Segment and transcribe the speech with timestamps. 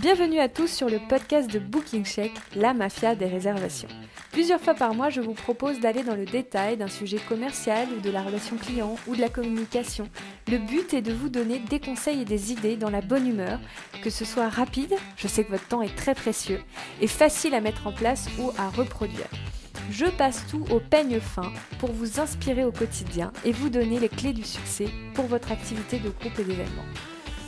[0.00, 3.86] Bienvenue à tous sur le podcast de Booking Check, la mafia des réservations.
[4.32, 8.00] Plusieurs fois par mois, je vous propose d'aller dans le détail d'un sujet commercial ou
[8.00, 10.08] de la relation client ou de la communication.
[10.50, 13.60] Le but est de vous donner des conseils et des idées dans la bonne humeur,
[14.02, 16.60] que ce soit rapide, je sais que votre temps est très précieux,
[17.00, 19.28] et facile à mettre en place ou à reproduire.
[19.92, 24.08] Je passe tout au peigne fin pour vous inspirer au quotidien et vous donner les
[24.08, 26.82] clés du succès pour votre activité de groupe et d'événement.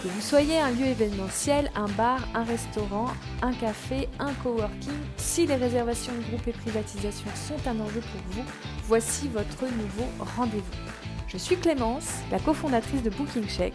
[0.07, 3.09] Que vous soyez un lieu événementiel, un bar, un restaurant,
[3.43, 8.21] un café, un coworking, si les réservations de groupe et privatisation sont un enjeu pour
[8.31, 8.45] vous,
[8.85, 10.93] voici votre nouveau rendez-vous.
[11.27, 13.73] Je suis Clémence, la cofondatrice de Booking Check,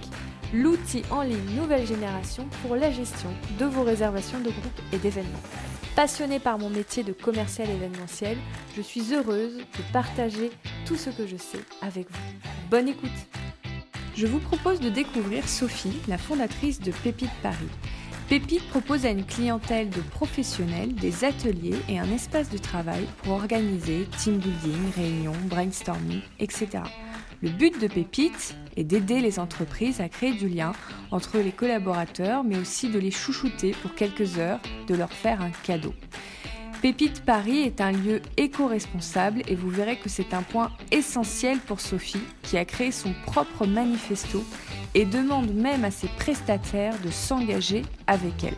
[0.54, 3.30] l'outil en ligne nouvelle génération pour la gestion
[3.60, 5.44] de vos réservations de groupe et d'événements.
[5.98, 8.38] Passionnée par mon métier de commercial événementiel,
[8.77, 10.50] je suis heureuse de partager
[10.86, 12.50] tout ce que je sais avec vous.
[12.70, 13.10] Bonne écoute
[14.16, 17.70] Je vous propose de découvrir Sophie, la fondatrice de Pépite Paris.
[18.28, 23.34] Pépite propose à une clientèle de professionnels des ateliers et un espace de travail pour
[23.34, 26.84] organiser team building, réunions, brainstorming, etc.
[27.41, 30.74] Le but de Pépite est d'aider les entreprises à créer du lien
[31.12, 35.52] entre les collaborateurs, mais aussi de les chouchouter pour quelques heures, de leur faire un
[35.63, 35.94] cadeau.
[36.82, 41.79] Pépite Paris est un lieu éco-responsable et vous verrez que c'est un point essentiel pour
[41.79, 44.43] Sophie qui a créé son propre manifesto
[44.96, 48.55] et demande même à ses prestataires de s'engager avec elle.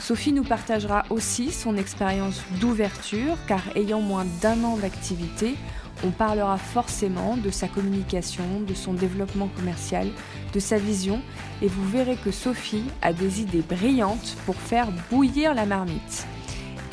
[0.00, 5.54] Sophie nous partagera aussi son expérience d'ouverture car ayant moins d'un an d'activité,
[6.02, 10.08] on parlera forcément de sa communication, de son développement commercial,
[10.52, 11.22] de sa vision,
[11.62, 16.26] et vous verrez que Sophie a des idées brillantes pour faire bouillir la marmite.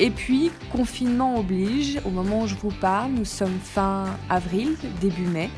[0.00, 5.26] Et puis, confinement oblige, au moment où je vous parle, nous sommes fin avril, début
[5.26, 5.50] mai.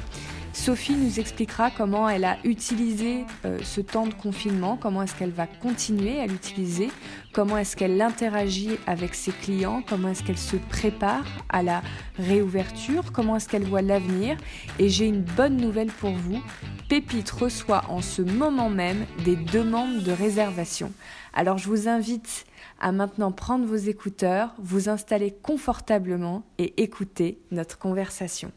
[0.52, 5.30] Sophie nous expliquera comment elle a utilisé euh, ce temps de confinement, comment est-ce qu'elle
[5.30, 6.90] va continuer à l'utiliser,
[7.32, 11.82] comment est-ce qu'elle interagit avec ses clients, comment est-ce qu'elle se prépare à la
[12.18, 14.38] réouverture, comment est-ce qu'elle voit l'avenir.
[14.78, 16.42] Et j'ai une bonne nouvelle pour vous.
[16.88, 20.90] Pépite reçoit en ce moment même des demandes de réservation.
[21.34, 22.46] Alors je vous invite
[22.80, 28.52] à maintenant prendre vos écouteurs, vous installer confortablement et écouter notre conversation.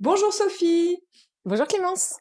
[0.00, 0.98] Bonjour Sophie.
[1.44, 2.18] Bonjour Clémence.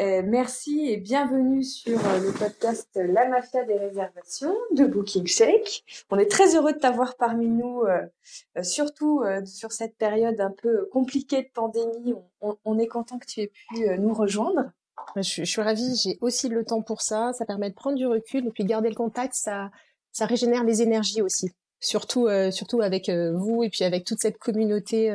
[0.00, 5.84] Euh, merci et bienvenue sur euh, le podcast La Mafia des réservations de Booking Shake.
[6.10, 10.86] On est très heureux de t'avoir parmi nous, euh, surtout sur cette période un peu
[10.92, 12.14] compliquée de pandémie.
[12.40, 14.72] On, est content que tu aies pu nous rejoindre.
[15.16, 17.32] Je, je, suis ravie, j'ai aussi le temps pour ça.
[17.32, 19.70] Ça permet de prendre du recul et puis garder le contact, ça,
[20.12, 21.50] ça régénère les énergies aussi.
[21.80, 25.14] Surtout, surtout avec vous et puis avec toute cette communauté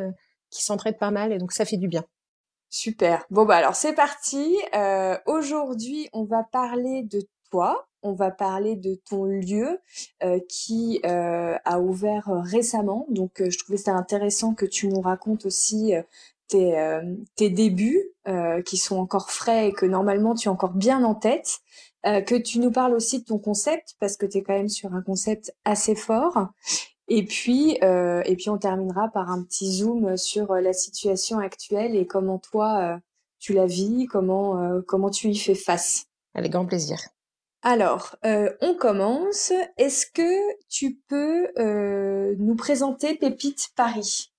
[0.51, 2.03] qui s'entraident pas mal et donc ça fait du bien.
[2.69, 3.25] Super.
[3.31, 4.56] Bon bah alors c'est parti.
[4.75, 7.88] Euh, Aujourd'hui on va parler de toi.
[8.03, 9.79] On va parler de ton lieu
[10.23, 13.07] euh, qui euh, a ouvert récemment.
[13.09, 15.94] Donc euh, je trouvais ça intéressant que tu nous racontes aussi
[16.53, 17.01] euh,
[17.35, 18.03] tes, tes débuts
[18.63, 21.61] qui sont encore frais et que normalement tu es encore bien en tête.
[22.03, 24.93] que tu nous parles aussi de ton concept parce que tu es quand même sur
[24.93, 26.49] un concept assez fort
[27.09, 31.39] et puis, euh, et puis on terminera par un petit zoom sur euh, la situation
[31.39, 32.97] actuelle et comment toi euh,
[33.39, 36.05] tu la vis, comment euh, comment tu y fais face.
[36.35, 36.99] Avec grand plaisir.
[37.61, 39.51] Alors, on commence.
[39.77, 41.47] Est-ce que tu peux
[42.38, 44.31] nous présenter Pépite Paris,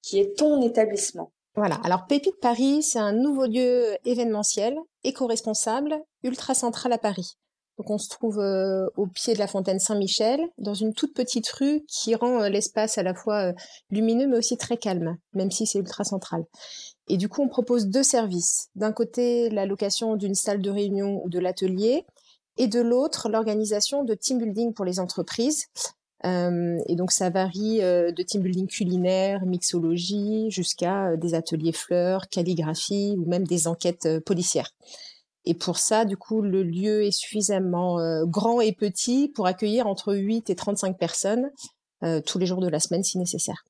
[0.00, 1.32] qui est ton établissement?
[1.56, 1.80] Voilà.
[1.84, 7.36] Alors Pépite Paris, c'est un nouveau lieu événementiel, éco-responsable, ultra central à Paris.
[7.78, 11.48] Donc on se trouve euh, au pied de la fontaine Saint-Michel, dans une toute petite
[11.48, 13.52] rue qui rend euh, l'espace à la fois euh,
[13.90, 16.44] lumineux mais aussi très calme, même si c'est ultra central.
[17.08, 18.68] Et du coup, on propose deux services.
[18.74, 22.04] D'un côté, la location d'une salle de réunion ou de l'atelier,
[22.58, 25.66] et de l'autre, l'organisation de team building pour les entreprises.
[26.24, 33.28] Et donc ça varie de team building culinaire, mixologie, jusqu'à des ateliers fleurs, calligraphie ou
[33.28, 34.72] même des enquêtes policières.
[35.48, 39.86] Et pour ça, du coup, le lieu est suffisamment euh, grand et petit pour accueillir
[39.86, 41.50] entre 8 et 35 personnes
[42.02, 43.64] euh, tous les jours de la semaine si nécessaire.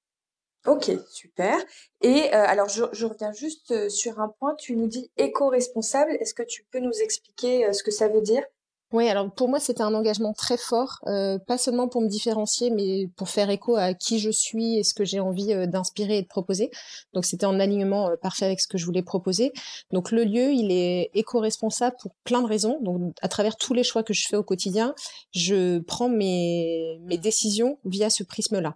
[0.66, 1.56] Ok, super.
[2.02, 4.56] Et euh, alors, je, je, reviens juste sur un point.
[4.56, 6.10] Tu nous dis éco-responsable.
[6.18, 8.42] Est-ce que tu peux nous expliquer ce que ça veut dire?
[8.90, 12.70] Oui, alors pour moi c'était un engagement très fort, euh, pas seulement pour me différencier,
[12.70, 16.16] mais pour faire écho à qui je suis et ce que j'ai envie euh, d'inspirer
[16.16, 16.70] et de proposer.
[17.12, 19.52] Donc c'était en alignement euh, parfait avec ce que je voulais proposer.
[19.92, 22.78] Donc le lieu, il est éco-responsable pour plein de raisons.
[22.80, 24.94] Donc à travers tous les choix que je fais au quotidien,
[25.32, 28.74] je prends mes, mes décisions via ce prisme-là.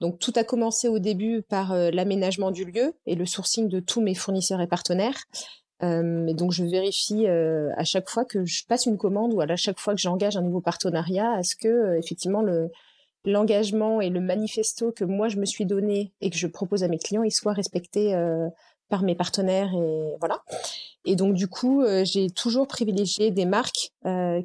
[0.00, 4.02] Donc tout a commencé au début par l'aménagement du lieu et le sourcing de tous
[4.02, 5.16] mes fournisseurs et partenaires.
[5.84, 9.40] Euh, et donc, je vérifie euh, à chaque fois que je passe une commande ou
[9.40, 12.70] à chaque fois que j'engage un nouveau partenariat, à ce que euh, effectivement le
[13.26, 16.88] l'engagement et le manifesto que moi je me suis donné et que je propose à
[16.88, 18.14] mes clients, ils soient respectés
[18.90, 20.42] par mes partenaires et voilà.
[21.06, 23.92] Et donc du coup, j'ai toujours privilégié des marques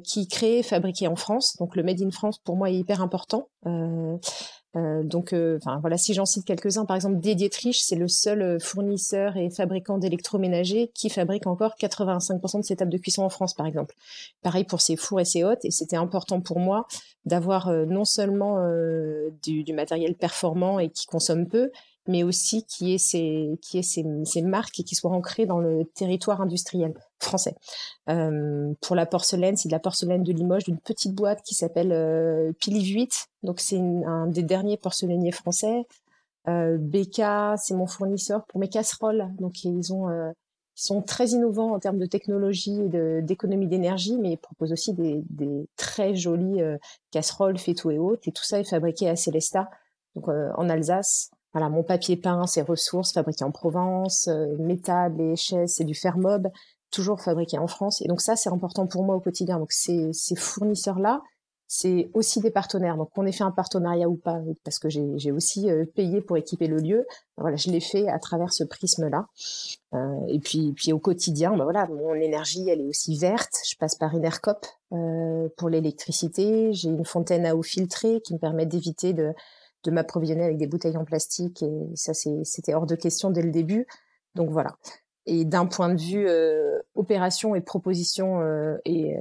[0.02, 1.58] qui créent, fabriquées en France.
[1.58, 3.50] Donc le Made in France pour moi est hyper important.
[4.76, 8.42] Euh, donc, euh, enfin voilà, si j'en cite quelques-uns, par exemple, Dietrich, c'est le seul
[8.42, 13.30] euh, fournisseur et fabricant d'électroménagers qui fabrique encore 85% de ses tables de cuisson en
[13.30, 13.96] France, par exemple.
[14.42, 16.86] Pareil pour ses fours et ses hôtes, et c'était important pour moi
[17.26, 18.56] d'avoir non seulement
[19.42, 21.70] du, matériel performant et qui consomme peu,
[22.06, 25.58] mais aussi qui ait ces, qui ait ces, ces marques et qui soient ancrées dans
[25.58, 27.54] le territoire industriel français.
[28.08, 31.92] Euh, pour la porcelaine, c'est de la porcelaine de Limoges, d'une petite boîte qui s'appelle
[31.92, 33.26] euh, 8.
[33.42, 35.86] Donc c'est un des derniers porcelainiers français.
[36.48, 39.28] Euh, BK, c'est mon fournisseur pour mes casseroles.
[39.38, 40.30] Donc ils ont euh,
[40.76, 44.94] ils sont très innovants en termes de technologie et d'économie d'énergie, mais ils proposent aussi
[44.94, 46.78] des, des très jolies euh,
[47.10, 48.26] casseroles faites et hautes.
[48.26, 49.68] Et tout ça est fabriqué à Célesta,
[50.16, 51.30] donc en Alsace.
[51.52, 55.94] Voilà, mon papier peint, ses ressources fabriquées en Provence, mes tables et chaises, c'est du
[55.94, 56.48] Fermob
[56.90, 58.02] toujours fabriqué en France.
[58.02, 59.58] Et donc ça, c'est important pour moi au quotidien.
[59.58, 61.22] Donc ces, ces fournisseurs-là,
[61.72, 62.96] c'est aussi des partenaires.
[62.96, 66.36] Donc qu'on ait fait un partenariat ou pas, parce que j'ai aussi euh, payé pour
[66.36, 67.06] équiper le lieu.
[67.36, 69.26] Voilà, je l'ai fait à travers ce prisme-là.
[69.94, 73.52] Euh, et puis, puis au quotidien, ben voilà, mon énergie, elle est aussi verte.
[73.68, 76.72] Je passe par Enercop euh, pour l'électricité.
[76.72, 79.32] J'ai une fontaine à eau filtrée qui me permet d'éviter de,
[79.84, 81.62] de m'approvisionner avec des bouteilles en plastique.
[81.62, 83.86] Et ça, c'était hors de question dès le début.
[84.34, 84.76] Donc voilà.
[85.26, 89.14] Et d'un point de vue euh, opération et proposition euh, et,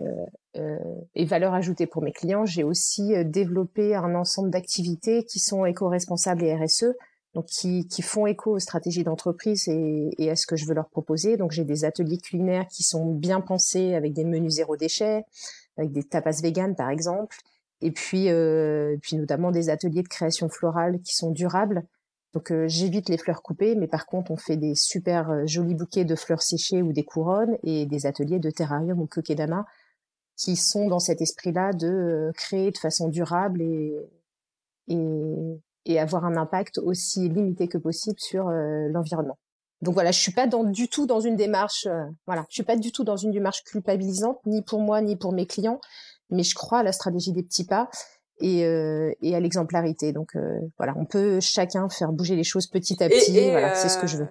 [0.57, 0.77] euh,
[1.13, 6.43] et valeur ajoutée pour mes clients, j'ai aussi développé un ensemble d'activités qui sont éco-responsables
[6.43, 6.95] et RSE,
[7.35, 10.73] donc qui, qui font écho aux stratégies d'entreprise et, et, à ce que je veux
[10.73, 11.37] leur proposer.
[11.37, 15.25] Donc j'ai des ateliers culinaires qui sont bien pensés avec des menus zéro déchet,
[15.77, 17.37] avec des tapas vegan par exemple,
[17.81, 21.83] et puis, euh, puis notamment des ateliers de création florale qui sont durables
[22.33, 25.73] donc euh, j'évite les fleurs coupées, mais par contre on fait des super euh, jolis
[25.73, 29.65] bouquets de fleurs séchées ou des couronnes et des ateliers de terrarium ou kokedama
[30.35, 33.95] qui sont dans cet esprit-là de euh, créer de façon durable et,
[34.87, 39.37] et, et, avoir un impact aussi limité que possible sur l'environnement.
[39.81, 41.87] Donc voilà, je suis pas dans, du tout dans une démarche,
[42.25, 45.33] voilà, je suis pas du tout dans une démarche culpabilisante ni pour moi ni pour
[45.33, 45.79] mes clients,
[46.29, 47.89] mais je crois à la stratégie des petits pas
[48.39, 50.11] et, euh, et à l'exemplarité.
[50.11, 53.49] Donc euh, voilà, on peut chacun faire bouger les choses petit à petit.
[53.51, 54.27] voilà, c'est ce que je veux.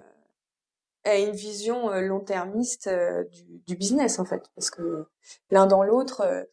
[1.05, 2.89] À euh, une vision long-termiste
[3.33, 5.07] du, du, business en fait, parce que
[5.51, 6.47] l'un dans l'autre,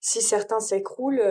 [0.00, 1.22] si certains s'écroulent,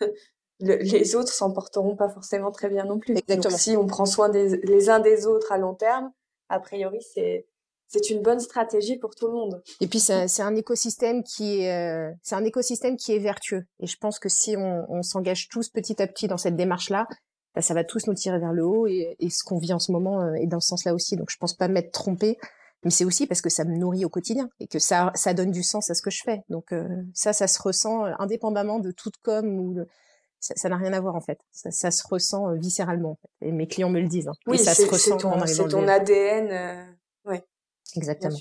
[0.60, 3.12] les autres s'en porteront pas forcément très bien non plus.
[3.12, 3.50] Exactement.
[3.50, 6.10] Donc, si on prend soin des, les uns des autres à long terme,
[6.48, 7.46] a priori c'est
[7.88, 9.62] c'est une bonne stratégie pour tout le monde.
[9.80, 13.64] Et puis c'est un écosystème qui est euh, c'est un écosystème qui est vertueux.
[13.80, 16.90] Et je pense que si on, on s'engage tous petit à petit dans cette démarche
[16.90, 17.06] là,
[17.54, 18.86] bah, ça va tous nous tirer vers le haut.
[18.86, 21.16] Et, et ce qu'on vit en ce moment euh, est dans ce sens-là aussi.
[21.16, 22.36] Donc je pense pas m'être trompée,
[22.84, 25.50] mais c'est aussi parce que ça me nourrit au quotidien et que ça ça donne
[25.50, 26.42] du sens à ce que je fais.
[26.50, 29.76] Donc euh, ça ça se ressent indépendamment de toute com ou
[30.40, 31.40] ça n'a rien à voir en fait.
[31.50, 33.12] Ça, ça se ressent viscéralement.
[33.12, 33.48] En fait.
[33.48, 34.28] Et mes clients me le disent.
[34.28, 34.34] Hein.
[34.46, 35.18] Oui, ça se ressent.
[35.46, 36.97] C'est ton, ton ADN.
[37.96, 38.36] Exactement.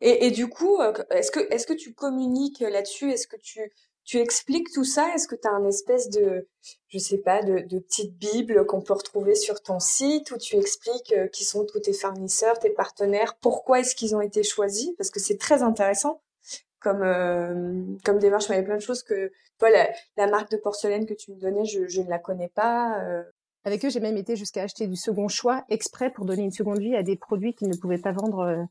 [0.00, 3.10] Et, et, du coup, euh, est-ce que est-ce que tu communiques là-dessus?
[3.10, 3.72] Est-ce que tu
[4.04, 5.14] tu expliques tout ça?
[5.14, 6.48] Est-ce que tu as un espèce de
[6.88, 10.56] je sais pas de, de petite bible qu'on peut retrouver sur ton site où tu
[10.56, 14.90] expliques euh, qui sont tous tes fournisseurs, tes partenaires, pourquoi est-ce qu'ils ont été choisis?
[14.98, 16.20] Parce que c'est très intéressant
[16.80, 18.46] comme euh, comme démarche.
[18.48, 21.30] Il y a plein de choses que toi la, la, marque de porcelaine que tu
[21.30, 23.00] me donnais, je, je ne la connais pas.
[23.64, 26.80] Avec eux, j'ai même été jusqu'à acheter du second choix exprès pour donner une seconde
[26.80, 28.66] vie à des produits qu'ils ne pouvaient pas vendre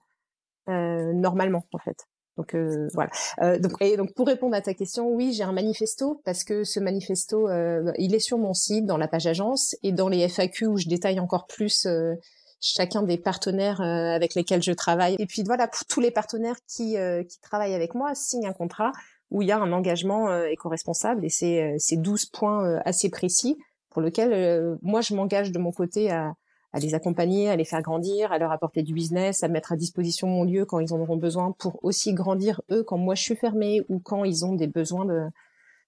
[0.68, 2.06] normalement en fait.
[2.38, 3.12] Donc euh, voilà.
[3.42, 6.64] Euh, donc, et donc pour répondre à ta question, oui, j'ai un manifesto parce que
[6.64, 10.28] ce manifesto, euh, il est sur mon site, dans la page agence et dans les
[10.28, 12.16] FAQ où je détaille encore plus euh,
[12.62, 15.16] chacun des partenaires avec lesquels je travaille.
[15.20, 16.96] Et puis voilà, tous les partenaires qui,
[17.28, 18.92] qui travaillent avec moi, signent un contrat
[19.32, 23.58] où il y a un engagement éco-responsable et c'est c'est 12 points assez précis
[23.90, 26.34] pour lequel moi je m'engage de mon côté à
[26.74, 29.76] à les accompagner, à les faire grandir, à leur apporter du business, à mettre à
[29.76, 33.24] disposition mon lieu quand ils en auront besoin pour aussi grandir eux quand moi je
[33.24, 35.28] suis fermée ou quand ils ont des besoins de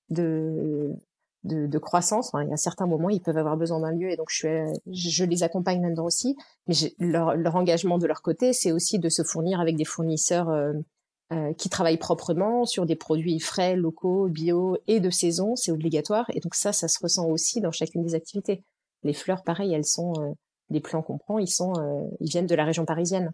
[0.10, 0.94] de,
[1.44, 2.28] de, de croissance.
[2.28, 4.36] Enfin, il y a certains moments ils peuvent avoir besoin d'un lieu et donc je,
[4.36, 4.48] suis,
[4.92, 6.36] je les accompagne là-dedans aussi.
[6.68, 10.50] Mais leur, leur engagement de leur côté, c'est aussi de se fournir avec des fournisseurs
[10.50, 10.74] euh,
[11.32, 15.56] euh, qui travaillent proprement sur des produits frais, locaux, bio et de saison.
[15.56, 18.64] C'est obligatoire et donc ça, ça se ressent aussi dans chacune des activités.
[19.04, 20.34] Les fleurs, pareil, elles sont euh,
[20.70, 23.34] les plans qu'on prend, ils sont, euh, ils viennent de la région parisienne.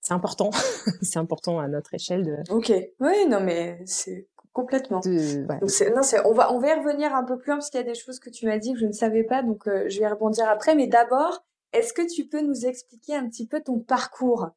[0.00, 0.50] c'est important,
[1.02, 2.36] c'est important à notre échelle de.
[2.50, 5.00] Ok, oui, non mais c'est complètement.
[5.04, 7.84] non, c'est, on va on va y revenir un peu plus loin parce qu'il y
[7.84, 9.98] a des choses que tu m'as dit que je ne savais pas, donc euh, je
[10.00, 10.74] vais rebondir après.
[10.74, 14.50] Mais d'abord, est-ce que tu peux nous expliquer un petit peu ton parcours?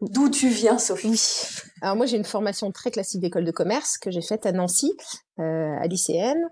[0.00, 1.20] D'où tu viens, Sophie?
[1.80, 4.92] Alors moi, j'ai une formation très classique d'école de commerce que j'ai faite à Nancy,
[5.38, 6.42] euh, à lycéenne,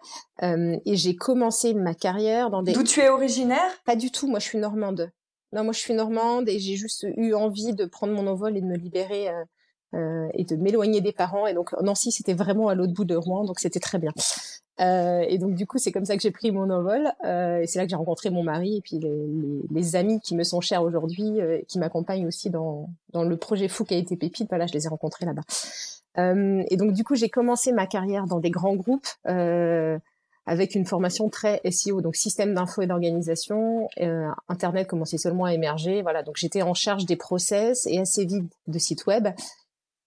[0.42, 2.72] euh, et j'ai commencé ma carrière dans des.
[2.72, 3.70] D'où tu es originaire?
[3.84, 4.26] Pas du tout.
[4.26, 5.10] Moi, je suis normande.
[5.52, 8.62] Non, moi je suis normande et j'ai juste eu envie de prendre mon envol et
[8.62, 11.46] de me libérer euh et de m'éloigner des parents.
[11.46, 14.12] Et donc Nancy, c'était vraiment à l'autre bout de Rouen, donc c'était très bien.
[14.80, 17.12] Euh, et donc du coup, c'est comme ça que j'ai pris mon envol.
[17.24, 20.20] Euh, et c'est là que j'ai rencontré mon mari et puis les, les, les amis
[20.20, 23.94] qui me sont chers aujourd'hui, euh, qui m'accompagnent aussi dans, dans le projet fou qui
[23.94, 24.48] a été Pépite.
[24.48, 25.42] Voilà, je les ai rencontrés là-bas.
[26.18, 29.08] Euh, et donc du coup, j'ai commencé ma carrière dans des grands groupes.
[29.28, 29.98] Euh,
[30.46, 33.88] avec une formation très SEO, donc système d'info et d'organisation.
[34.00, 36.02] Euh, Internet commençait seulement à émerger.
[36.02, 39.28] Voilà, donc j'étais en charge des process et assez vite de sites web.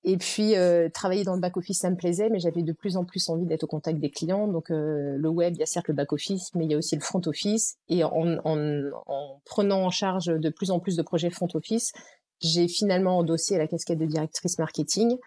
[0.08, 2.96] Et puis euh, travailler dans le back office, ça me plaisait, mais j'avais de plus
[2.96, 4.48] en plus envie d'être au contact des clients.
[4.48, 6.78] Donc euh, le web, il y a certes le back office, mais il y a
[6.78, 7.78] aussi le front office.
[7.90, 11.92] Et en, en, en prenant en charge de plus en plus de projets front office,
[12.40, 15.18] j'ai finalement endossé la casquette de directrice marketing.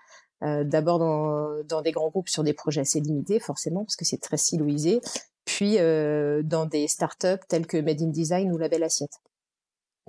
[0.44, 4.04] Euh, d'abord dans, dans, des grands groupes sur des projets assez limités, forcément, parce que
[4.04, 5.00] c'est très siloisé,
[5.44, 9.18] puis euh, dans des startups telles que Made in Design ou Label Assiette.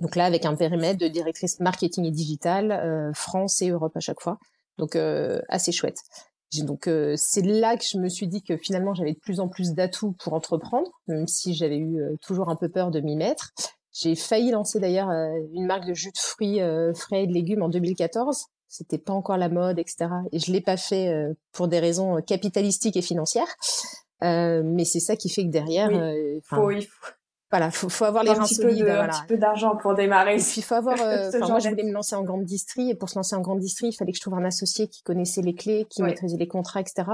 [0.00, 4.00] Donc là, avec un périmètre de directrice marketing et digital, euh, France et Europe à
[4.00, 4.38] chaque fois.
[4.80, 5.98] Donc euh, assez chouette.
[6.62, 9.48] Donc euh, c'est là que je me suis dit que finalement j'avais de plus en
[9.48, 13.52] plus d'atouts pour entreprendre, même si j'avais eu toujours un peu peur de m'y mettre.
[13.92, 16.60] J'ai failli lancer d'ailleurs une marque de jus de fruits
[16.94, 20.06] frais et de légumes en 2014 c'était pas encore la mode, etc.
[20.32, 23.52] Et je l'ai pas fait euh, pour des raisons euh, capitalistiques et financières.
[24.22, 26.40] Euh, mais c'est ça qui fait que derrière, oui.
[26.44, 27.06] faut, il faut,
[27.50, 28.88] voilà, faut, faut avoir les reins solides.
[28.88, 30.36] Un petit peu d'argent pour démarrer.
[30.36, 30.96] Et puis faut avoir.
[31.48, 33.88] moi, je voulais me lancer en grande distrie, et pour se lancer en grande distrie,
[33.88, 36.80] il fallait que je trouve un associé qui connaissait les clés, qui maîtrisait les contrats,
[36.80, 37.04] etc.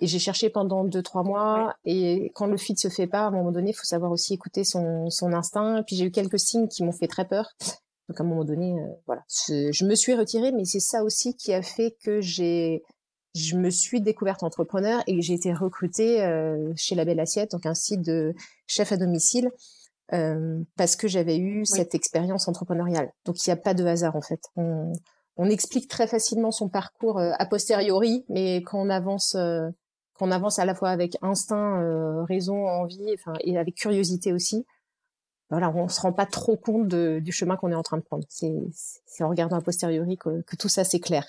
[0.00, 1.74] Et j'ai cherché pendant deux trois mois.
[1.84, 4.32] Et quand le fit se fait pas, à un moment donné, il faut savoir aussi
[4.34, 5.82] écouter son, son instinct.
[5.86, 7.50] Puis j'ai eu quelques signes qui m'ont fait très peur.
[8.08, 11.36] Donc à un moment donné, euh, voilà, je me suis retirée, mais c'est ça aussi
[11.36, 12.82] qui a fait que j'ai,
[13.34, 17.66] je me suis découverte entrepreneur et j'ai été recrutée euh, chez La Belle Assiette, donc
[17.66, 18.34] un site de
[18.66, 19.50] chef à domicile,
[20.12, 23.12] euh, parce que j'avais eu cette expérience entrepreneuriale.
[23.24, 24.40] Donc il n'y a pas de hasard en fait.
[24.56, 24.92] On,
[25.36, 30.58] on explique très facilement son parcours a posteriori, mais quand on avance, quand on avance
[30.58, 34.66] à la fois avec instinct, raison, envie, enfin et avec curiosité aussi,
[35.50, 38.02] voilà, on se rend pas trop compte de, du chemin qu'on est en train de
[38.02, 38.24] prendre.
[38.28, 41.24] C'est en regardant a posteriori que, que tout ça c'est clair.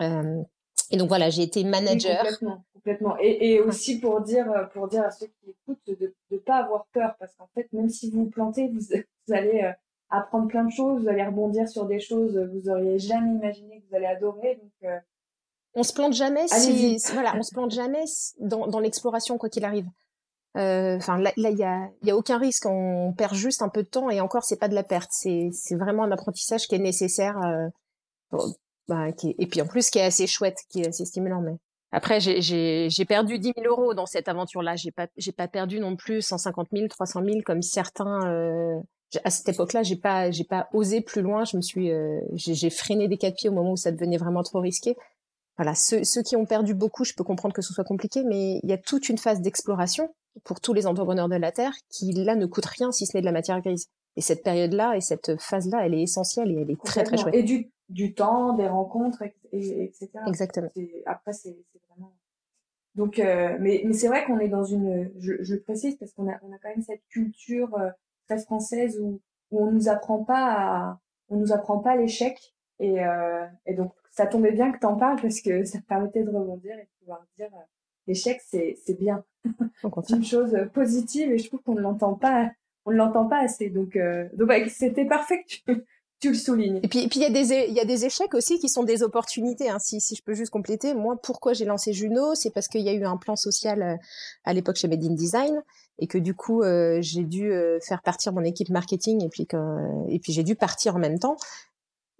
[0.00, 0.42] Euh,
[0.90, 2.18] et donc voilà, j'ai été manager.
[2.18, 3.16] complètement, complètement.
[3.20, 6.86] Et, et aussi pour dire pour dire à ceux qui écoutent de ne pas avoir
[6.92, 8.80] peur, parce qu'en fait, même si vous vous plantez, vous,
[9.28, 9.72] vous allez euh,
[10.10, 13.80] apprendre plein de choses, vous allez rebondir sur des choses que vous auriez jamais imaginé
[13.80, 14.56] que vous allez adorer.
[14.56, 14.98] Donc euh,
[15.74, 18.04] on se plante jamais si, voilà, on se plante jamais
[18.40, 19.86] dans, dans l'exploration quoi qu'il arrive.
[20.56, 22.66] Euh, enfin, là, il y a, y a aucun risque.
[22.66, 25.10] On perd juste un peu de temps et encore, c'est pas de la perte.
[25.12, 27.38] C'est, c'est vraiment un apprentissage qui est nécessaire.
[27.42, 28.38] Euh,
[28.88, 31.40] bah, qui et puis en plus, qui est assez chouette, qui est assez stimulant.
[31.40, 31.56] Mais
[31.90, 34.76] après, j'ai, perdu 10 000 euros dans cette aventure-là.
[34.76, 38.30] J'ai pas, j'ai pas perdu non plus 150 000, 300 000 comme certains.
[38.30, 38.78] Euh,
[39.24, 41.44] à cette époque-là, j'ai pas, j'ai pas osé plus loin.
[41.44, 44.18] Je me suis, euh, j'ai, j'ai freiné des quatre pieds au moment où ça devenait
[44.18, 44.96] vraiment trop risqué.
[45.56, 48.60] Voilà, ceux, ceux qui ont perdu beaucoup, je peux comprendre que ce soit compliqué, mais
[48.62, 50.14] il y a toute une phase d'exploration
[50.44, 53.22] pour tous les entrepreneurs de la Terre qui, là, ne coûte rien si ce n'est
[53.22, 53.88] de la matière grise.
[54.14, 57.34] Et cette période-là et cette phase-là, elle est essentielle et elle est très, très chouette.
[57.34, 60.08] Et du, du temps, des rencontres, et, etc.
[60.26, 60.70] Exactement.
[61.06, 61.56] Après, c'est
[61.88, 62.14] vraiment...
[62.94, 65.10] Donc, euh, mais, mais c'est vrai qu'on est dans une...
[65.18, 67.90] Je, je le précise parce qu'on a, on a quand même cette culture euh,
[68.26, 71.00] très française où, où on nous apprend pas à...
[71.30, 72.54] On nous apprend pas l'échec.
[72.80, 76.22] Et, euh, et donc, ça tombait bien que tu en parles parce que ça permettait
[76.22, 77.64] de rebondir et de pouvoir dire euh,
[78.06, 79.24] l'échec, c'est, c'est bien.
[80.04, 82.50] c'est une chose positive et je trouve qu'on ne l'entend pas,
[82.84, 83.70] on ne l'entend pas assez.
[83.70, 85.62] Donc, euh, donc bah, c'était parfait que tu,
[86.20, 86.80] tu le soulignes.
[86.82, 88.82] Et puis, puis il y a des, il y a des échecs aussi qui sont
[88.82, 89.70] des opportunités.
[89.70, 89.78] Hein.
[89.78, 92.88] Si, si je peux juste compléter, moi, pourquoi j'ai lancé Juno, c'est parce qu'il y
[92.88, 93.96] a eu un plan social euh,
[94.44, 95.62] à l'époque chez Made in Design
[95.98, 99.46] et que du coup, euh, j'ai dû euh, faire partir mon équipe marketing et puis
[99.46, 99.56] que,
[100.08, 101.36] et puis j'ai dû partir en même temps.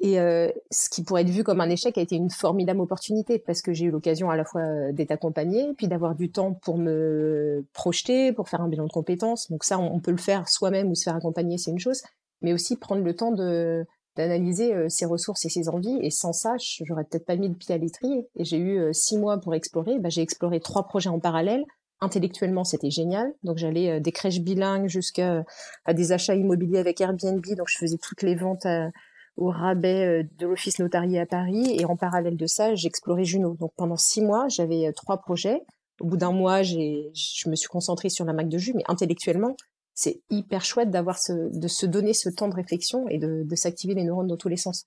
[0.01, 3.41] Et euh, ce qui pourrait être vu comme un échec a été une formidable opportunité
[3.41, 6.79] parce que j'ai eu l'occasion à la fois d'être accompagnée, puis d'avoir du temps pour
[6.79, 9.51] me projeter, pour faire un bilan de compétences.
[9.51, 12.03] Donc ça, on, peut le faire soi-même ou se faire accompagner, c'est une chose,
[12.43, 13.85] mais aussi prendre le temps de
[14.17, 15.99] d'analyser euh, ses ressources et ses envies.
[16.03, 18.27] Et sans ça, j'aurais peut-être pas mis le pied à l'étrier.
[18.35, 20.01] Et j'ai eu six mois pour explorer.
[20.01, 21.65] Bah, j'ai exploré trois projets en parallèle.
[22.01, 23.33] Intellectuellement, c'était génial.
[23.45, 25.45] Donc j'allais des crèches bilingues jusqu'à
[25.85, 27.45] à des achats immobiliers avec Airbnb.
[27.57, 28.67] Donc je faisais toutes les ventes.
[28.67, 28.91] À,
[29.39, 31.77] au rabais de l'office notarié à Paris.
[31.79, 33.55] Et en parallèle de ça, j'explorais Juno.
[33.55, 35.63] Donc pendant six mois, j'avais trois projets.
[36.01, 39.57] Au bout d'un mois, je me suis concentrée sur la marque de jus, mais intellectuellement,
[39.99, 44.05] c'est hyper chouette d'avoir de se donner ce temps de réflexion et de, s'activer les
[44.05, 44.87] neurones dans tous les sens.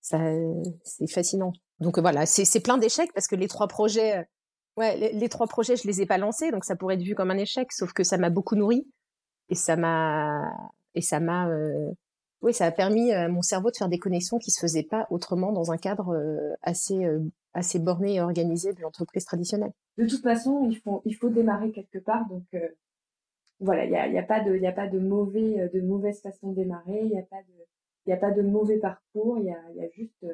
[0.00, 0.18] Ça,
[0.84, 1.52] c'est fascinant.
[1.78, 4.26] Donc voilà, c'est, plein d'échecs parce que les trois projets,
[4.78, 7.14] ouais, les, les, trois projets, je les ai pas lancés, donc ça pourrait être vu
[7.14, 8.86] comme un échec, sauf que ça m'a beaucoup nourri
[9.50, 10.50] et ça m'a,
[10.94, 11.90] et ça m'a, euh,
[12.40, 15.06] oui, ça a permis à mon cerveau de faire des connexions qui se faisaient pas
[15.10, 17.20] autrement dans un cadre euh, assez euh,
[17.52, 19.72] assez borné et organisé de l'entreprise traditionnelle.
[19.98, 22.66] De toute façon, il faut il faut démarrer quelque part, donc euh,
[23.60, 25.80] voilà, il y a, y a pas de il y a pas de mauvais de
[25.80, 27.66] mauvaise façon de démarrer, il y a pas de
[28.06, 30.26] il y a pas de mauvais parcours, il y a il y a juste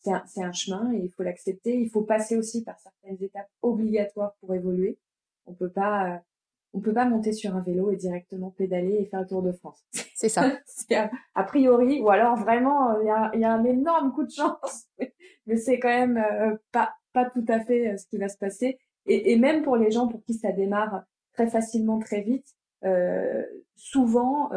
[0.00, 1.80] c'est un, c'est un chemin et il faut l'accepter.
[1.80, 4.98] Il faut passer aussi par certaines étapes obligatoires pour évoluer.
[5.46, 6.22] On peut pas
[6.74, 9.52] on peut pas monter sur un vélo et directement pédaler et faire le Tour de
[9.52, 9.82] France.
[10.16, 10.58] C'est ça.
[11.34, 14.30] a, priori, ou alors vraiment, euh, il y, a, y, a, un énorme coup de
[14.30, 14.88] chance,
[15.46, 18.38] mais c'est quand même euh, pas pas tout à fait euh, ce qui va se
[18.38, 18.78] passer.
[19.06, 22.63] Et, et, même pour les gens pour qui ça démarre très facilement, très vite, euh,
[23.76, 24.50] souvent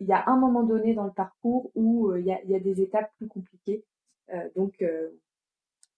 [0.00, 2.60] il y a un moment donné dans le parcours où il y, a, y, a,
[2.60, 3.84] des étapes plus compliquées.
[4.56, 4.82] donc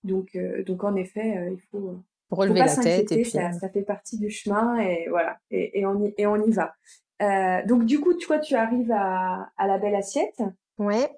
[0.03, 0.37] donc
[0.67, 4.31] donc en effet, il faut relever la tête et puis ça, ça, fait partie du
[4.31, 6.75] chemin et voilà et, et on y et on y va.
[7.23, 10.43] Euh, donc du coup, tu vois, tu arrives à, à la belle assiette.
[10.79, 11.09] Ouais.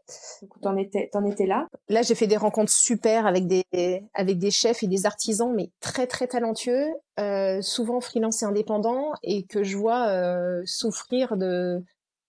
[0.43, 1.67] Donc t'en étais t'en étais là.
[1.89, 3.65] Là, j'ai fait des rencontres super avec des
[4.13, 9.13] avec des chefs et des artisans, mais très très talentueux, euh, souvent freelance et indépendants,
[9.23, 11.83] et que je vois euh, souffrir de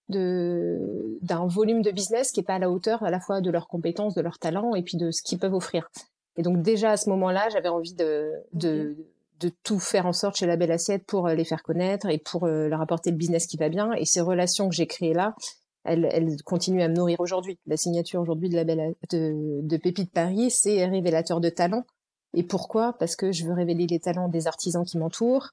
[0.07, 3.51] de d'un volume de business qui est pas à la hauteur à la fois de
[3.51, 5.89] leurs compétences, de leurs talents et puis de ce qu'ils peuvent offrir.
[6.37, 8.95] Et donc déjà à ce moment-là, j'avais envie de, de,
[9.41, 12.19] de, tout faire en sorte chez La Belle Assiette pour euh, les faire connaître et
[12.19, 13.91] pour leur apporter le business qui va bien.
[13.93, 15.35] Et ces relations que j'ai créées là,
[15.87, 17.57] elles continuent à me nourrir aujourd'hui.
[17.65, 21.85] La signature aujourd'hui de La Belle de, de Pépite Paris, c'est révélateur de talent.
[22.33, 22.93] Et pourquoi?
[22.93, 25.49] Parce que je veux révéler les talents des artisans qui m'entourent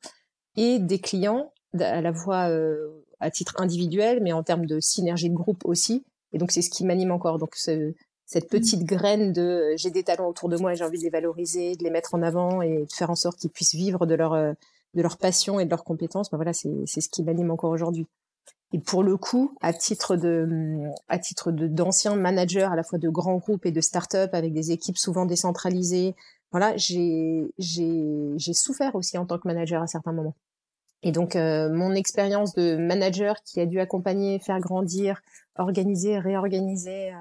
[0.57, 5.31] et des clients, à la fois euh, à titre individuel, mais en termes de synergie
[5.31, 6.05] de groupe aussi.
[6.33, 7.39] Et donc c'est ce qui m'anime encore.
[7.39, 7.95] Donc ce,
[8.27, 11.05] cette petite graine de euh, j'ai des talents autour de moi et j'ai envie de
[11.05, 14.07] les valoriser, de les mettre en avant et de faire en sorte qu'ils puissent vivre
[14.07, 14.53] de leur euh,
[14.95, 16.31] de leur passion et de leurs compétences.
[16.31, 18.07] Ben voilà, c'est c'est ce qui m'anime encore aujourd'hui.
[18.75, 20.49] Et pour le coup, à titre de
[21.07, 24.53] à titre de d'anciens managers à la fois de grands groupes et de start-up avec
[24.53, 26.17] des équipes souvent décentralisées,
[26.51, 30.35] voilà, j'ai j'ai souffert aussi en tant que manager à certains moments.
[31.05, 35.23] Et donc euh, mon expérience de manager qui a dû accompagner, faire grandir,
[35.55, 37.13] organiser, réorganiser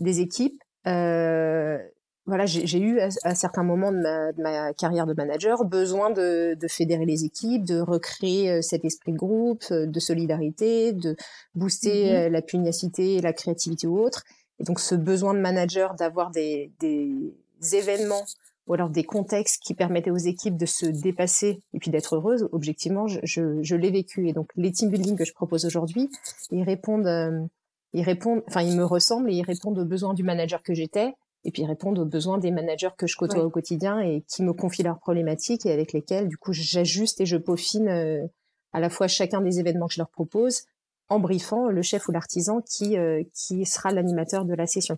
[0.00, 0.58] des équipes.
[0.86, 1.76] Euh,
[2.24, 6.54] voilà, j'ai eu à, certains moments de ma, de ma, carrière de manager besoin de,
[6.54, 11.16] de, fédérer les équipes, de recréer euh, cet esprit de groupe, euh, de solidarité, de
[11.56, 12.28] booster mm-hmm.
[12.28, 14.22] la pugnacité, la créativité ou autre.
[14.60, 17.34] Et donc ce besoin de manager d'avoir des, des
[17.72, 18.24] événements
[18.68, 22.48] ou alors des contextes qui permettaient aux équipes de se dépasser et puis d'être heureuses,
[22.52, 24.28] objectivement, je, je, je l'ai vécu.
[24.28, 26.08] Et donc les team building que je propose aujourd'hui,
[26.52, 27.48] ils répondent
[27.94, 31.12] ils répondent, enfin, ils me ressemblent et ils répondent aux besoins du manager que j'étais,
[31.44, 34.42] et puis ils répondent aux besoins des managers que je côtoie au quotidien et qui
[34.42, 38.26] me confient leurs problématiques et avec lesquels, du coup, j'ajuste et je peaufine euh,
[38.72, 40.62] à la fois chacun des événements que je leur propose,
[41.08, 44.96] en briefant le chef ou l'artisan qui euh, qui sera l'animateur de la session.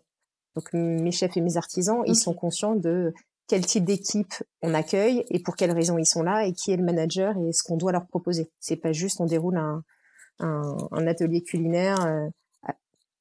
[0.54, 3.12] Donc mes chefs et mes artisans, ils sont conscients de
[3.48, 6.76] quel type d'équipe on accueille et pour quelles raisons ils sont là et qui est
[6.76, 8.50] le manager et ce qu'on doit leur proposer.
[8.60, 9.82] C'est pas juste on déroule un,
[10.38, 12.28] un, un atelier culinaire euh,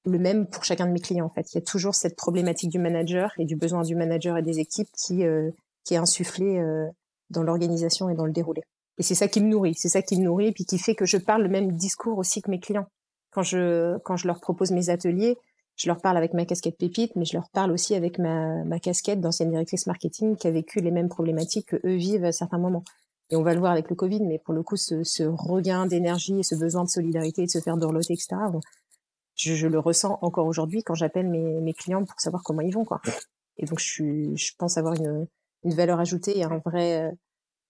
[0.06, 1.54] le même pour chacun de mes clients en fait.
[1.54, 4.60] Il y a toujours cette problématique du manager et du besoin du manager et des
[4.60, 5.52] équipes qui euh,
[5.84, 6.88] qui est insufflé euh,
[7.30, 8.62] dans l'organisation et dans le déroulé.
[8.98, 10.96] Et c'est ça qui me nourrit, c'est ça qui me nourrit et puis qui fait
[10.96, 12.88] que je parle le même discours aussi que mes clients.
[13.32, 15.38] Quand je quand je leur propose mes ateliers,
[15.76, 18.80] je leur parle avec ma casquette pépite, mais je leur parle aussi avec ma, ma
[18.80, 22.60] casquette d'ancienne directrice marketing qui a vécu les mêmes problématiques que eux vivent à certains
[22.60, 22.84] moments.
[23.32, 25.88] Et on va le voir avec le Covid, mais pour le coup, ce, ce regain
[25.88, 28.36] d'énergie et ce besoin de solidarité, de se faire dorloter, etc
[29.44, 32.74] je, je le ressens encore aujourd'hui quand j'appelle mes, mes clients pour savoir comment ils
[32.74, 33.02] vont quoi.
[33.58, 35.28] Et donc je suis, je pense avoir une,
[35.64, 37.12] une valeur ajoutée et un vrai,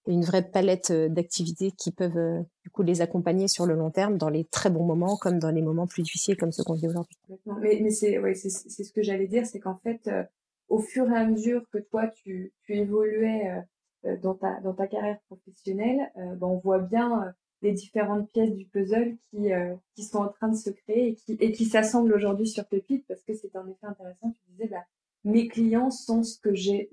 [0.07, 4.17] une vraie palette d'activités qui peuvent euh, du coup les accompagner sur le long terme
[4.17, 6.87] dans les très bons moments comme dans les moments plus difficiles comme ceux qu'on vit
[6.87, 7.17] aujourd'hui.
[7.61, 10.23] Mais, mais c'est ouais, c'est ce que j'allais dire, c'est qu'en fait euh,
[10.67, 13.63] au fur et à mesure que toi tu, tu évoluais
[14.05, 17.33] euh, dans ta dans ta carrière professionnelle, ben, on voit bien
[17.63, 21.15] les différentes pièces du puzzle qui, euh, qui sont en train de se créer et
[21.15, 24.31] qui, et qui s'assemblent aujourd'hui sur Pépite parce que c'est en effet intéressant.
[24.31, 24.83] Tu disais, bah,
[25.23, 26.91] mes clients sont ce que j'ai,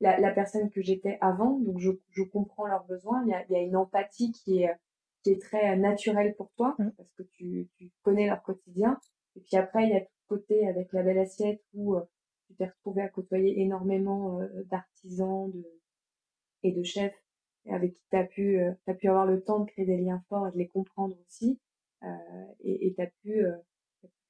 [0.00, 3.22] la, la personne que j'étais avant, donc je, je comprends leurs besoins.
[3.24, 4.74] Il y a, il y a une empathie qui est,
[5.22, 6.90] qui est très naturelle pour toi mmh.
[6.96, 8.98] parce que tu, tu connais leur quotidien.
[9.36, 11.94] Et puis après, il y a tout côté avec la belle assiette où
[12.48, 15.64] tu t'es retrouvé à côtoyer énormément d'artisans de,
[16.64, 17.21] et de chefs
[17.70, 20.48] avec qui tu as pu, as pu avoir le temps de créer des liens forts
[20.48, 21.60] et de les comprendre aussi.
[22.64, 23.44] et tu as pu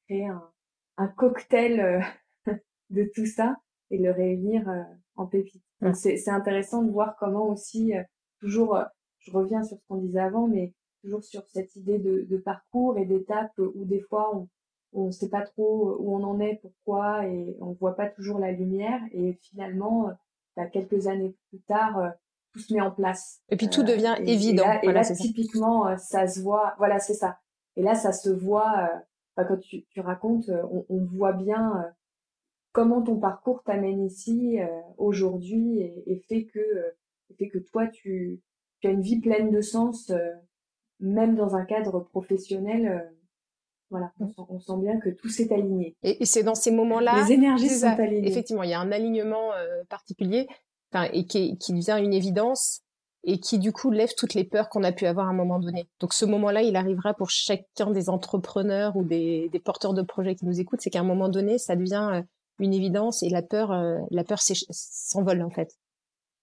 [0.05, 0.51] créer un,
[0.99, 2.05] un cocktail
[2.91, 3.57] de tout ça
[3.91, 4.69] et le réunir
[5.17, 5.65] en pépites.
[5.81, 7.93] Donc c'est intéressant de voir comment aussi,
[8.41, 8.79] toujours,
[9.19, 12.99] je reviens sur ce qu'on disait avant, mais toujours sur cette idée de, de parcours
[12.99, 14.49] et d'étapes où des fois on
[14.93, 18.39] on ne sait pas trop où on en est, pourquoi, et on voit pas toujours
[18.39, 19.01] la lumière.
[19.13, 20.11] Et finalement,
[20.57, 22.13] bah, quelques années plus tard,
[22.53, 23.41] tout se met en place.
[23.49, 24.67] Et puis tout devient évident.
[24.83, 26.75] Et là, typiquement, ça se voit.
[26.79, 27.39] Voilà, c'est ça.
[27.77, 28.91] Et là, ça se voit.
[29.37, 31.91] Bah, quand tu, tu racontes, on, on, voit bien
[32.73, 34.59] comment ton parcours t'amène ici
[34.99, 36.61] aujourd'hui et, et, fait que
[37.39, 38.43] fait que toi, tu,
[38.81, 40.13] tu as une vie pleine de sens,
[41.01, 43.11] même dans un cadre professionnel
[43.93, 44.27] voilà, mmh.
[44.49, 45.95] on sent, bien que tout s'est aligné.
[46.03, 47.23] Et, c'est dans ces moments-là.
[47.23, 48.27] Les énergies sont alignées.
[48.27, 50.49] Effectivement, il y a un alignement euh, particulier,
[51.13, 52.83] et qui, devient une évidence
[53.25, 55.59] et qui du coup lève toutes les peurs qu'on a pu avoir à un moment
[55.59, 55.89] donné.
[56.01, 60.45] Donc ce moment-là, il arrivera pour chacun des entrepreneurs ou des, porteurs de projets qui
[60.45, 62.23] nous écoutent, c'est qu'à un moment donné, ça devient euh,
[62.59, 65.77] une évidence et la peur, euh, la peur s'envole en fait.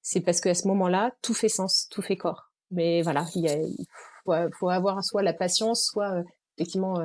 [0.01, 2.51] C'est parce qu'à ce moment-là, tout fait sens, tout fait corps.
[2.71, 3.85] Mais voilà, il,
[4.23, 6.23] faut, faut, avoir soit la patience, soit
[6.57, 6.99] effectivement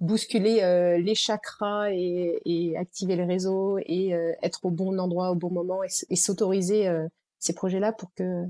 [0.00, 5.30] bousculer euh, les chakras et, et, activer le réseau et euh, être au bon endroit
[5.30, 7.06] au bon moment et, s'autoriser euh,
[7.38, 8.44] ces projets-là pour que,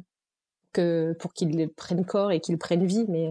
[0.72, 3.04] que pour qu'ils prennent corps et qu'ils prennent vie.
[3.08, 3.30] Mais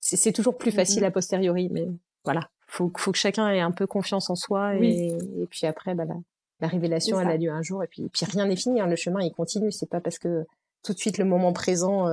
[0.00, 1.06] c'est toujours plus facile mm-hmm.
[1.06, 1.68] a posteriori.
[1.70, 1.86] Mais
[2.24, 5.94] voilà, faut, faut que chacun ait un peu confiance en soi et, et puis après,
[5.94, 6.16] bah, la,
[6.60, 8.80] la révélation, elle a lieu un jour et puis, puis rien n'est fini.
[8.80, 9.72] Hein, le chemin, il continue.
[9.72, 10.46] C'est pas parce que
[10.82, 12.06] tout de suite le moment présent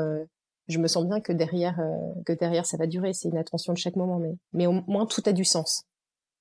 [0.68, 3.14] je me sens bien que derrière, euh, que derrière ça va durer.
[3.14, 5.84] C'est une attention de chaque moment, mais, mais au moins tout a du sens.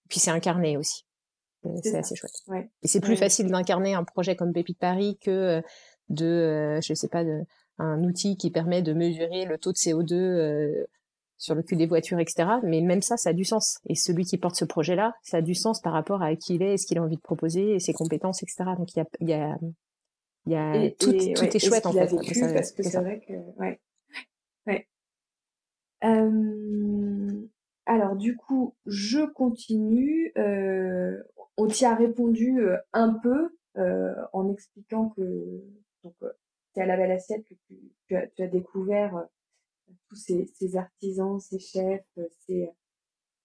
[0.08, 1.04] Puis c'est incarné aussi.
[1.64, 2.32] Euh, c'est assez chouette.
[2.48, 2.70] Ouais.
[2.82, 5.60] Et c'est plus facile d'incarner un projet comme Pépite Paris que euh,
[6.08, 7.42] de, je sais pas, de,
[7.78, 10.86] un outil qui permet de mesurer le taux de CO2
[11.38, 12.48] sur le cul des voitures, etc.
[12.62, 13.78] Mais même ça, ça a du sens.
[13.86, 16.62] Et celui qui porte ce projet-là, ça a du sens par rapport à qui il
[16.62, 18.64] est, ce qu'il a envie de proposer, et ses compétences, etc.
[18.78, 19.58] Donc il y a, il y a,
[20.46, 22.06] y a tout, tout est chouette en fait.
[22.06, 23.78] Vécu, parce que c'est vrai que, ouais.
[24.66, 24.88] Ouais.
[27.86, 30.32] Alors du coup, je continue.
[31.56, 32.60] On t'y a répondu
[32.92, 33.56] un peu
[34.32, 35.62] en expliquant que
[36.04, 36.14] donc
[36.74, 37.54] c'est à la belle assiette que
[38.08, 39.26] tu, as, tu as, découvert
[40.08, 42.70] tous ces, artisans, ces chefs, ces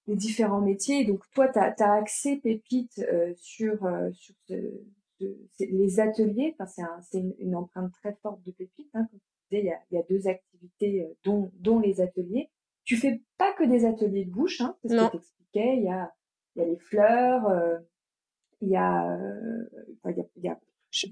[0.07, 1.05] les différents métiers.
[1.05, 3.01] Donc toi, tu as, axé Pépite
[3.35, 4.35] sur sur
[5.59, 6.55] les ateliers.
[6.59, 8.89] Enfin, c'est un, une, une, empreinte très forte de Pépite.
[8.93, 9.07] Hein,
[9.59, 12.49] il y a, il y a deux activités, euh, dont, dont les ateliers.
[12.83, 15.77] Tu fais pas que des ateliers de bouche, hein, c'est ce que t'expliquais.
[15.77, 16.11] Il y a,
[16.55, 17.77] il y a les fleurs, euh,
[18.61, 19.69] il y a, euh,
[20.05, 20.59] il y a, il y a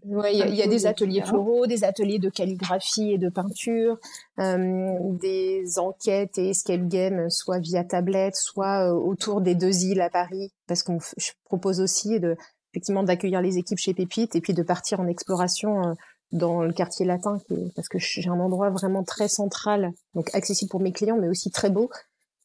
[0.04, 3.98] Ouais, il y, a des ateliers floraux, des ateliers de calligraphie et de peinture,
[4.38, 10.10] euh, des enquêtes et escape games, soit via tablette, soit autour des deux îles à
[10.10, 12.36] Paris, parce qu'on je propose aussi de
[12.74, 15.96] effectivement d'accueillir les équipes chez Pépite et puis de partir en exploration
[16.32, 17.40] dans le quartier latin,
[17.76, 21.50] parce que j'ai un endroit vraiment très central, donc accessible pour mes clients, mais aussi
[21.50, 21.90] très beau.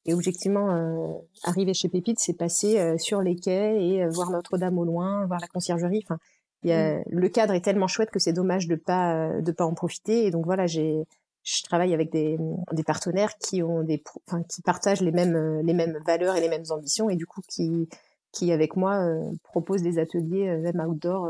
[0.07, 1.13] Et objectivement, euh,
[1.45, 5.27] arriver chez Pépite, c'est passer euh, sur les quais et euh, voir Notre-Dame au loin,
[5.27, 6.03] voir la conciergerie.
[6.05, 6.19] Enfin,
[6.63, 7.05] y a, mm.
[7.09, 10.27] le cadre est tellement chouette que c'est dommage de pas de pas en profiter.
[10.27, 11.05] Et donc voilà, j'ai
[11.43, 12.39] je travaille avec des,
[12.73, 16.49] des partenaires qui ont des enfin, qui partagent les mêmes les mêmes valeurs et les
[16.49, 17.89] mêmes ambitions et du coup qui
[18.33, 19.07] qui avec moi
[19.43, 21.29] proposent des ateliers même outdoor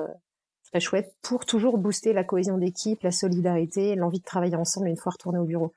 [0.81, 5.13] chouette pour toujours booster la cohésion d'équipe, la solidarité, l'envie de travailler ensemble une fois
[5.13, 5.73] retourné au bureau.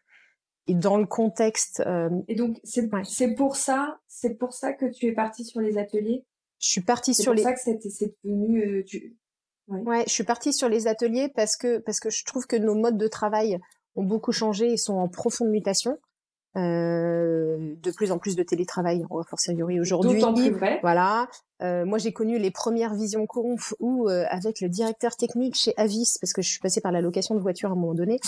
[0.67, 1.81] Et dans le contexte.
[1.85, 2.89] Euh, et donc c'est
[3.35, 6.25] pour ça, c'est pour ça que tu es partie sur les ateliers?
[6.59, 7.43] Je suis partie sur les.
[7.43, 8.79] C'est pour ça que c'est devenu.
[8.79, 9.15] Euh, tu...
[9.67, 9.81] ouais.
[9.81, 12.75] ouais, je suis partie sur les ateliers parce que parce que je trouve que nos
[12.75, 13.59] modes de travail
[13.95, 15.97] ont beaucoup changé et sont en profonde mutation.
[16.57, 20.19] Euh, de plus en plus de télétravail, a fortiori aujourd'hui.
[20.81, 21.27] Voilà.
[21.61, 25.73] Euh, moi, j'ai connu les premières visions conf où, euh, avec le directeur technique chez
[25.77, 28.19] Avis, parce que je suis passée par la location de voiture à un moment donné,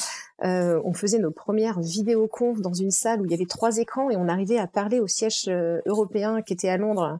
[0.43, 3.77] euh, on faisait nos premières vidéos conf dans une salle où il y avait trois
[3.77, 7.19] écrans et on arrivait à parler au siège euh, européen qui était à Londres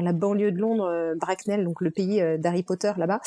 [0.00, 3.20] la banlieue de Londres, euh, Bracknell, donc le pays euh, d'Harry Potter là-bas.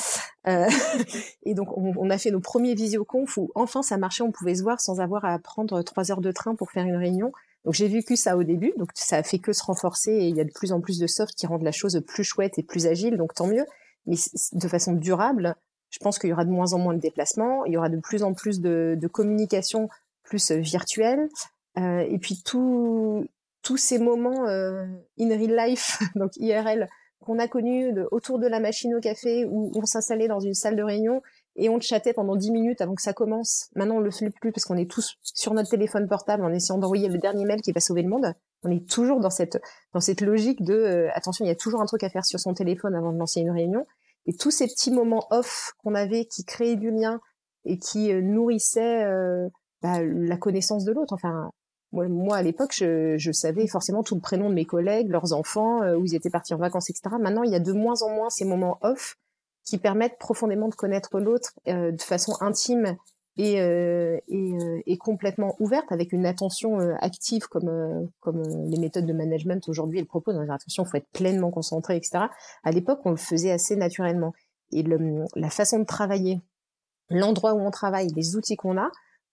[0.47, 0.67] Euh,
[1.43, 4.63] et donc on, a fait nos premiers visioconf où enfin ça marchait, on pouvait se
[4.63, 7.31] voir sans avoir à prendre trois heures de train pour faire une réunion.
[7.65, 10.35] Donc j'ai vécu ça au début, donc ça a fait que se renforcer et il
[10.35, 12.63] y a de plus en plus de soft qui rendent la chose plus chouette et
[12.63, 13.65] plus agile, donc tant mieux.
[14.07, 14.15] Mais
[14.53, 15.55] de façon durable,
[15.91, 17.99] je pense qu'il y aura de moins en moins de déplacements, il y aura de
[17.99, 19.89] plus en plus de, de communication
[20.23, 21.29] plus virtuelle,
[21.77, 23.27] et puis tout
[23.61, 26.87] tous ces moments in real life, donc IRL,
[27.19, 30.75] qu'on a connus autour de la machine au café où on s'installait dans une salle
[30.75, 31.21] de réunion
[31.55, 33.69] et on chattait pendant 10 minutes avant que ça commence.
[33.75, 36.79] Maintenant, on le fait plus parce qu'on est tous sur notre téléphone portable en essayant
[36.79, 38.33] d'envoyer le dernier mail qui va sauver le monde.
[38.63, 39.61] On est toujours dans cette
[39.93, 42.39] dans cette logique de euh, attention, il y a toujours un truc à faire sur
[42.39, 43.85] son téléphone avant de lancer une réunion.
[44.27, 47.19] Et tous ces petits moments off qu'on avait qui créaient du lien
[47.65, 49.49] et qui euh, nourrissaient euh,
[49.81, 51.13] bah, la connaissance de l'autre.
[51.13, 51.51] Enfin,
[51.91, 55.81] moi, à l'époque, je, je, savais forcément tout le prénom de mes collègues, leurs enfants,
[55.95, 57.15] où ils étaient partis en vacances, etc.
[57.19, 59.17] Maintenant, il y a de moins en moins ces moments off
[59.65, 62.97] qui permettent profondément de connaître l'autre euh, de façon intime
[63.37, 69.05] et, euh, et, euh, et, complètement ouverte, avec une attention active comme, comme les méthodes
[69.05, 70.37] de management aujourd'hui elles proposent.
[70.37, 72.25] Attention, il faut être pleinement concentré, etc.
[72.63, 74.33] À l'époque, on le faisait assez naturellement.
[74.73, 76.41] Et le, la façon de travailler,
[77.09, 78.91] l'endroit où on travaille, les outils qu'on a,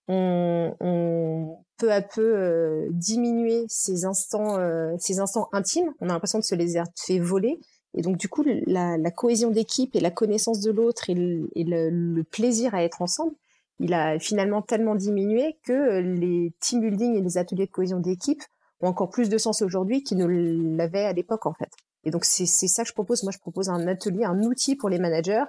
[0.09, 4.57] on, on, peu à peu euh, diminuer ces instants,
[4.97, 5.93] ces instants intimes.
[6.01, 7.59] On a l'impression de se les fait voler
[7.95, 11.49] et donc, du coup, la, la cohésion d'équipe et la connaissance de l'autre et, le,
[11.55, 13.33] et le, plaisir à être ensemble,
[13.79, 17.99] il a finalement tellement diminué que euh, les team building et les ateliers de cohésion
[17.99, 18.41] d'équipe
[18.81, 21.71] ont encore plus de sens aujourd'hui qu'ils ne l'avaient à l'époque, en fait.
[22.03, 23.23] Et donc, c'est ça que je propose.
[23.23, 25.43] Moi, je propose un atelier, un outil pour les managers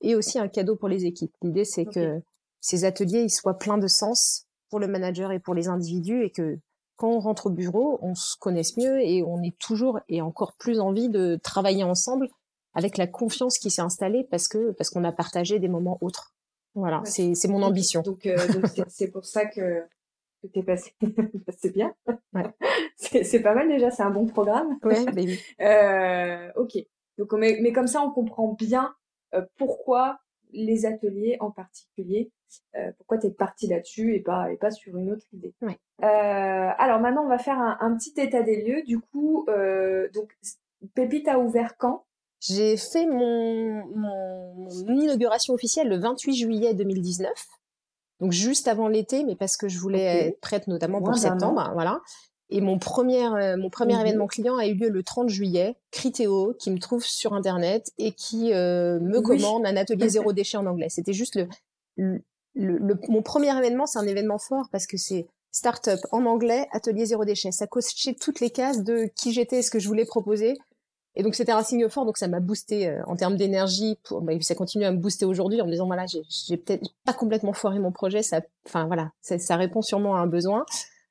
[0.00, 1.32] et aussi un cadeau pour les équipes.
[1.42, 2.20] L'idée, c'est que
[2.64, 6.30] ces ateliers, ils soient pleins de sens pour le manager et pour les individus et
[6.30, 6.58] que
[6.96, 10.54] quand on rentre au bureau, on se connaisse mieux et on est toujours et encore
[10.54, 12.30] plus envie de travailler ensemble
[12.72, 16.32] avec la confiance qui s'est installée parce que parce qu'on a partagé des moments autres.
[16.74, 18.00] Voilà, c'est c'est mon ambition.
[18.00, 18.38] Donc euh,
[18.88, 19.82] c'est pour ça que
[20.42, 20.94] que t'es passé.
[21.58, 21.92] c'est bien.
[22.32, 22.50] Ouais.
[22.96, 24.78] c'est pas mal déjà, c'est un bon programme.
[24.84, 25.38] Ouais, oui.
[25.60, 26.78] euh, ok.
[27.18, 28.94] Donc mais, mais comme ça on comprend bien
[29.34, 30.18] euh, pourquoi
[30.54, 32.30] les ateliers en particulier
[32.76, 35.54] euh, pourquoi tu es parti là-dessus et pas, et pas sur une autre idée.
[35.62, 35.78] Ouais.
[36.02, 38.82] Euh, alors maintenant, on va faire un, un, petit état des lieux.
[38.82, 40.36] Du coup, euh, donc
[40.94, 42.04] Pépite a ouvert quand?
[42.40, 47.30] J'ai fait mon, mon, mon, inauguration officielle le 28 juillet 2019.
[48.20, 52.00] Donc juste avant l'été, mais parce que je voulais être prête notamment pour septembre, voilà.
[52.50, 54.00] Et mon premier, euh, mon premier mhm.
[54.00, 55.76] événement client a eu lieu le 30 juillet.
[55.90, 60.56] Critéo, qui me trouve sur Internet et qui euh, me commande un atelier zéro déchet
[60.56, 60.88] en anglais.
[60.88, 61.38] C'était juste
[61.96, 62.20] le,
[62.54, 67.06] le, mon premier événement, c'est un événement fort parce que c'est start-up en anglais, atelier
[67.06, 67.52] zéro déchet.
[67.52, 70.54] Ça cochait toutes les cases de qui j'étais et ce que je voulais proposer.
[71.16, 73.98] Et donc c'était un signe fort, donc ça m'a boosté euh, en termes d'énergie.
[74.02, 77.12] Pour, bah, ça continue à me booster aujourd'hui en me disant voilà, j'ai peut-être pas
[77.12, 78.22] complètement foiré mon projet.
[78.22, 80.64] Ça, enfin voilà, ça, répond sûrement à un besoin.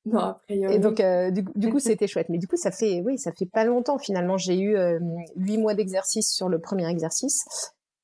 [0.05, 2.27] Non, après, et donc euh, du, du, coup c'était chouette.
[2.29, 4.37] Mais du coup ça fait oui, ça fait pas longtemps finalement.
[4.37, 4.99] J'ai eu euh,
[5.35, 7.45] huit mois d'exercice sur le premier exercice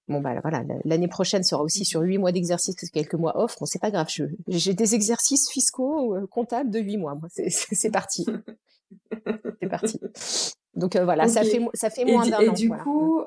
[0.07, 3.57] Bon bah voilà, l'année prochaine sera aussi sur huit mois d'exercice, quelques mois off.
[3.59, 4.07] Bon, c'est pas grave,
[4.47, 7.13] j'ai des exercices fiscaux euh, comptables de huit mois.
[7.13, 8.25] Moi, c'est parti,
[9.62, 10.01] c'est parti.
[10.73, 12.41] Donc voilà, ça fait ça fait moins d'un an.
[12.41, 13.23] Et du coup,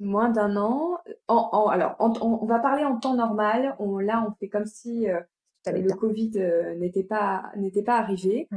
[0.00, 0.98] moins d'un an.
[1.28, 3.74] En, en, alors, on va parler en temps normal.
[3.78, 5.06] On, là, on fait comme si
[5.68, 6.32] euh, le Covid
[6.78, 8.48] n'était pas n'était pas arrivé.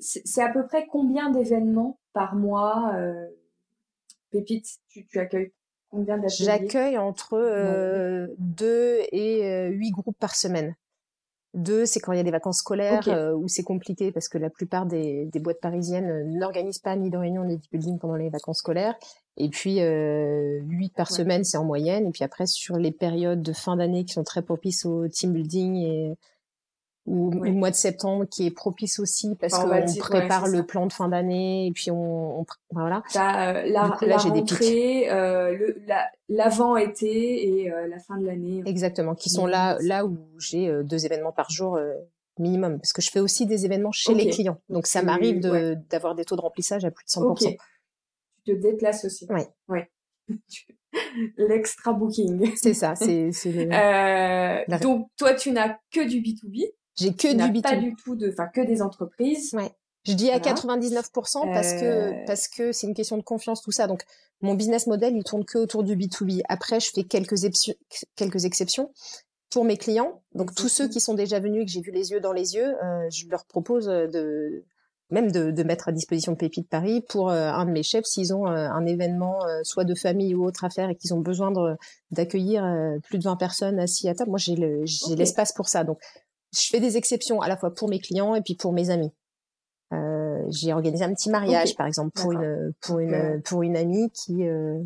[0.00, 2.94] c'est à peu près combien d'événements par mois
[4.30, 5.52] Pépite, tu, tu accueilles
[6.26, 10.74] J'accueille entre euh, deux et euh, huit groupes par semaine.
[11.54, 14.38] Deux, c'est quand il y a des vacances scolaires euh, où c'est compliqué parce que
[14.38, 18.16] la plupart des, des boîtes parisiennes n'organisent pas ni de réunion ni de building pendant
[18.16, 18.94] les vacances scolaires.
[19.36, 22.06] Et puis huit par semaine, c'est en moyenne.
[22.06, 25.32] Et puis après, sur les périodes de fin d'année qui sont très propices au team
[25.32, 26.16] building et
[27.08, 30.92] ou le mois de septembre qui est propice aussi parce qu'on prépare le plan de
[30.92, 33.02] fin d'année et puis on, on voilà.
[33.16, 35.72] Euh, la, coup, la rentrée, euh,
[36.28, 38.62] l'avant-été et euh, la fin de l'année.
[38.66, 41.94] Exactement, qui sont là là où j'ai euh, deux événements par jour euh,
[42.38, 44.60] minimum parce que je fais aussi des événements chez les clients.
[44.68, 47.22] Donc ça m'arrive de d'avoir des taux de remplissage à plus de 100%.
[47.30, 47.58] Okay.
[48.44, 49.26] Tu te déplaces aussi.
[49.30, 49.42] Oui.
[49.68, 49.90] Ouais.
[51.36, 52.54] L'extra booking.
[52.56, 54.80] C'est ça, c'est c'est le...
[54.80, 56.72] Donc toi tu n'as que du B2B.
[56.98, 57.62] J'ai que du B2B.
[57.62, 59.54] Pas du tout de, enfin, que des entreprises.
[59.54, 59.70] Ouais.
[60.04, 62.12] Je dis à 99% parce que euh.
[62.26, 63.86] parce que c'est une question de confiance tout ça.
[63.86, 64.04] Donc
[64.40, 66.40] mon business model il tourne que autour du B2B.
[66.48, 67.36] Après je fais quelques
[68.16, 68.90] quelques exceptions
[69.50, 70.22] pour mes clients.
[70.34, 72.54] Donc tous ceux qui sont déjà venus et que j'ai vu les yeux dans les
[72.54, 74.64] yeux, euh, je leur propose de
[75.10, 78.34] même de, de, mettre à disposition Pépite Paris pour euh, un de mes chefs s'ils
[78.34, 81.52] ont un événement soit de famille ou autre à faire et qu'ils ont besoin
[82.10, 82.64] d'accueillir
[83.04, 84.30] plus de 20 personnes assis à table.
[84.30, 84.56] Moi j'ai
[85.16, 85.84] l'espace pour ça.
[85.84, 85.98] Donc
[86.54, 89.12] je fais des exceptions à la fois pour mes clients et puis pour mes amis.
[89.92, 94.10] Euh, j'ai organisé un petit mariage, par exemple, pour une pour une pour une amie
[94.10, 94.78] qui euh,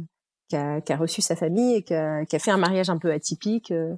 [0.48, 2.90] qui, a, qui, a, reçu sa famille et qui a, qui a, fait un mariage
[2.90, 3.94] un peu atypique euh,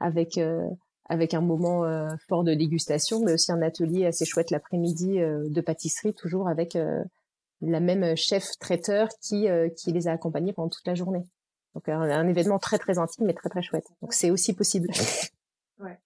[0.00, 0.66] avec euh,
[1.08, 1.84] avec un moment
[2.28, 6.76] fort de dégustation, mais aussi un atelier assez chouette l'après-midi de pâtisserie, toujours avec
[7.60, 11.22] la même chef traiteur qui, qui les a accompagnés pendant toute la journée.
[11.76, 13.86] Donc un, événement très très intime mais très très chouette.
[14.02, 14.88] Donc c'est aussi possible.
[15.78, 15.96] Ouais.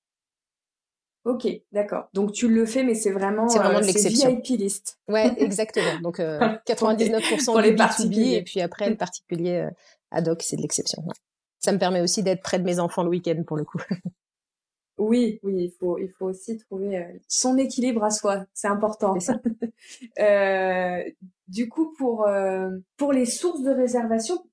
[1.24, 2.08] Ok, d'accord.
[2.14, 4.30] Donc tu le fais, mais c'est vraiment, c'est vraiment de l'exception.
[4.30, 4.98] VIP list.
[5.08, 6.00] Ouais, exactement.
[6.02, 9.68] Donc 99% pour les particuliers et puis après le particulier
[10.10, 11.02] ad hoc, c'est de l'exception.
[11.58, 13.80] Ça me permet aussi d'être près de mes enfants le week-end pour le coup.
[15.02, 19.14] Oui, oui, il faut, il faut aussi trouver son équilibre à soi, c'est important.
[20.20, 21.02] euh,
[21.48, 22.28] du coup, pour
[22.98, 24.44] pour les sources de réservation,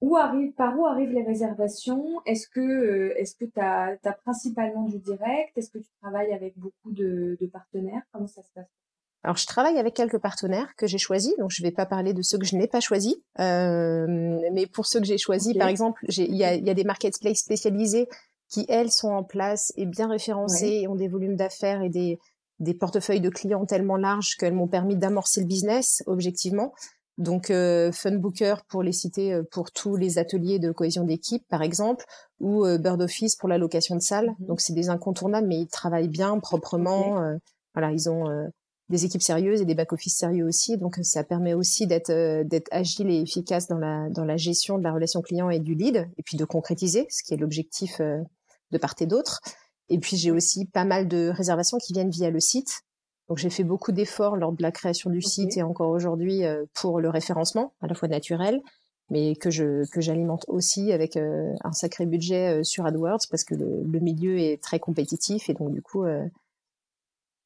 [0.00, 2.20] où arrive, par où arrivent les réservations?
[2.26, 5.56] Est-ce que est-ce que tu as, principalement du direct?
[5.56, 8.02] Est-ce que tu travailles avec beaucoup de, de partenaires?
[8.12, 8.68] Comment ça se passe?
[9.24, 12.12] Alors, je travaille avec quelques partenaires que j'ai choisis, donc je ne vais pas parler
[12.12, 13.16] de ceux que je n'ai pas choisis.
[13.40, 14.06] Euh,
[14.52, 17.38] mais pour ceux que j'ai choisis, par exemple, il y a, y a, des marketplaces
[17.38, 18.08] spécialisés
[18.48, 22.18] qui, elles, sont en place et bien référencées et ont des volumes d'affaires et des,
[22.60, 26.72] des portefeuilles de clients tellement larges qu'elles m'ont permis d'amorcer le business objectivement.
[27.18, 31.62] Donc euh, Funbooker pour les citer euh, pour tous les ateliers de cohésion d'équipe par
[31.62, 32.04] exemple,
[32.38, 34.30] ou euh, Bird Office pour la location de salles.
[34.38, 34.46] Mhm.
[34.46, 37.20] Donc c'est des incontournables, mais ils travaillent bien, proprement.
[37.20, 37.34] Euh,
[37.74, 38.24] voilà, ils ont
[38.88, 40.78] des équipes sérieuses et des back office sérieux aussi.
[40.78, 44.82] Donc ça permet aussi d'être d'être agile et efficace dans la dans la gestion de
[44.82, 48.78] la relation client et du lead, et puis de concrétiser, ce qui est l'objectif de
[48.78, 49.40] part et d'autre.
[49.90, 52.82] Et puis j'ai aussi pas mal de réservations qui viennent via le site.
[53.28, 56.64] Donc j'ai fait beaucoup d'efforts lors de la création du site et encore aujourd'hui euh,
[56.74, 58.60] pour le référencement, à la fois naturel,
[59.10, 63.44] mais que je que j'alimente aussi avec euh, un sacré budget euh, sur AdWords parce
[63.44, 66.04] que le, le, milieu est très compétitif et donc du coup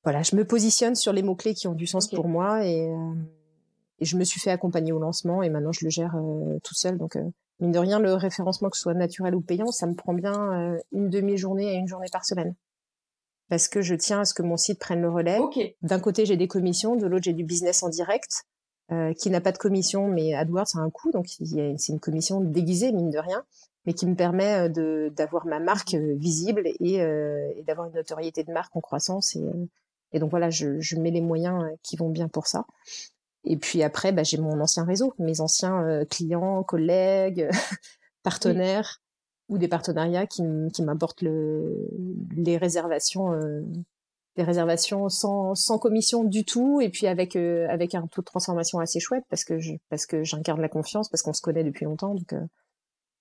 [0.05, 2.93] voilà, je me positionne sur les mots clés qui ont du sens pour moi et,
[4.01, 6.17] et, je me suis fait accompagner au lancement et maintenant je le gère
[6.65, 6.99] tout seul.
[6.99, 7.17] Donc
[7.61, 10.77] mine de rien le référencement que ce soit naturel ou payant, ça me prend bien
[10.91, 12.55] une demi-journée à une journée par semaine
[13.53, 15.39] parce que je tiens à ce que mon site prenne le relais.
[15.83, 18.47] D'un côté, j'ai des commissions, de l'autre, j'ai du business en direct,
[18.91, 22.41] euh, qui n'a pas de commission, mais AdWords a un coût, donc c'est une commission
[22.41, 23.45] déguisée, mine de rien,
[23.85, 27.93] mais qui me permet euh, d'avoir ma marque euh, visible et, euh, et d'avoir une
[27.93, 29.37] notoriété de marque en croissance.
[29.37, 29.45] Et,
[30.13, 32.65] et donc voilà, je, je, mets les moyens qui vont bien pour ça.
[33.45, 37.51] Et puis après, bah, j'ai mon ancien réseau, mes anciens clients, collègues,
[38.23, 39.02] partenaires
[39.53, 41.91] ou des partenariats qui, qui m'apportent le,
[42.35, 43.61] les réservations, euh,
[44.37, 48.27] les réservations sans, sans commission du tout, et puis avec euh, avec un taux de
[48.27, 49.55] transformation assez chouette parce que
[49.91, 52.33] parce que j'incarne la confiance, parce qu'on se connaît depuis longtemps, donc.
[52.33, 52.41] Euh,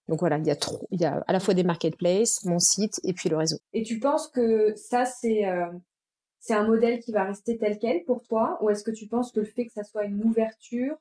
[0.08, 2.60] donc voilà, il y a trop, il y a à la fois des marketplaces, mon
[2.60, 3.58] site et puis le réseau.
[3.72, 5.44] Et tu penses que ça c'est
[6.40, 9.32] c'est un modèle qui va rester tel quel pour toi, ou est-ce que tu penses
[9.32, 10.98] que le fait que ça soit une ouverture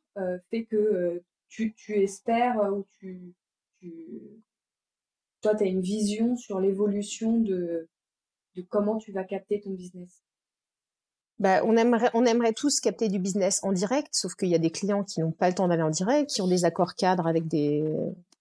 [0.51, 3.35] fait que tu, tu espères ou tu
[5.41, 7.89] toi, tu as une vision sur l'évolution de,
[8.57, 10.23] de comment tu vas capter ton business?
[11.39, 14.59] Bah, on aimerait, on aimerait tous capter du business en direct, sauf qu'il y a
[14.59, 17.27] des clients qui n'ont pas le temps d'aller en direct, qui ont des accords cadres
[17.27, 17.83] avec des,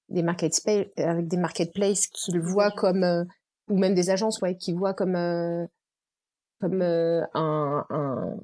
[0.10, 3.24] des marketplaces, avec des marketplaces qu'ils voient comme, euh,
[3.70, 5.66] ou même des agences, ouais, qui voient comme, euh,
[6.60, 8.36] comme euh, un, un,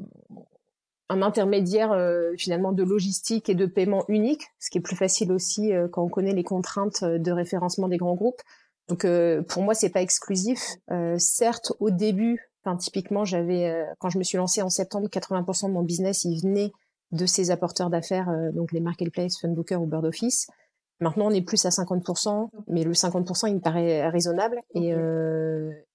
[1.10, 5.32] un intermédiaire euh, finalement de logistique et de paiement unique, ce qui est plus facile
[5.32, 8.42] aussi euh, quand on connaît les contraintes euh, de référencement des grands groupes.
[8.88, 9.08] Donc
[9.48, 10.62] pour moi c'est pas exclusif.
[11.18, 15.72] certes au début, enfin typiquement j'avais quand je me suis lancée en septembre, 80% de
[15.72, 16.72] mon business il venait
[17.12, 20.46] de ces apporteurs d'affaires, donc les marketplaces, Funbooker ou Bird Office.
[21.00, 24.62] Maintenant, on est plus à 50%, mais le 50%, il me paraît raisonnable.
[24.76, 24.92] Et,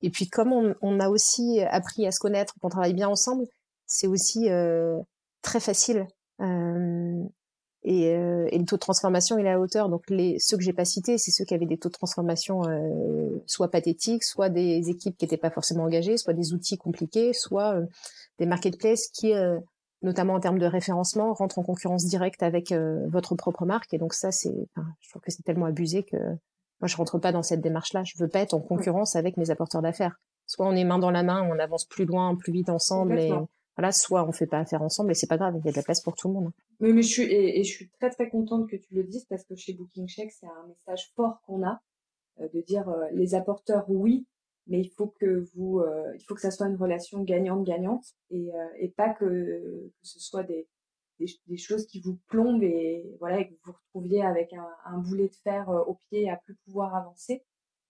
[0.03, 3.47] et puis, comme on, on, a aussi appris à se connaître, qu'on travaille bien ensemble,
[3.91, 4.99] c'est aussi euh,
[5.43, 6.07] très facile.
[6.41, 7.23] Euh,
[7.83, 9.89] et, euh, et, le taux de transformation est à hauteur.
[9.89, 12.63] Donc les ceux que j'ai pas cités, c'est ceux qui avaient des taux de transformation
[13.47, 17.81] soit pathétiques, soit des équipes qui n'étaient pas forcément engagées, soit des outils compliqués, soit
[18.39, 19.33] des marketplaces qui,
[20.03, 22.73] notamment en termes de référencement, rentrent en concurrence directe avec
[23.09, 23.95] votre propre marque.
[23.95, 27.19] Et donc ça, c'est, enfin, je trouve que c'est tellement abusé que moi je rentre
[27.19, 28.03] pas dans cette démarche-là.
[28.05, 30.21] Je veux pas être en concurrence avec mes apporteurs d'affaires.
[30.47, 33.33] Soit on est main dans la main, on avance plus loin, plus vite ensemble et
[33.77, 35.77] voilà, soit on fait pas affaire ensemble et c'est pas grave, il y a de
[35.77, 36.51] la place pour tout le monde.
[36.81, 39.45] Mais, mais je suis et, je suis très très contente que tu le dises parce
[39.45, 41.81] que chez Booking Check c'est un message fort qu'on a
[42.41, 44.27] euh, de dire euh, les apporteurs oui,
[44.67, 48.05] mais il faut que vous euh, il faut que ça soit une relation gagnante gagnante
[48.31, 50.67] et et pas que, ce soit des,
[51.19, 54.99] des, choses qui vous plombent et voilà et que vous vous retrouviez avec un, un
[54.99, 57.45] boulet de fer au pied à plus pouvoir avancer.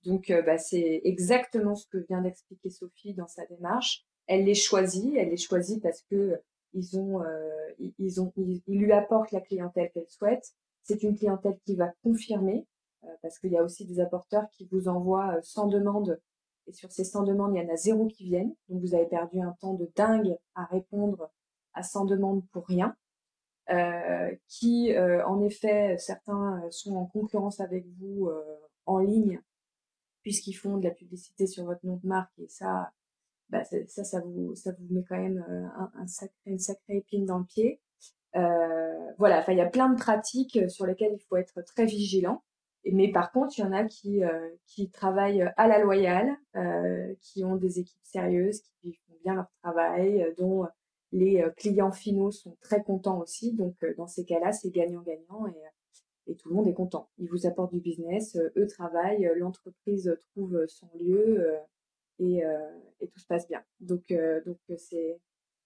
[0.04, 5.14] Donc bah, c'est exactement ce que vient d'expliquer Sophie dans sa démarche elle les choisit,
[5.16, 6.40] elle les choisit parce que
[6.72, 7.50] ils ont, euh,
[7.98, 10.54] ils ont, ils, lui apportent la clientèle qu'elle souhaite.
[10.82, 12.66] C'est une clientèle qui va confirmer
[13.04, 16.20] euh, parce qu'il y a aussi des apporteurs qui vous envoient euh, sans demande
[16.66, 18.54] et sur ces 100 demandes, il y en a zéro qui viennent.
[18.68, 21.30] Donc vous avez perdu un temps de dingue à répondre
[21.74, 22.96] à 100 demandes pour rien.
[23.70, 28.42] Euh, qui, euh, en effet, certains sont en concurrence avec vous euh,
[28.86, 29.40] en ligne,
[30.22, 32.90] puisqu'ils font de la publicité sur votre nom de marque, et ça,
[33.50, 35.44] bah, ça, ça vous, ça vous met quand même
[35.76, 37.80] un, un sacré, une sacrée épine dans le pied.
[38.34, 42.42] voilà, enfin, il y a plein de pratiques sur lesquelles il faut être très vigilant.
[42.90, 44.22] Mais par contre, il y en a qui,
[44.66, 49.50] qui travaillent à la loyale, euh, qui ont des équipes sérieuses, qui font bien leur
[49.62, 50.66] travail, dont
[51.12, 53.52] les euh, clients finaux sont très contents aussi.
[53.54, 57.10] Donc, euh, dans ces cas-là, c'est gagnant-gagnant et, et, tout le monde est content.
[57.18, 61.46] Ils vous apportent du business, euh, eux travaillent, l'entreprise trouve son lieu
[62.20, 62.42] et,
[63.00, 63.62] et, tout se passe bien.
[63.80, 64.12] Donc,
[64.46, 65.18] donc c'est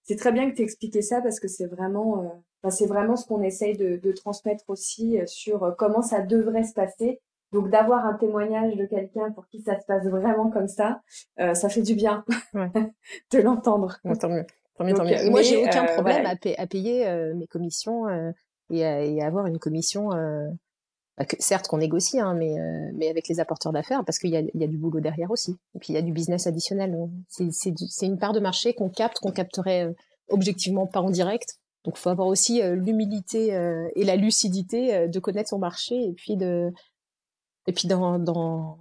[0.03, 3.41] c'est très bien que tu expliqué ça parce que c'est vraiment, c'est vraiment ce qu'on
[3.41, 7.21] essaye de, de, transmettre aussi sur comment ça devrait se passer.
[7.51, 11.01] Donc d'avoir un témoignage de quelqu'un pour qui ça se passe vraiment comme ça,
[11.37, 12.71] ça fait du bien ouais.
[13.31, 13.97] de l'entendre.
[14.19, 14.45] Tant mieux.
[14.79, 18.31] Et moi, j'ai aucun euh, problème à, payer euh, mes commissions euh,
[18.69, 20.09] et, à, avoir une commission.
[21.17, 22.55] Bah, certes, qu'on négocie, hein, mais,
[22.93, 25.57] mais avec les apporteurs d'affaires, parce qu'il y a, y a du boulot derrière aussi.
[25.73, 26.93] Et puis, il y a du business additionnel.
[27.29, 29.95] C'est une part de marché qu'on capte, qu'on capterait
[30.29, 31.59] objectivement pas en direct.
[31.85, 33.57] Donc, il faut avoir aussi l'humilité
[33.95, 36.73] et la lucidité de connaître son marché et puis de
[37.67, 38.77] et puis d'en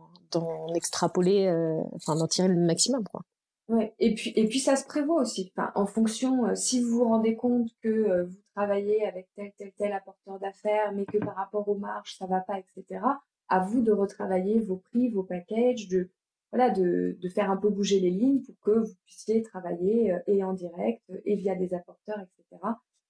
[0.74, 1.48] extrapoler,
[1.94, 3.22] enfin d'en tirer le maximum, quoi.
[3.68, 3.94] Ouais.
[3.98, 5.50] Et puis et puis ça se prévoit aussi.
[5.56, 9.52] Enfin, en fonction, euh, si vous vous rendez compte que euh, vous travaillez avec tel
[9.56, 13.00] tel tel apporteur d'affaires, mais que par rapport aux marges ça va pas, etc.
[13.48, 16.10] À vous de retravailler vos prix, vos packages, de
[16.52, 20.18] voilà, de, de faire un peu bouger les lignes pour que vous puissiez travailler euh,
[20.26, 22.62] et en direct et via des apporteurs, etc.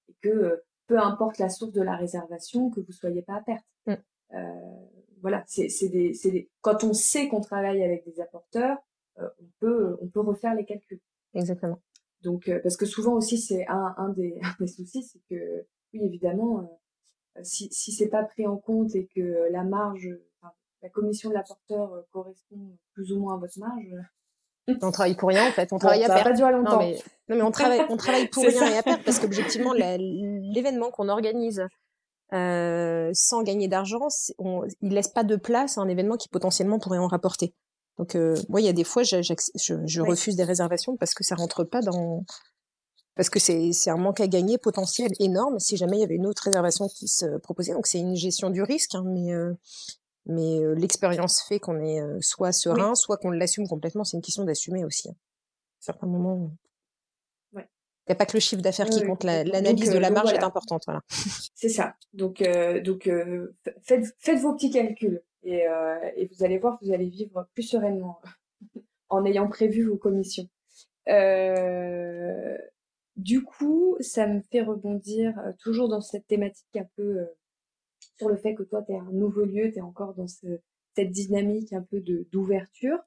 [0.09, 3.65] Et que peu importe la source de la réservation, que vous soyez pas à perte.
[3.87, 3.95] Mm.
[4.35, 4.87] Euh,
[5.21, 8.81] voilà, c'est des, des, quand on sait qu'on travaille avec des apporteurs, euh,
[9.19, 11.01] on peut on peut refaire les calculs.
[11.35, 11.81] Exactement.
[12.23, 16.01] Donc euh, parce que souvent aussi c'est un, un, des, des soucis, c'est que oui
[16.03, 16.61] évidemment
[17.37, 20.09] euh, si si c'est pas pris en compte et que la marge,
[20.83, 23.95] la commission de l'apporteur correspond plus ou moins à votre marge.
[24.81, 26.19] On travaille pour rien en fait, on travaille à perte.
[26.19, 26.73] Ça pas durer longtemps.
[26.73, 26.99] Non mais,
[27.29, 31.09] non mais on travaille, on travaille pour rien et à perte parce qu'objectivement l'événement qu'on
[31.09, 31.67] organise
[32.33, 34.09] euh, sans gagner d'argent,
[34.81, 37.55] il laisse pas de place à un événement qui potentiellement pourrait en rapporter.
[37.99, 41.23] Donc, euh, moi, il y a des fois, je, je, refuse des réservations parce que
[41.23, 42.25] ça rentre pas dans,
[43.17, 46.27] parce que c'est un manque à gagner potentiel énorme si jamais il y avait une
[46.27, 47.73] autre réservation qui se proposait.
[47.73, 49.55] Donc, c'est une gestion du risque, hein, mais euh,
[50.27, 54.05] mais euh, l'expérience fait qu'on est euh, soit serein, soit qu'on l'assume complètement.
[54.05, 55.11] C'est une question d'assumer aussi.
[55.11, 55.15] Hein.
[55.15, 56.51] À certains moments.
[58.07, 60.43] Il n'y a pas que le chiffre d'affaires qui compte, l'analyse de la marge est
[60.43, 60.83] importante.
[60.85, 61.01] Voilà.
[61.55, 61.95] C'est ça.
[62.13, 62.43] Donc,
[62.85, 63.11] donc
[63.83, 65.23] faites, faites vos petits calculs.
[65.45, 68.21] Et, euh, et, vous allez voir, vous allez vivre plus sereinement
[69.09, 70.49] en ayant prévu vos commissions.
[71.09, 72.57] Euh,
[73.17, 77.27] du coup, ça me fait rebondir euh, toujours dans cette thématique un peu
[78.17, 80.47] sur le fait que toi, tu es un nouveau lieu, tu es encore dans ce,
[80.97, 82.99] cette dynamique un peu d'ouverture.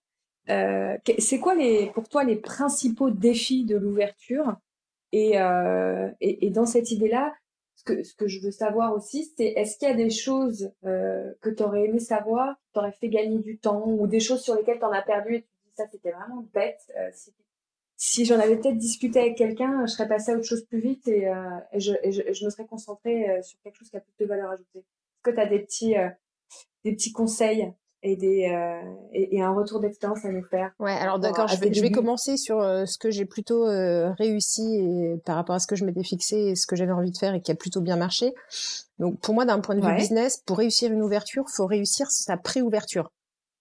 [0.47, 4.55] C'est quoi les, pour toi les principaux défis de l'ouverture?
[5.11, 5.33] Et,
[6.51, 7.33] dans cette idée-là,
[7.77, 11.49] ce que je veux savoir aussi, c'est est-ce qu'il y a des choses euh, que
[11.49, 14.79] tu aurais aimé savoir, qui t'auraient fait gagner du temps, ou des choses sur lesquelles
[14.79, 16.81] tu en as perdu et tu dis ça c'était vraiment bête.
[16.97, 17.09] Euh,
[17.95, 21.07] si, j'en avais peut-être discuté avec quelqu'un, je serais passée à autre chose plus vite
[21.07, 24.13] et, euh, et, je, et, je, me serais concentrée sur quelque chose qui a plus
[24.19, 24.79] de valeur ajoutée.
[24.79, 25.95] Est-ce que tu as des petits,
[26.83, 27.73] des petits conseils?
[28.03, 28.81] Et des euh,
[29.11, 30.71] et, un retour d'expérience à nous faire.
[30.79, 34.11] Ouais, alors d'accord, je vais, je vais commencer sur euh, ce que j'ai plutôt euh,
[34.13, 37.11] réussi et par rapport à ce que je m'étais fixé et ce que j'avais envie
[37.11, 38.33] de faire et qui a plutôt bien marché.
[38.99, 42.37] Donc pour moi, d'un point de vue business, pour réussir une ouverture, faut réussir sa
[42.37, 43.11] pré-ouverture.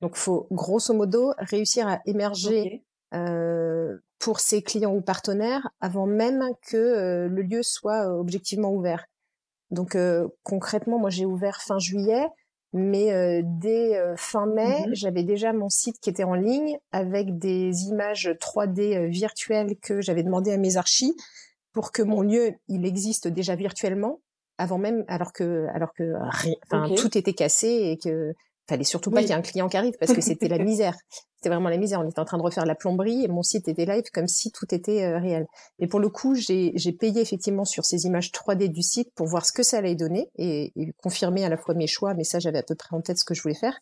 [0.03, 2.84] Donc faut grosso modo réussir à émerger
[4.18, 9.07] pour ses clients ou partenaires avant même que le lieu soit objectivement ouvert.
[9.70, 9.97] Donc
[10.43, 12.26] concrètement, moi j'ai ouvert fin juillet
[12.77, 16.79] mais euh, dès euh, fin mai, mmh j'avais déjà mon site qui était en ligne
[16.93, 21.16] avec des images 3D euh, virtuelles que j'avais demandé à mes archis
[21.72, 24.20] pour que mon lieu il existe déjà virtuellement
[24.59, 26.14] avant même alors que alors que
[26.97, 28.35] tout était cassé et que
[28.69, 30.97] fallait surtout pas qu'il y ait un client qui arrive parce que c'était la misère.
[31.37, 32.01] C'était vraiment la misère.
[32.01, 34.51] On était en train de refaire la plomberie et mon site était live comme si
[34.51, 35.47] tout était euh, réel.
[35.79, 39.47] Et pour le coup, j'ai payé effectivement sur ces images 3D du site pour voir
[39.47, 42.59] ce que ça allait donner et, confirmer à la fois mes choix, mais ça j'avais
[42.59, 43.79] à peu près en tête ce que je voulais faire,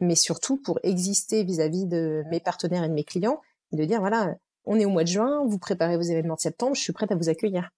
[0.00, 3.40] mais surtout pour exister vis-à-vis de mes partenaires et de mes clients
[3.72, 4.34] et de dire voilà,
[4.64, 7.10] on est au mois de juin, vous préparez vos événements de septembre, je suis prête
[7.10, 7.70] à vous accueillir.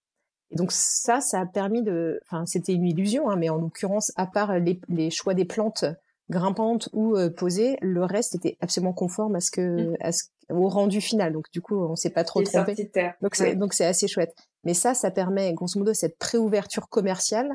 [0.51, 4.13] Et donc ça, ça a permis de, enfin c'était une illusion, hein, mais en l'occurrence,
[4.17, 5.85] à part les, les choix des plantes
[6.31, 7.77] grimpante ou posée.
[7.83, 9.97] Le reste était absolument conforme à ce que, mmh.
[10.01, 11.33] à ce, au rendu final.
[11.33, 12.91] Donc du coup, on s'est pas trop trompé.
[13.21, 14.35] Donc c'est donc c'est assez chouette.
[14.65, 17.51] Mais ça, ça permet grosso modo cette préouverture commerciale.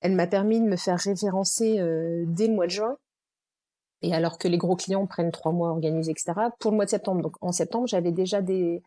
[0.00, 1.76] Elle m'a permis de me faire référencer
[2.26, 2.96] dès le mois de juin.
[4.02, 6.32] Et alors que les gros clients prennent trois mois à organiser, etc.
[6.60, 7.22] Pour le mois de septembre.
[7.22, 8.82] Donc en septembre, j'avais déjà des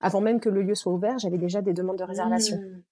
[0.00, 2.56] avant même que le lieu soit ouvert, j'avais déjà des demandes de réservation.
[2.56, 2.82] Mmh.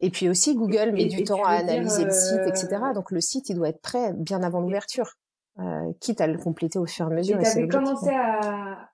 [0.00, 2.68] Et puis aussi, Google met du temps à analyser le site, etc.
[2.72, 5.14] Euh, Donc le site, il doit être prêt bien avant l'ouverture,
[5.58, 7.40] euh, quitte à le compléter au fur et à mesure.
[7.40, 8.88] Et avais commencé à,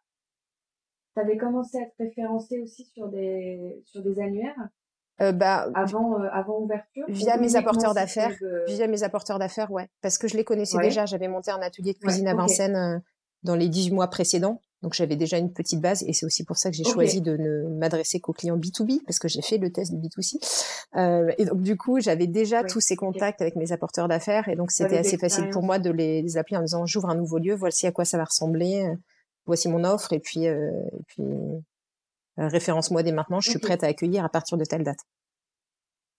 [1.16, 4.68] avais commencé à te référencer aussi sur des sur des annuaires?
[5.20, 8.36] Euh, bah, avant euh, avant ouverture via mes apporteurs d'affaires
[8.68, 11.92] via mes apporteurs d'affaires ouais parce que je les connaissais déjà j'avais monté un atelier
[11.92, 13.02] de cuisine à Vincennes
[13.42, 16.56] dans les 18 mois précédents donc j'avais déjà une petite base et c'est aussi pour
[16.56, 19.72] ça que j'ai choisi de ne m'adresser qu'aux clients B2B parce que j'ai fait le
[19.72, 20.36] test de B2C.
[20.96, 24.54] Euh, et donc du coup j'avais déjà tous ces contacts avec mes apporteurs d'affaires et
[24.54, 27.54] donc c'était assez facile pour moi de les, appeler en disant j'ouvre un nouveau lieu,
[27.54, 28.88] voici à quoi ça va ressembler,
[29.46, 31.58] voici mon offre et puis euh, et puis euh,
[32.36, 35.00] référence-moi dès maintenant, je suis prête à accueillir à partir de telle date.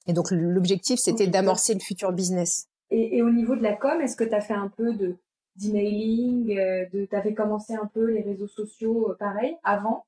[0.05, 2.67] Et donc l'objectif c'était d'amorcer le futur business.
[2.91, 5.15] Et, et, au niveau de la com, est-ce que tu as fait un peu de
[5.59, 10.05] d'emailing, euh, de t'avais commencé un peu les réseaux sociaux euh, pareil avant?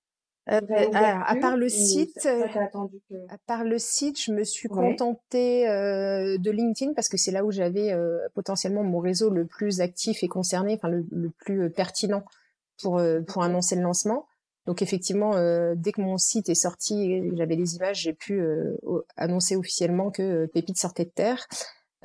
[0.49, 0.59] Euh,
[0.93, 7.09] à part le site, à part le site, je me suis contentée de LinkedIn parce
[7.09, 7.95] que c'est là où j'avais
[8.33, 12.23] potentiellement mon réseau le plus actif et concerné, enfin le, le plus pertinent
[12.81, 14.25] pour pour annoncer le lancement.
[14.65, 15.31] Donc effectivement,
[15.75, 18.43] dès que mon site est sorti, j'avais les images, j'ai pu
[19.17, 21.47] annoncer officiellement que Pépite sortait de terre.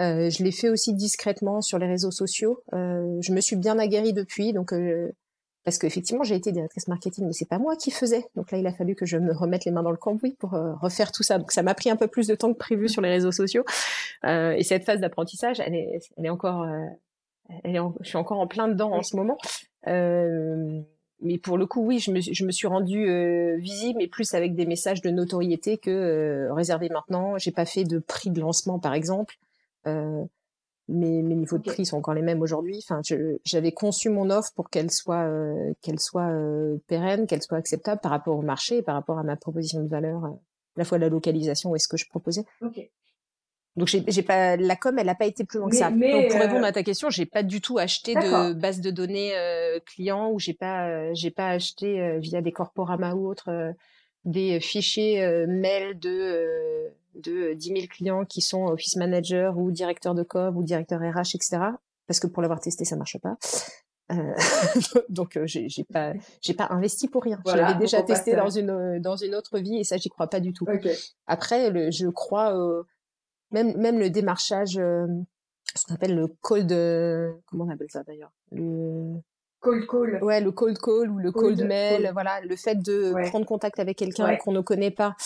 [0.01, 2.63] Euh, je l'ai fait aussi discrètement sur les réseaux sociaux.
[2.73, 5.11] Euh, je me suis bien aguerrie depuis, donc euh,
[5.65, 8.25] parce qu'effectivement j'ai été directrice marketing, mais c'est pas moi qui faisais.
[8.37, 10.51] Donc là, il a fallu que je me remette les mains dans le cambouis pour
[10.51, 11.39] refaire tout ça.
[11.39, 13.65] Donc ça m'a pris un peu plus de temps que prévu sur les réseaux sociaux.
[14.25, 16.67] et cette phase d'apprentissage, elle est, elle est encore,
[17.65, 19.39] elle est je suis encore en plein dedans en ce moment.
[19.87, 24.55] mais pour le coup, oui, je me, je me suis rendue visible, mais plus avec
[24.55, 27.39] des messages de notoriété que réservé maintenant.
[27.39, 29.37] J'ai pas fait de prix de lancement, par exemple.
[29.87, 30.25] Euh,
[30.89, 32.79] mes, mes niveaux de prix sont encore les mêmes aujourd'hui.
[32.79, 33.01] Enfin,
[33.45, 38.01] j'avais conçu mon offre pour qu'elle soit euh, qu'elle soit euh, pérenne, qu'elle soit acceptable
[38.01, 40.39] par rapport au marché, et par rapport à ma proposition de valeur, à
[40.77, 42.45] la fois la localisation et ce que je proposais.
[42.63, 42.93] Okay.
[43.75, 45.91] Donc j'ai pas la com, elle n'a pas été plus loin que ça.
[45.91, 49.35] Donc pour répondre à ta question, j'ai pas du tout acheté de base de données
[49.85, 53.75] clients ou j'ai pas j'ai pas acheté via des corporama ou autres
[54.25, 60.23] des fichiers mail de de 10 000 clients qui sont office manager ou directeur de
[60.23, 61.59] com ou directeur RH, etc.
[62.07, 63.37] Parce que pour l'avoir testé, ça marche pas.
[64.13, 64.35] Euh,
[65.09, 67.41] donc euh, j'ai pas j'ai pas investi pour rien.
[67.45, 70.39] je l'avais déjà testé dans une dans une autre vie et ça j'y crois pas
[70.39, 70.67] du tout.
[71.27, 72.55] Après le, je crois
[73.51, 75.07] même même le démarchage euh,
[75.75, 76.69] ce qu'on appelle le cold
[77.47, 78.33] comment on appelle ça d'ailleurs?
[78.53, 79.21] Le
[79.61, 80.23] cold call.
[80.23, 83.97] Ouais, le cold call ou le cold, mail, voilà, le fait de prendre contact avec
[83.99, 85.17] quelqu'un qu'on ne connaît pas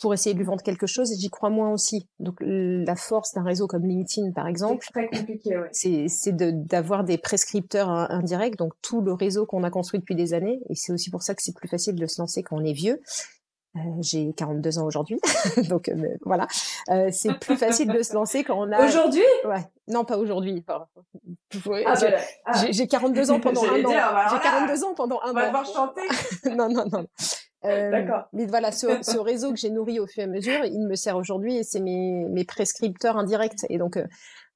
[0.00, 2.08] pour essayer de lui vendre quelque chose et j'y crois moins aussi.
[2.18, 5.56] Donc la force d'un réseau comme LinkedIn par exemple, c'est compliqué.
[5.56, 6.08] Ouais.
[6.08, 10.60] C'est d'avoir des prescripteurs indirects, donc tout le réseau qu'on a construit depuis des années
[10.68, 12.72] et c'est aussi pour ça que c'est plus facile de se lancer quand on est
[12.72, 13.00] vieux.
[13.76, 15.20] Euh, j'ai 42 ans aujourd'hui,
[15.68, 16.46] donc euh, voilà.
[16.90, 18.86] Euh, c'est plus facile de se lancer quand on a.
[18.86, 19.24] Aujourd'hui?
[19.44, 19.66] Ouais.
[19.88, 20.64] Non, pas aujourd'hui.
[20.68, 20.86] Enfin,
[21.86, 22.14] ah, ben,
[22.46, 22.64] ah.
[22.70, 24.28] J'ai 42 ans pendant un an.
[24.30, 25.30] J'ai 42 ans pendant un an.
[25.30, 26.02] On va devoir chanter.
[26.56, 27.06] non, non, non.
[27.64, 28.24] Euh, D'accord.
[28.32, 30.94] Mais voilà, ce, ce réseau que j'ai nourri au fur et à mesure, il me
[30.94, 33.64] sert aujourd'hui et c'est mes, mes prescripteurs indirects.
[33.70, 34.06] Et donc, euh,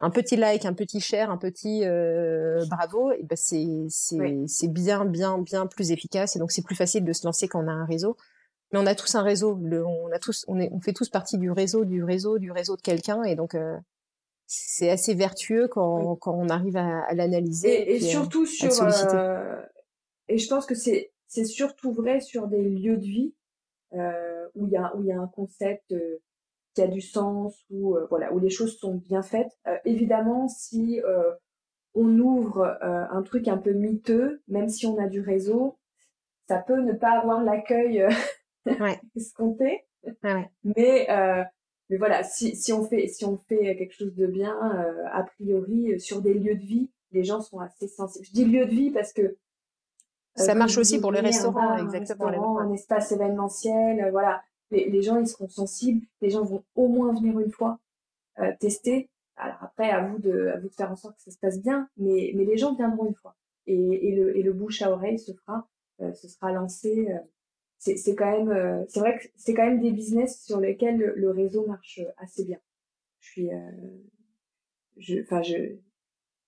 [0.01, 4.69] un petit like, un petit share, un petit euh, bravo, et ben c'est c'est c'est
[4.69, 6.37] bien bien bien plus efficace.
[6.37, 8.17] Et donc, c'est plus facile de se lancer quand on a un réseau.
[8.73, 9.55] Mais on a tous un réseau.
[9.55, 12.53] Le, on a tous, on est, on fait tous partie du réseau, du réseau, du
[12.53, 13.23] réseau de quelqu'un.
[13.23, 13.77] Et donc, euh,
[14.47, 17.91] c'est assez vertueux quand, quand on arrive à, à l'analyser.
[17.91, 18.71] Et, et, surtout sur.
[20.29, 23.35] et je pense que c'est c'est surtout vrai sur des lieux de vie
[23.93, 26.19] euh, où il y a où il y a un concept euh,
[26.75, 29.53] qui a du sens où euh, voilà où les choses sont bien faites.
[29.67, 31.01] Euh, évidemment, si
[31.95, 35.79] on ouvre un truc un peu miteux, même si on a du réseau,
[36.49, 38.07] ça peut ne pas avoir l'accueil
[38.81, 39.01] ouais.
[39.17, 39.85] escompté.
[40.23, 40.51] Ouais.
[40.65, 41.07] Mais
[41.91, 44.55] mais voilà, si, si on fait si on fait quelque chose de bien,
[45.11, 48.27] a priori sur des lieux de vie, les gens sont assez sensibles.
[48.27, 49.37] Je dis lieu de vie parce que
[50.39, 52.59] ça marche aussi pour les restaurants, exactement.
[52.59, 54.43] Un, espace événementiel, euh, voilà.
[54.71, 56.07] Les, les, gens, ils seront sensibles.
[56.21, 57.79] Les gens vont au moins venir une fois
[58.39, 59.09] euh, tester.
[59.37, 61.61] Alors après, à vous de, à vous de faire en sorte que ça se passe
[61.61, 63.35] bien, mais, mais les gens viendront une fois.
[63.67, 65.67] Et, et, le, et le bouche à oreille se fera,
[66.01, 67.09] euh, ce sera lancé.
[67.11, 67.19] Euh,
[67.79, 71.31] c'est quand même, c'est vrai que c'est quand même des business sur lesquels le, le
[71.31, 72.59] réseau marche assez bien.
[73.21, 73.51] Je suis,
[74.99, 75.79] je, enfin, je,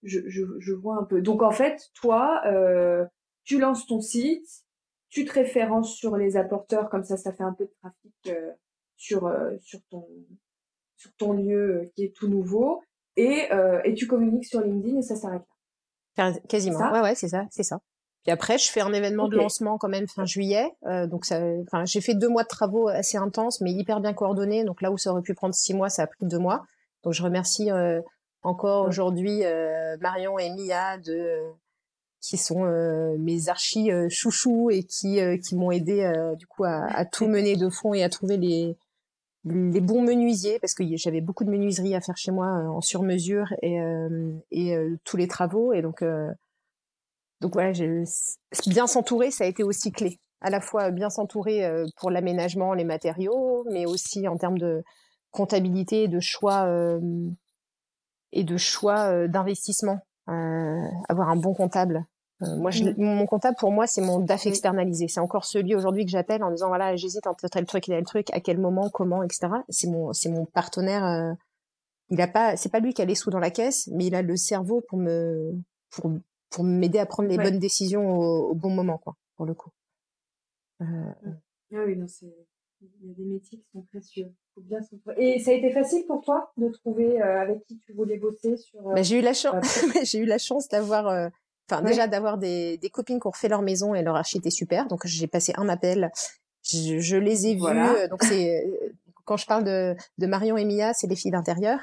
[0.02, 1.22] je, je, je, vois un peu.
[1.22, 3.04] Donc en fait, toi, euh,
[3.44, 4.48] tu lances ton site,
[5.08, 8.52] tu te références sur les apporteurs, comme ça, ça fait un peu de trafic euh,
[8.96, 10.06] sur euh, sur ton
[10.96, 12.82] sur ton lieu qui est tout nouveau,
[13.16, 13.48] et
[13.84, 15.42] et tu communiques sur LinkedIn et ça s'arrête
[16.16, 16.32] là.
[16.48, 16.92] Quasiment.
[16.92, 17.80] Ouais ouais, c'est ça, c'est ça.
[18.22, 20.70] Puis après, je fais un événement de lancement quand même fin juillet.
[20.86, 24.12] Euh, donc ça, enfin, j'ai fait deux mois de travaux assez intenses, mais hyper bien
[24.12, 24.64] coordonnés.
[24.64, 26.62] Donc là où ça aurait pu prendre six mois, ça a pris deux mois.
[27.02, 28.02] Donc je remercie euh,
[28.42, 31.40] encore aujourd'hui euh, Marion et Mia de
[32.20, 36.84] qui sont euh, mes archis euh, chouchous et qui qui m'ont aidé du coup à,
[36.86, 38.76] à, tout mener de fond et à trouver les
[39.44, 43.02] les bons menuisiers parce que j'avais beaucoup de menuiserie à faire chez moi en sur
[43.02, 43.78] mesure et
[44.50, 46.04] et tous les travaux et donc
[47.40, 47.72] donc voilà,
[48.66, 50.20] bien s'entourer, ça a été aussi clé.
[50.42, 54.82] À la fois bien s'entourer euh, pour l'aménagement, les matériaux, mais aussi en termes de
[55.30, 57.00] comptabilité, de choix euh,
[58.32, 60.00] et de choix euh, d'investissement.
[60.26, 62.04] avoir un bon comptable.
[62.40, 65.08] moi, je, mon comptable pour moi, c'est mon DAF externalisé.
[65.08, 68.04] C'est encore celui aujourd'hui que j'appelle en disant voilà, j'hésite entre tel truc et tel
[68.04, 69.48] truc, à quel moment, comment, etc.
[69.70, 71.34] C'est mon, c'est mon partenaire.
[72.10, 74.14] il a pas, c'est pas lui qui a les sous dans la caisse, mais il
[74.14, 75.52] a le cerveau pour me,
[75.90, 76.10] pour
[76.50, 79.70] pour m'aider à prendre les bonnes décisions au, bon moment, quoi, pour le coup.
[80.80, 81.12] Euh...
[81.72, 82.34] Ah oui, non, c'est
[82.82, 84.32] il y a des métiers qui sont précieux.
[84.54, 84.80] Faut bien
[85.16, 88.56] Et ça a été facile pour toi de trouver euh, avec qui tu voulais bosser
[88.56, 88.80] sur.
[88.88, 89.84] Euh, bah, j'ai eu la chance.
[90.04, 91.08] j'ai eu la chance d'avoir.
[91.08, 91.28] Euh,
[91.70, 94.50] enfin, déjà d'avoir des, des copines qui ont refait leur maison et leur archi était
[94.50, 94.86] super.
[94.88, 96.10] Donc j'ai passé un appel.
[96.62, 98.08] Je, je les ai vues.
[98.08, 98.64] Donc c'est
[99.24, 101.80] quand je parle de, de Marion et Mia, c'est les filles d'intérieur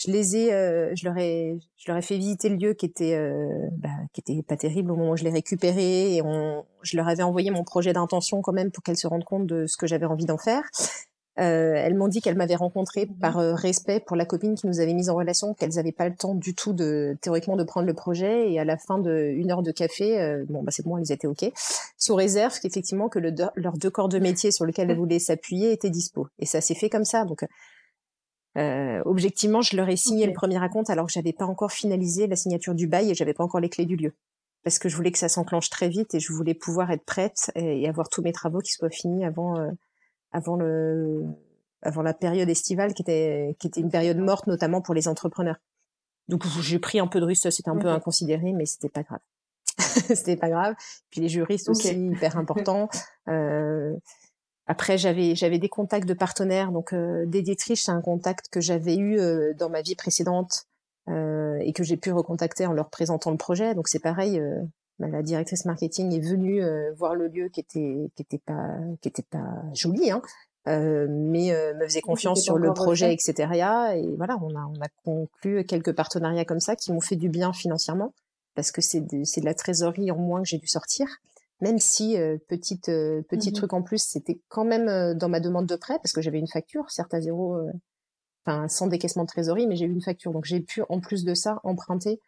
[0.00, 2.86] je les ai, euh, je leur ai, je leur ai fait visiter le lieu qui
[2.86, 3.46] était, euh,
[3.78, 7.06] bah, qui était pas terrible au moment où je l'ai récupéré et on, je leur
[7.06, 9.86] avais envoyé mon projet d'intention quand même pour qu'elles se rendent compte de ce que
[9.86, 10.62] j'avais envie d'en faire.
[11.38, 14.66] Euh, elles m'ont dit qu'elles m'avaient rencontré mmh par euh, respect pour la copine qui
[14.66, 17.64] nous avait mise en relation, qu'elles n'avaient pas le temps du tout de théoriquement de
[17.64, 20.84] prendre le projet et à la fin d'une heure de café, euh, bon bah c'est
[20.84, 21.50] bon, elles étaient ok,
[21.98, 25.72] sous réserve qu'effectivement que le, leurs deux corps de métier sur lesquels elles voulaient s'appuyer
[25.72, 26.28] étaient dispo.
[26.38, 27.24] Et ça s'est fait comme ça.
[27.24, 27.44] Donc
[28.58, 32.26] euh, objectivement, je leur ai signé le premier raconte alors que j'avais pas encore finalisé
[32.26, 34.14] la signature du bail et j'avais pas encore les clés du lieu.
[34.64, 37.50] Parce que je voulais que ça s'enclenche très vite et je voulais pouvoir être prête
[37.54, 39.70] et, avoir tous mes travaux qui soient finis avant euh,
[40.32, 41.24] avant le
[41.82, 45.56] avant la période estivale qui était qui était une période morte notamment pour les entrepreneurs.
[46.28, 49.20] Donc j'ai pris un peu de risque, c'était un peu inconsidéré, mais c'était pas grave.
[49.78, 50.74] c'était pas grave.
[51.10, 52.88] Puis les juristes aussi hyper importants.
[53.28, 53.94] Euh,
[54.70, 56.70] après, j'avais j'avais des contacts de partenaires.
[56.70, 57.26] Donc, euh,
[57.58, 60.66] c'est un contact que j'avais eu euh, dans ma vie précédente
[61.08, 63.74] euh, et que j'ai pu recontacter en leur présentant le projet.
[63.74, 64.38] Donc, c'est pareil.
[64.38, 64.62] Euh,
[65.00, 66.62] bah, la directrice marketing est venue
[66.94, 70.22] voir le lieu qui était qui était pas qui était pas joli, hein,
[70.66, 73.32] mais me faisait confiance sur le projet, etc.
[73.96, 77.28] Et voilà, on a on a conclu quelques partenariats comme ça qui m'ont fait du
[77.28, 78.14] bien financièrement
[78.54, 81.08] parce que c'est de, c'est de la trésorerie en moins que j'ai dû sortir
[81.60, 85.28] même si euh, petite euh, petit mmh truc en plus, c'était quand même euh, dans
[85.28, 87.58] ma demande de prêt parce que j'avais une facture, certes à zéro,
[88.44, 91.24] enfin sans décaissement de trésorerie, mais j'ai eu une facture, donc j'ai pu en plus
[91.24, 92.20] de ça emprunter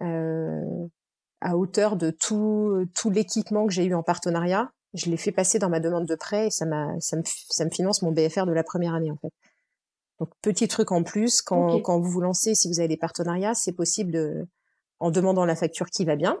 [0.00, 4.70] à hauteur de tout tout l'équipement que j'ai eu en partenariat.
[4.94, 7.64] Je l'ai fait passer dans ma demande de prêt et ça m'a ça me ça
[7.64, 9.32] me finance mon BFR de la première année en fait.
[10.20, 13.54] Donc petit truc en plus quand quand vous vous lancez, si vous avez des partenariats,
[13.54, 14.46] c'est possible de
[15.00, 16.40] en demandant la facture qui va bien,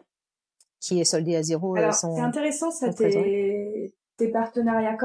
[0.82, 1.74] qui est soldé à zéro.
[1.76, 4.98] Euh, Alors, c'est intéressant, ça, tes, tes partenariats.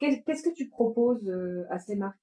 [0.00, 2.18] Qu'est-ce que tu proposes euh, à ces marques?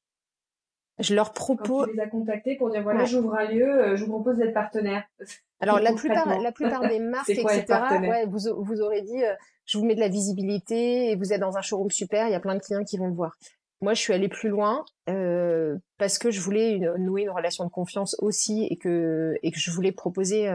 [0.99, 1.85] Je leur propose.
[1.85, 4.37] Quand tu les as contactés pour dire voilà, j'ouvre un lieu, euh, je vous propose
[4.37, 5.03] d'être partenaire.
[5.59, 7.65] Alors la plupart, la plupart des marques, etc.
[8.01, 9.21] Ouais, vous vous aurez dit,
[9.65, 12.35] je vous mets de la visibilité et vous êtes dans un showroom super, il y
[12.35, 13.37] a plein de clients qui vont le voir.
[13.81, 17.69] Moi, je suis allée plus loin euh, parce que je voulais nouer une relation de
[17.69, 20.49] confiance aussi et que et que je voulais proposer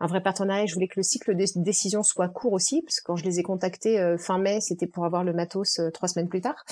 [0.00, 0.66] un vrai partenariat.
[0.66, 3.40] Je voulais que le cycle de décision soit court aussi, parce que quand je les
[3.40, 6.64] ai contactés euh, fin mai, c'était pour avoir le matos euh, trois semaines plus tard.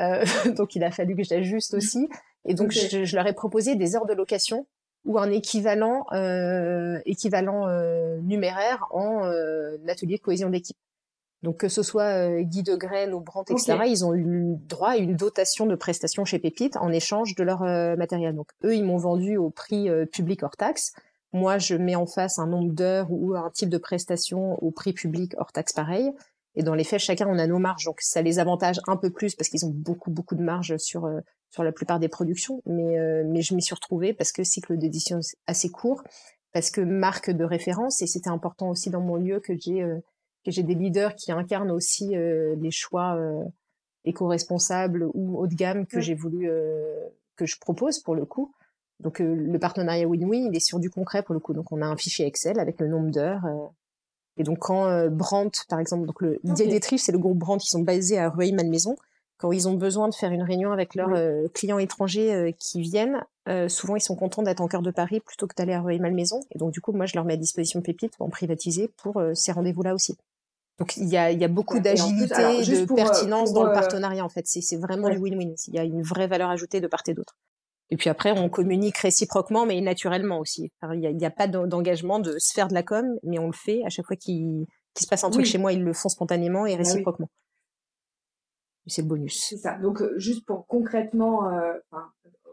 [0.00, 0.24] Euh,
[0.56, 2.08] donc il a fallu que j'ajuste aussi.
[2.46, 4.66] Et donc je, leur ai proposé des heures de location
[5.06, 6.06] ou un équivalent
[7.04, 7.66] équivalent
[8.22, 9.22] numéraire en
[9.88, 10.76] atelier de cohésion d'équipe.
[11.42, 14.96] Donc que ce soit Guy de Graines ou Brandt, etc., ils ont eu droit à
[14.96, 17.60] une dotation de prestations chez Pépite en échange de leur
[17.96, 18.34] matériel.
[18.34, 20.94] Donc eux, ils m'ont vendu au prix public hors taxe.
[21.34, 24.92] Moi, je mets en face un nombre d'heures ou un type de prestation au prix
[24.92, 26.12] public hors taxe pareil.
[26.54, 29.10] Et dans les faits, chacun on a nos marges, donc ça les avantage un peu
[29.10, 31.18] plus parce qu'ils ont beaucoup beaucoup de marge sur euh,
[31.50, 32.62] sur la plupart des productions.
[32.66, 35.18] Mais euh, mais je m'y suis retrouvée parce que cycle d'édition
[35.48, 36.04] assez court,
[36.52, 39.98] parce que marque de référence et c'était important aussi dans mon lieu que j'ai euh,
[40.44, 43.18] que j'ai des leaders qui incarnent aussi les choix
[44.04, 46.50] éco-responsables ou haut de gamme que j'ai voulu
[47.36, 48.52] que je propose pour le coup.
[49.04, 51.52] Donc le partenariat win-win, il est sur du concret pour le coup.
[51.52, 53.44] Donc on a un fichier Excel avec le nombre d'heures.
[54.36, 56.98] et donc quand Brandt, par exemple, donc le okay.
[56.98, 58.96] c'est le groupe Brandt, qui sont basés à Rueil-Malmaison
[59.38, 62.80] quand ils ont besoin de faire une réunion avec leurs euh, clients étrangers euh, qui
[62.80, 65.80] viennent, euh, souvent ils sont contents d'être en cœur de Paris plutôt que d'aller à
[65.80, 66.40] Rueil-Malmaison.
[66.52, 69.52] Et donc du coup, moi je leur mets à disposition Pépite en privatisé pour ces
[69.52, 70.16] rendez-vous-là aussi.
[70.78, 74.46] Donc il y a, y a beaucoup d'agilité, de pertinence dans le partenariat en fait.
[74.46, 75.54] C'est vraiment du win-win.
[75.68, 77.36] Il y a une vraie valeur ajoutée de part et d'autre.
[77.90, 80.72] Et puis après, on communique réciproquement, mais naturellement aussi.
[80.94, 83.82] Il n'y a, pas d'engagement de se faire de la com, mais on le fait
[83.84, 84.66] à chaque fois qu'il
[84.98, 87.28] se passe un truc chez moi, ils le font spontanément et ah réciproquement
[88.86, 89.44] c'est le bonus.
[89.48, 89.78] C'est ça.
[89.78, 91.74] Donc, euh, juste pour concrètement euh,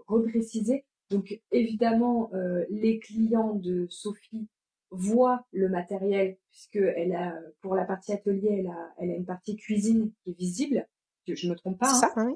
[0.08, 4.48] repréciser, donc évidemment, euh, les clients de Sophie
[4.92, 9.26] voient le matériel puisque elle a, pour la partie atelier, elle a, elle a une
[9.26, 10.88] partie cuisine qui est visible.
[11.28, 11.94] Je, je me trompe pas.
[11.94, 12.12] C'est hein.
[12.16, 12.34] ça, oui.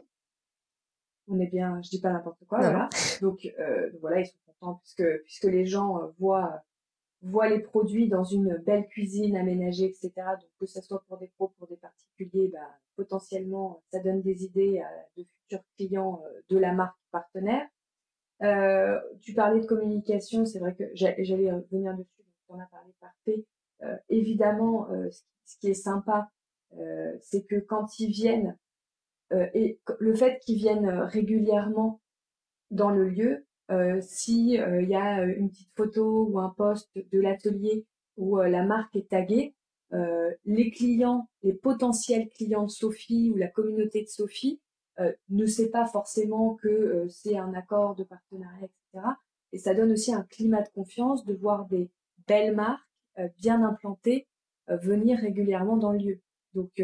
[1.27, 2.89] On est bien, je dis pas n'importe quoi, voilà.
[3.21, 6.61] Donc, euh, voilà, ils sont contents puisque puisque les gens euh, voient
[7.21, 10.11] voit les produits dans une belle cuisine aménagée, etc.
[10.39, 12.59] Donc que ce soit pour des pros, pour des particuliers, bah,
[12.95, 17.67] potentiellement, ça donne des idées à de futurs clients euh, de la marque partenaire.
[18.43, 22.93] Euh, tu parlais de communication, c'est vrai que j'allais revenir dessus, donc on a parlé
[22.99, 23.45] parfait.
[23.83, 25.09] Euh, évidemment, euh,
[25.45, 26.29] ce qui est sympa,
[26.77, 28.57] euh, c'est que quand ils viennent,
[29.31, 31.99] et le fait qu'ils viennent régulièrement
[32.71, 36.49] dans le lieu, euh, si euh, il y a euh, une petite photo ou un
[36.49, 37.85] post de l'atelier
[38.17, 39.55] où la marque est taguée,
[40.45, 44.61] les clients, les potentiels clients de Sophie ou la communauté de Sophie
[45.27, 49.05] ne sait pas forcément que c'est un accord de partenariat, etc.
[49.51, 51.91] Et ça donne aussi un climat de confiance de voir des
[52.25, 52.87] belles marques
[53.37, 54.29] bien implantées
[54.69, 56.21] venir régulièrement dans le lieu.
[56.55, 56.81] Donc,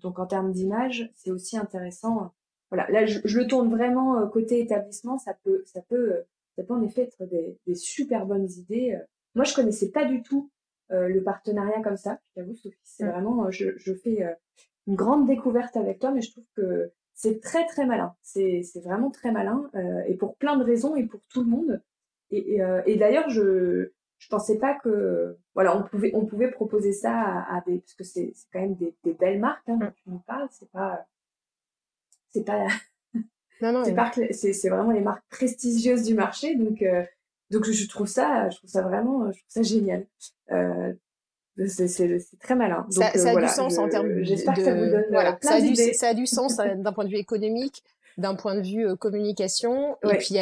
[0.00, 2.32] donc en termes d'image, c'est aussi intéressant
[2.70, 6.22] voilà, là je, le tourne vraiment euh, côté établissement, ça peut, ça peut, euh,
[6.56, 8.94] ça peut en effet être des, des super bonnes idées.
[8.94, 9.04] Euh.
[9.34, 10.50] Moi, je connaissais pas du tout
[10.92, 12.18] le partenariat comme ça.
[12.26, 13.10] Je t'avoue, Sophie, c'est mmh.
[13.10, 14.26] vraiment, je, je fais
[14.88, 18.16] une grande découverte avec toi, mais je trouve que c'est très très malin.
[18.22, 19.70] C'est c'est vraiment très malin
[20.08, 21.80] et pour plein de raisons et pour tout le monde.
[22.32, 26.92] Et, et, et d'ailleurs, je je pensais pas que voilà on pouvait on pouvait proposer
[26.92, 29.78] ça à, à des parce que c'est c'est quand même des, des belles marques hein,
[29.78, 29.94] dont mmh.
[29.96, 30.48] tu nous parles.
[30.50, 31.06] C'est pas
[32.28, 32.66] c'est pas
[33.62, 33.82] non, non,
[34.30, 37.02] c'est c'est vraiment les marques prestigieuses du marché donc euh,
[37.50, 40.06] donc je trouve ça je trouve ça vraiment je trouve ça génial
[40.52, 40.92] euh,
[41.66, 42.86] c'est très malin.
[42.90, 45.50] Donc, ça, ça a du sens en termes J'espère que ça vous donne voilà, plein
[45.50, 47.82] ça, a du, ça a du sens d'un point de vue économique,
[48.16, 49.98] d'un point de vue communication.
[50.04, 50.36] Et puis,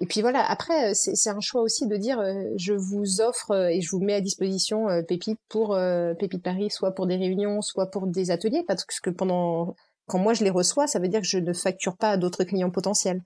[0.00, 0.44] et puis voilà.
[0.44, 2.22] Après, c'est un choix aussi de dire,
[2.56, 5.78] je vous offre et je vous mets à disposition Pépite pour
[6.18, 9.74] Pépite Paris, soit pour des réunions, soit pour des ateliers, parce que pendant
[10.06, 12.44] quand moi je les reçois, ça veut dire que je ne facture pas à d'autres
[12.44, 13.22] clients potentiels.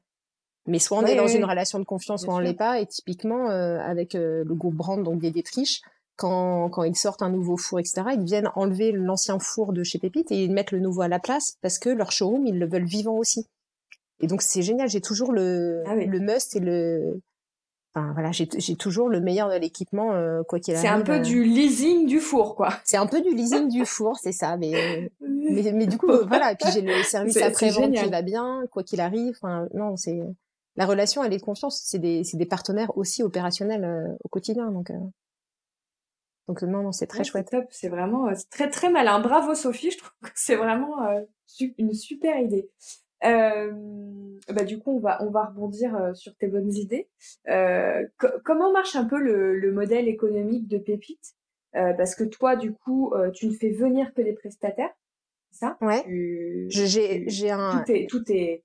[0.66, 2.80] Mais soit on est dans une relation de confiance, soit on l'est pas.
[2.80, 5.80] Et typiquement, euh, avec euh, le groupe Brand, donc des détriches,
[6.16, 9.98] quand, quand ils sortent un nouveau four, etc., ils viennent enlever l'ancien four de chez
[9.98, 12.68] Pépite et ils mettent le nouveau à la place parce que leur showroom, ils le
[12.68, 13.46] veulent vivant aussi.
[14.20, 17.20] Et donc c'est génial, j'ai toujours le, ah le must et le,
[17.92, 20.88] Enfin, voilà, j'ai toujours le meilleur de l'équipement, euh, quoi qu'il arrive.
[20.88, 22.72] C'est un peu du leasing du four, quoi.
[22.84, 24.56] C'est un peu du leasing du four, c'est ça.
[24.56, 26.52] Mais, mais, mais, du coup, voilà.
[26.52, 29.36] Et puis j'ai le service après-vente qui va bien, quoi qu'il arrive.
[29.42, 30.20] Enfin, non, c'est
[30.76, 31.82] la relation, elle est de confiance.
[31.84, 34.90] C'est des, des partenaires aussi opérationnels euh, au quotidien, donc.
[34.90, 34.98] Euh...
[36.46, 37.48] Donc non, non, c'est très chouette.
[37.50, 39.18] C'est top, c'est vraiment très très malin.
[39.20, 41.20] Bravo Sophie, je trouve que c'est vraiment euh,
[41.78, 42.70] une super idée.
[43.24, 43.72] Euh,
[44.48, 47.08] bah du coup, on va on va rebondir euh, sur tes bonnes idées.
[47.48, 48.06] Euh,
[48.44, 51.34] comment marche un peu le, le modèle économique de Pépite?
[51.76, 54.90] Euh, Parce que toi, du coup, euh, tu ne fais venir que des prestataires,
[55.50, 55.76] ça?
[55.80, 56.04] Ouais.
[56.68, 58.64] J'ai j'ai un tout est tout est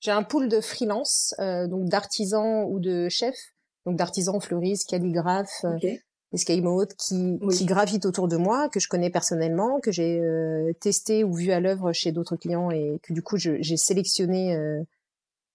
[0.00, 3.54] j'ai un pool de freelance, donc d'artisans ou de chefs,
[3.84, 6.00] donc d'artisans fleuristes, calligraphes, okay
[6.32, 6.64] escape
[6.98, 11.32] qui, qui gravitent autour de moi, que je connais personnellement, que j'ai euh, testé ou
[11.34, 14.82] vu à l'œuvre chez d'autres clients et que du coup j'ai sélectionné euh,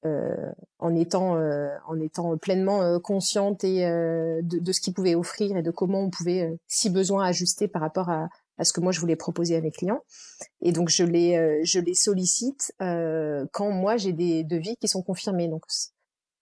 [0.06, 1.38] euh, en étant
[1.88, 6.10] en étant pleinement consciente et de, de, ce qu'ils pouvaient offrir et de comment on
[6.10, 9.62] pouvait, si besoin, ajuster par rapport à, à ce que moi je voulais proposer à
[9.62, 10.02] mes clients.
[10.62, 15.50] Et donc je les je les sollicite quand moi j'ai des devis qui sont confirmés.
[15.50, 15.66] Donc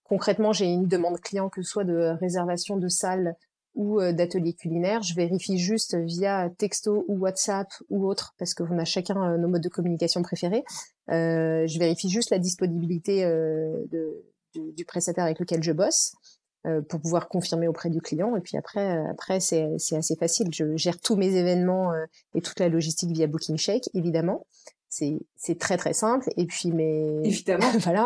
[0.03, 3.35] concrètement j'ai une demande client que ce soit de réservation de salle
[3.75, 5.01] ou euh, d'ateliers culinaires.
[5.03, 9.47] Je vérifie juste via texto ou WhatsApp ou autre, parce qu'on a chacun euh, nos
[9.47, 10.63] modes de communication préférés.
[11.11, 14.23] Euh, je vérifie juste la disponibilité euh, de,
[14.75, 16.13] du, prestataire avec lequel je bosse
[16.65, 18.35] euh, pour pouvoir confirmer auprès du client.
[18.35, 20.49] Et puis après, après c'est assez facile.
[20.53, 21.91] Je gère tous mes événements
[22.35, 24.45] et toute la logistique via Booking Shake, évidemment.
[24.89, 26.29] C'est très très simple.
[26.35, 28.05] Et puis mes évidemment voilà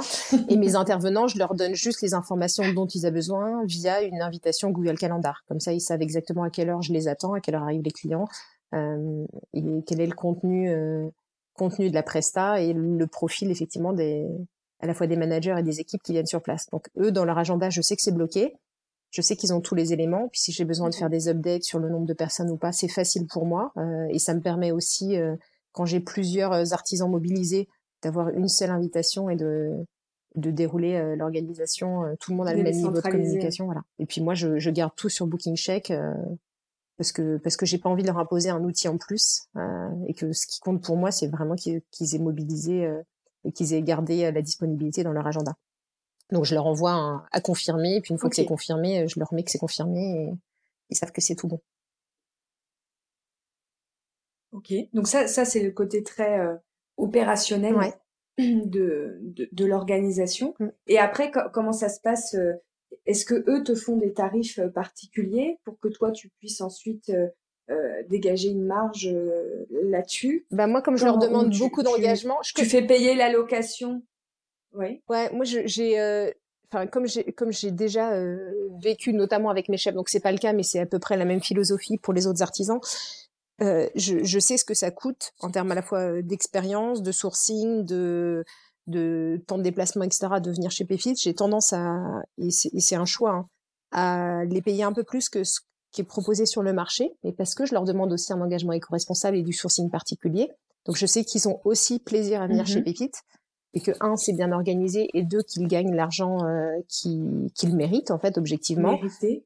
[0.49, 4.21] et mes intervenants, je leur donne juste les informations dont ils ont besoin via une
[4.21, 5.43] invitation Google Calendar.
[5.47, 7.83] Comme ça, ils savent exactement à quelle heure je les attends, à quelle heure arrivent
[7.83, 8.27] les clients,
[8.73, 11.07] euh, et quel est le contenu euh,
[11.53, 14.27] contenu de la presta et le profil effectivement des
[14.83, 16.69] à la fois des managers et des équipes qui viennent sur place.
[16.71, 18.53] Donc eux, dans leur agenda, je sais que c'est bloqué.
[19.11, 20.27] Je sais qu'ils ont tous les éléments.
[20.29, 22.71] Puis si j'ai besoin de faire des updates sur le nombre de personnes ou pas,
[22.71, 23.71] c'est facile pour moi.
[23.77, 25.35] Euh, et ça me permet aussi euh,
[25.73, 27.67] quand j'ai plusieurs euh, artisans mobilisés,
[28.01, 29.85] d'avoir une seule invitation et de,
[30.35, 32.05] de dérouler euh, l'organisation.
[32.05, 33.81] Euh, tout le monde a le même niveau de communication, voilà.
[33.99, 35.91] Et puis moi, je, je garde tout sur Booking Check
[36.97, 39.47] parce que parce que j'ai pas envie de leur imposer un outil en plus
[40.07, 42.87] et que ce qui compte pour moi, c'est vraiment qu'ils aient mobilisé
[43.43, 45.53] et qu'ils aient gardé la disponibilité dans leur agenda.
[46.31, 49.33] Donc je leur envoie à confirmer, et puis une fois que c'est confirmé, je leur
[49.33, 50.33] mets que c'est confirmé et
[50.91, 51.59] ils savent que c'est tout bon.
[54.53, 56.55] Ok, donc ça, ça c'est le côté très euh,
[56.97, 57.75] opérationnel
[58.37, 60.55] de, de, de l'organisation.
[60.59, 60.67] Mm.
[60.87, 62.53] Et après, comment ça se passe euh,
[63.05, 67.11] Est-ce que eux te font des tarifs euh, particuliers pour que toi tu puisses ensuite
[67.69, 69.09] euh, dégager une marge
[69.69, 70.45] là-dessus?
[70.51, 74.03] Bah moi, comme je leur demande beaucoup d'engagement, tu, tu fais payer la location.
[74.73, 75.01] Oui.
[75.07, 76.31] Ouais, moi j'ai
[76.71, 78.19] enfin comme j'ai comme j'ai déjà
[78.81, 81.15] vécu notamment avec mes chefs donc c'est pas le cas mais c'est à peu près
[81.15, 82.79] la même philosophie pour les autres artisans
[83.63, 87.01] euh, je, je, sais ce que ça coûte en termes à la fois euh, d'expérience,
[87.01, 88.43] de sourcing, de,
[88.87, 91.15] de temps de déplacement, etc., de venir chez Payfit.
[91.15, 93.47] J'ai tendance à, et c'est un choix, hein,
[93.91, 95.61] à les payer un peu plus que ce
[95.91, 98.73] qui est proposé sur le marché, mais parce que je leur demande aussi un engagement
[98.73, 100.49] éco-responsable et du sourcing particulier.
[100.85, 103.15] Donc je sais qu'ils ont aussi plaisir à venir chez mmh Pépite
[103.73, 108.19] et que un c'est bien organisé et deux qu'ils gagnent l'argent euh, qu'ils méritent en
[108.19, 108.99] fait objectivement.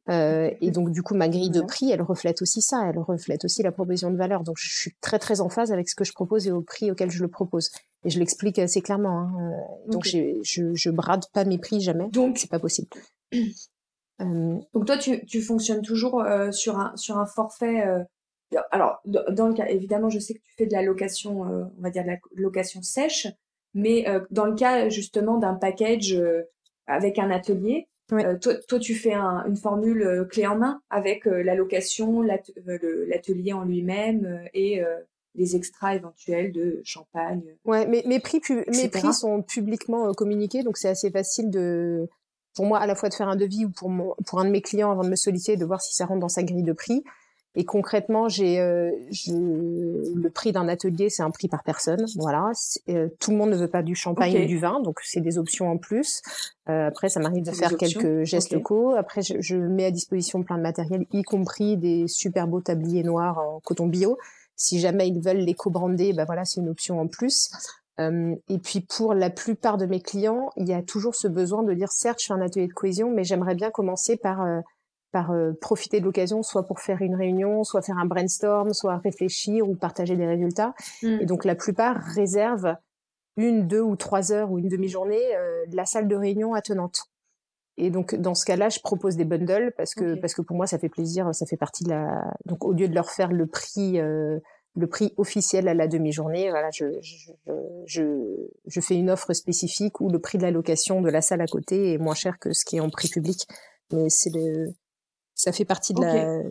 [0.10, 2.90] Euh, et donc du coup ma grille de prix elle reflète aussi ça.
[2.90, 4.44] Elle reflète aussi la proposition de valeur.
[4.44, 6.92] Donc je suis très très en phase avec ce que je propose et au prix
[6.92, 7.72] auquel je le propose.
[8.04, 9.34] Et je l'explique assez clairement hein.
[9.40, 10.42] Euh, donc je,
[10.74, 12.10] je brade pas mes prix jamais.
[12.10, 12.90] Donc c'est pas possible.
[14.20, 17.84] Euh, donc toi tu, tu fonctionnes toujours sur un sur un forfait
[18.72, 21.92] alors dans le cas évidemment je sais que tu fais de la location on va
[21.92, 23.28] dire de la location sèche
[23.78, 26.42] mais euh, dans le cas justement d'un package euh,
[26.88, 31.26] avec un atelier, euh, toi, toi, tu fais un, une formule clé en main avec
[31.26, 34.82] la location, l'atelier en lui-même et
[35.36, 37.44] les extras éventuels de champagne.
[37.66, 42.08] Ouais, mais mes prix, mes prix sont publiquement communiqués, donc c'est assez facile de,
[42.56, 44.52] pour moi, à la fois de faire un devis ou pour mon, pour un de
[44.52, 46.72] mes clients avant de me solliciter, de voir si ça rentre dans sa grille de
[46.72, 47.04] prix.
[47.60, 48.92] Et concrètement, j'ai euh,
[49.26, 52.06] le prix d'un atelier, c'est un prix par personne.
[52.16, 52.52] Voilà.
[52.88, 55.40] Euh, tout le monde ne veut pas du champagne ou du vin, donc c'est des
[55.40, 56.22] options en plus.
[56.70, 58.94] Euh, après, ça m'arrive de faire quelques gestes locaux.
[58.96, 63.04] Après, je, je, mets à disposition plein de matériel, y compris des super beaux tabliers
[63.04, 64.20] noirs en coton bio.
[64.56, 67.50] Si jamais ils veulent l'éco-brander, ben voilà, c'est une option en plus.
[68.00, 71.64] Euh, et puis pour la plupart de mes clients, il y a toujours ce besoin
[71.64, 74.60] de dire certes, je fais un atelier de cohésion, mais j'aimerais bien commencer par euh,
[75.12, 78.98] par euh, profiter de l'occasion, soit pour faire une réunion, soit faire un brainstorm, soit
[78.98, 80.74] réfléchir ou partager des résultats.
[81.02, 81.22] Mm.
[81.22, 82.76] Et donc la plupart réservent
[83.38, 87.04] une, deux ou trois heures ou une demi-journée euh, de la salle de réunion attenante.
[87.78, 90.66] Et donc dans ce cas-là, je propose des bundles parce que parce que pour moi
[90.66, 92.34] ça fait plaisir, ça fait partie de la.
[92.46, 94.40] Donc au lieu de leur faire le prix euh,
[94.76, 97.32] le prix officiel à la demi-journée, voilà, je, je,
[97.86, 101.42] je, je fais une offre spécifique où le prix de la location de la salle
[101.42, 103.48] à côté est moins cher que ce qui est en prix public.
[103.92, 104.74] Mais c'est le
[105.48, 106.44] ça fait partie de la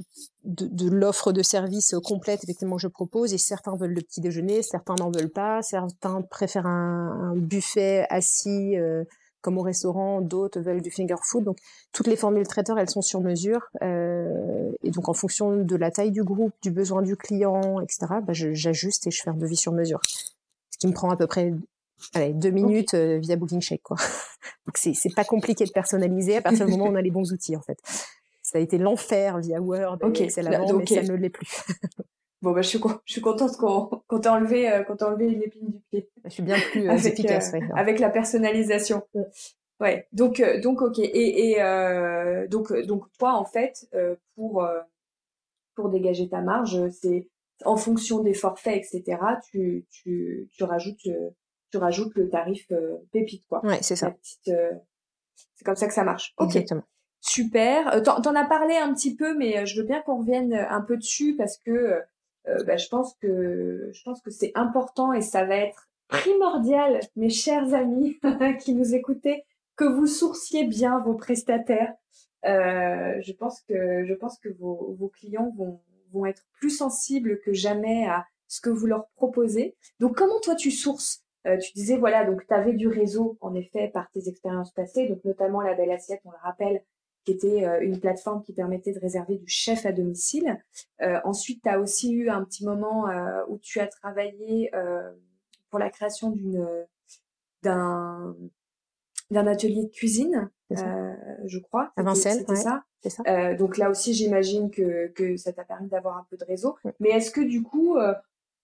[0.44, 3.34] de, de l'offre de service complète effectivement que je propose.
[3.34, 8.06] Et certains veulent le petit déjeuner, certains n'en veulent pas, certains préfèrent un, un buffet
[8.08, 9.04] assis euh,
[9.42, 11.44] comme au restaurant, d'autres veulent du finger food.
[11.44, 11.58] Donc
[11.92, 13.66] toutes les formules traiteurs elles sont sur mesure.
[13.82, 18.06] Euh, et donc en fonction de la taille du groupe, du besoin du client, etc.
[18.22, 20.00] Bah, j'ajuste et je fais un devis sur mesure,
[20.70, 21.52] ce qui me prend à peu près
[22.14, 23.98] allez, deux minutes euh, via Booking Check quoi.
[24.66, 27.10] donc c'est c'est pas compliqué de personnaliser à partir du moment où on a les
[27.10, 27.78] bons outils en fait
[28.56, 31.62] ça a été l'enfer via Word et Excel avant, mais ça ne l'est plus.
[32.42, 35.68] bon, bah, je suis, je suis contente qu'on qu t'ait enlevé, euh, enlevé une épine
[35.68, 36.08] du pied.
[36.24, 39.02] Je suis bien plus euh, efficace, euh, Avec la personnalisation.
[39.78, 40.08] Ouais.
[40.12, 40.98] Donc, euh, donc, ok.
[41.00, 43.90] Et, et euh, donc, donc, toi, en fait,
[44.34, 44.66] pour
[45.74, 47.28] pour dégager ta marge, c'est
[47.62, 49.18] en fonction des forfaits, etc.
[49.50, 50.96] Tu, tu, tu rajoutes,
[51.70, 52.72] tu rajoutes le tarif
[53.12, 53.62] pépite, quoi.
[53.66, 54.14] Ouais, c'est ça.
[54.44, 54.54] c'est
[55.62, 56.32] comme ça que ça marche.
[56.38, 56.56] Ok.
[56.56, 56.84] Exactement.
[57.28, 57.94] Super.
[57.94, 60.80] Euh, t'en, as parlé un petit peu, mais euh, je veux bien qu'on revienne un
[60.80, 62.02] peu dessus parce que
[62.48, 67.00] euh, bah, je pense que je pense que c'est important et ça va être primordial,
[67.16, 68.18] mes chers amis
[68.60, 71.94] qui nous écoutez, que vous sourciez bien vos prestataires.
[72.44, 75.80] je pense que je pense que vos, vos clients vont
[76.12, 79.74] vont être plus sensibles que jamais à, ce que vous leur proposez.
[80.00, 81.24] Donc, comment toi tu sources?
[81.46, 85.08] Euh, Tu disais, voilà, donc tu avais du réseau, en effet, par tes expériences passées,
[85.08, 86.82] donc notamment la Belle Assiette, on le rappelle,
[87.26, 90.58] qui était euh, une plateforme qui permettait de réserver du chef à domicile.
[91.02, 93.06] Euh, ensuite, tu as aussi eu un petit moment
[93.48, 94.70] où tu as travaillé
[95.70, 96.66] pour la création d'une
[97.62, 98.34] d'un
[99.30, 101.92] d'un atelier de cuisine, je crois.
[101.96, 102.84] À Vincennes, c'était ça.
[103.26, 106.76] Euh, donc là aussi, j'imagine que, que ça t'a permis d'avoir un peu de réseau.
[107.00, 108.14] Mais est-ce que du coup, euh,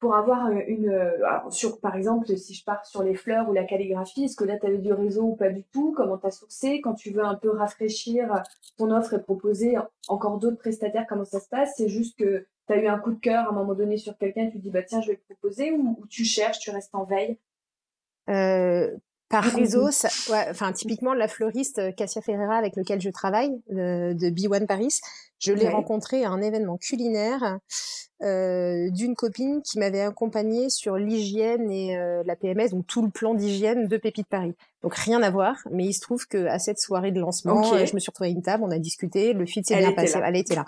[0.03, 3.63] pour avoir une, alors sur, par exemple, si je pars sur les fleurs ou la
[3.63, 5.95] calligraphie, est-ce que là, tu avais du réseau ou pas du tout?
[5.97, 6.81] Comment tu as sourcé?
[6.81, 8.43] Quand tu veux un peu rafraîchir
[8.77, 9.77] ton offre et proposer
[10.09, 11.75] encore d'autres prestataires, comment ça se passe?
[11.77, 14.19] C'est juste que tu as eu un coup de cœur à un moment donné sur
[14.19, 16.73] quelqu'un, tu te dis, bah tiens, je vais le proposer, ou, ou tu cherches, tu
[16.73, 17.39] restes en veille?
[18.29, 18.91] Euh,
[19.33, 23.51] par réseau, ça, ouais, enfin typiquement la fleuriste euh, Cassia Ferreira avec lequel je travaille
[23.71, 25.01] de, de B1 Paris,
[25.39, 27.59] je l'ai rencontrée à un événement culinaire
[28.23, 33.09] euh, d'une copine qui m'avait accompagnée sur l'hygiène et euh, la PMS, donc tout le
[33.09, 34.55] plan d'hygiène de Pépite Paris.
[34.83, 37.95] Donc rien à voir, mais il se trouve que à cette soirée de lancement, je
[37.95, 40.37] me suis retrouvée à une table, on a discuté, le fit s'est bien passé, elle
[40.37, 40.67] était là.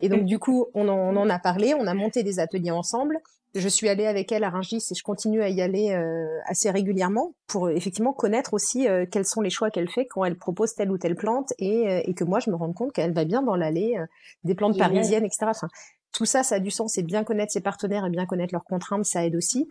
[0.00, 2.70] Et donc du coup, on en, on en a parlé, on a monté des ateliers
[2.70, 3.20] ensemble.
[3.54, 6.70] Je suis allée avec elle à Rungis et je continue à y aller euh, assez
[6.70, 10.36] régulièrement pour euh, effectivement connaître aussi euh, quels sont les choix qu'elle fait quand elle
[10.36, 13.24] propose telle ou telle plante et, et que moi je me rende compte qu'elle va
[13.24, 13.96] bien dans l'allée
[14.44, 15.46] des plantes parisiennes, etc.
[15.48, 15.68] Enfin,
[16.12, 18.64] tout ça, ça a du sens et bien connaître ses partenaires et bien connaître leurs
[18.64, 19.68] contraintes, ça aide aussi.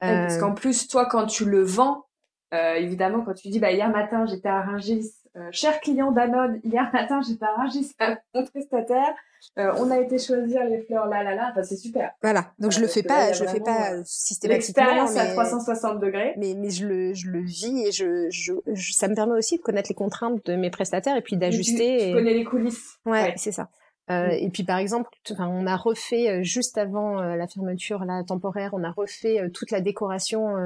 [0.00, 2.04] parce qu'en plus, toi, quand tu le vends,
[2.52, 5.12] évidemment, quand tu dis bah hier matin j'étais à Rungis,
[5.50, 7.92] cher client d'Anode, hier matin j'étais à Rungis,
[8.34, 9.14] mon prestataire.
[9.58, 12.10] Euh, on a été choisir les fleurs là là là, enfin, c'est super.
[12.22, 14.84] Voilà, donc je le fais pas, je le fais pas euh, systématiquement.
[14.84, 16.34] L'expérience à 360 degrés.
[16.38, 18.52] Mais, mais je le, je le vis et je, je,
[18.92, 21.98] ça me permet aussi de connaître les contraintes de mes prestataires et puis d'ajuster.
[21.98, 22.12] Tu, et...
[22.12, 22.98] connais les coulisses.
[23.06, 23.68] Ouais, c'est ça.
[24.10, 24.30] Euh, mm.
[24.32, 28.70] Et puis par exemple, enfin, on a refait euh, juste avant la fermeture là temporaire,
[28.72, 30.56] on a refait toute la décoration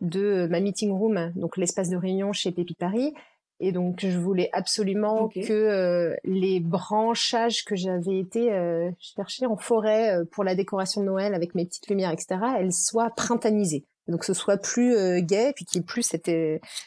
[0.00, 3.14] de ma meeting room, donc l'espace de réunion chez Pépi Paris.
[3.62, 9.58] Et donc, je voulais absolument que euh, les branchages que j'avais été euh, chercher en
[9.58, 13.84] forêt euh, pour la décoration de Noël avec mes petites lumières, etc., elles soient printaniser.
[14.08, 16.30] Donc, ce soit plus euh, gai, puis qu'il n'y ait plus cette,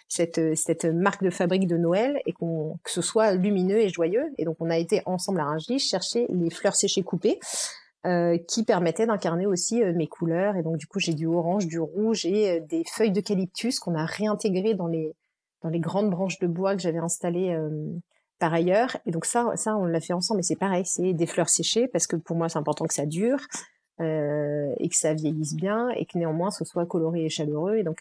[0.10, 4.26] cette, cette marque de fabrique de Noël et qu'on que ce soit lumineux et joyeux.
[4.40, 7.40] Et donc, on a été ensemble à Rungis chercher les fleurs séchées coupées.
[8.50, 12.26] qui permettaient d'incarner aussi mes couleurs et donc du coup j'ai du orange, du rouge
[12.26, 15.16] et des feuilles d'eucalyptus qu'on a réintégrées dans les
[15.64, 17.70] dans les grandes branches de bois que j'avais installées euh,
[18.40, 18.98] par ailleurs.
[19.06, 20.42] Et donc ça, ça on l'a fait ensemble.
[20.42, 23.06] Et c'est pareil, c'est des fleurs séchées parce que pour moi c'est important que ça
[23.06, 23.40] dure
[24.02, 27.78] euh, et que ça vieillisse bien et que néanmoins ce soit coloré et chaleureux.
[27.78, 28.00] Et donc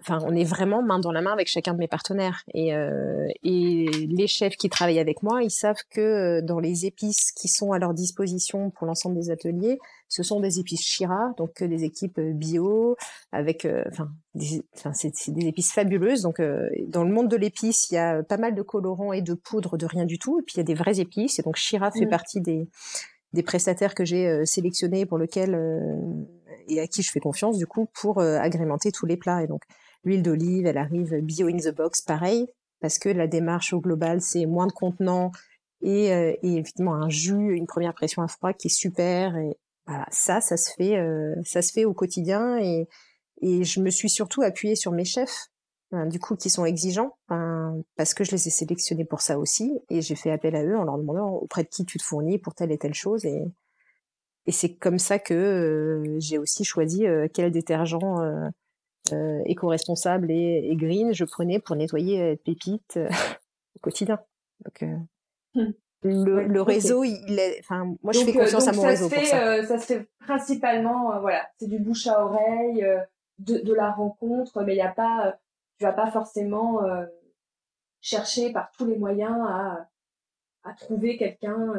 [0.00, 2.42] enfin, on est vraiment main dans la main avec chacun de mes partenaires.
[2.52, 6.86] Et, euh, et les chefs qui travaillent avec moi, ils savent que euh, dans les
[6.86, 9.78] épices qui sont à leur disposition pour l'ensemble des ateliers,
[10.08, 12.96] ce sont des épices Shira, donc des équipes euh, bio,
[13.30, 14.10] avec, enfin,
[14.74, 16.22] enfin c'est des épices fabuleuses.
[16.22, 16.40] Donc,
[16.88, 19.76] dans le monde de l'épice, il y a pas mal de colorants et de poudres
[19.76, 20.40] de rien du tout.
[20.40, 21.38] Et puis il y a des vraies épices.
[21.38, 22.10] Et donc Shira fait mmh.
[22.10, 22.68] partie des
[23.32, 25.58] des prestataires que j'ai sélectionnés pour lesquels
[26.68, 29.42] et à qui je fais confiance du coup pour euh, agrémenter tous les plats.
[29.42, 29.62] Et donc
[30.04, 32.48] l'huile d'olive, elle arrive bio in the box, pareil,
[32.80, 35.32] parce que la démarche au global, c'est moins de contenants
[35.82, 39.36] et, euh, et effectivement un jus, une première pression à froid qui est super.
[39.36, 39.56] Et
[39.86, 42.88] voilà, ça, ça se fait, euh, ça se fait au quotidien et,
[43.40, 45.48] et je me suis surtout appuyée sur mes chefs.
[45.94, 49.38] Hein, du coup, qui sont exigeants, hein, parce que je les ai sélectionnés pour ça
[49.38, 52.02] aussi, et j'ai fait appel à eux en leur demandant auprès de qui tu te
[52.02, 53.44] fournis pour telle et telle chose, et,
[54.46, 57.98] et c'est comme ça que euh, j'ai aussi choisi euh, quel détergent
[59.12, 62.98] euh, éco-responsable et, et, green je prenais pour nettoyer Pépite
[63.76, 64.18] au quotidien.
[64.64, 64.90] Donc,
[65.54, 65.72] hmm.
[66.02, 69.64] le, le réseau, il est, enfin, moi je fais confiance à mon réseau pour ça.
[69.64, 72.86] ça se fait principalement, voilà, c'est du bouche à oreille,
[73.38, 75.36] de, de, la rencontre, mais il n'y a pas,
[75.78, 76.80] tu vas pas forcément
[78.00, 79.88] chercher par tous les moyens à,
[80.62, 81.74] à trouver quelqu'un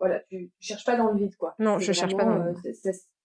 [0.00, 1.54] voilà, tu, cherches pas dans le vide, quoi.
[1.58, 2.74] Non, je cherche pas dans le vide.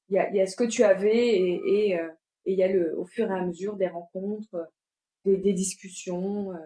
[0.09, 2.07] Il y a, y a, ce que tu avais et et euh,
[2.45, 4.69] il y a le au fur et à mesure des rencontres,
[5.25, 6.57] des, des discussions, euh,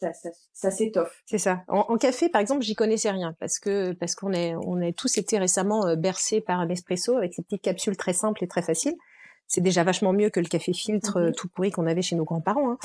[0.00, 1.22] ça, ça, ça s'étoffe.
[1.26, 1.62] C'est ça.
[1.68, 5.18] En, café, par exemple, j'y connaissais rien parce que parce qu'on est on est tous
[5.18, 8.62] été récemment euh, bercés par un espresso avec ces petites capsules très simples et très
[8.62, 8.96] faciles.
[9.48, 11.34] C'est déjà vachement mieux que le café filtre mm-hmm.
[11.34, 12.72] tout pourri qu'on avait chez nos grands-parents.
[12.72, 12.78] Hein.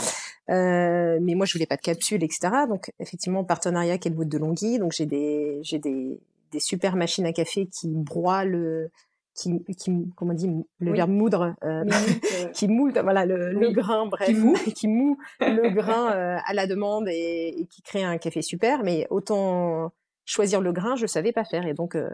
[0.51, 2.49] Euh, mais moi, je voulais pas de capsules, etc.
[2.69, 4.77] Donc, effectivement, partenariat Kenwood de Longhi.
[4.77, 6.19] Donc, j'ai des j'ai des
[6.51, 8.91] des super machines à café qui broient le
[9.33, 10.49] qui, qui comment on dit
[10.79, 11.85] le verbe moudre euh,
[12.53, 16.53] qui moule voilà le, le grain bref qui moue, qui moue le grain euh, à
[16.53, 19.93] la demande et, et, qui crée un café super mais autant
[20.25, 22.09] choisir le grain je savais pas faire et donc euh,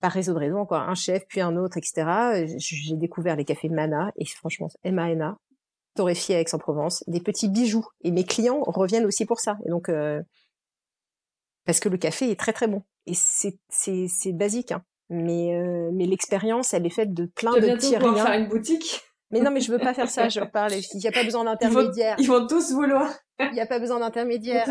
[0.00, 2.44] par réseau de raison, quoi, un chef puis un autre, etc.
[2.58, 5.38] J'ai découvert les cafés Mana et franchement, M-A-N-A,
[5.94, 7.86] torréfié à Aix-en-Provence, des petits bijoux.
[8.02, 9.56] Et mes clients reviennent aussi pour ça.
[9.64, 9.90] Et donc,
[11.64, 12.82] parce que le café est très très bon.
[13.06, 14.82] Et c'est c'est basique, hein.
[15.10, 18.14] mais euh, mais l'expérience, elle est faite de plein de petits riens.
[18.14, 19.02] faire une boutique.
[19.30, 20.28] Mais non, mais je veux pas faire ça.
[20.28, 20.72] Je parle.
[20.72, 22.14] Il n'y a pas besoin d'intermédiaire.
[22.18, 23.10] Ils, vont tous vouloir.
[23.40, 24.64] Il n'y a pas besoin d'intermédiaire.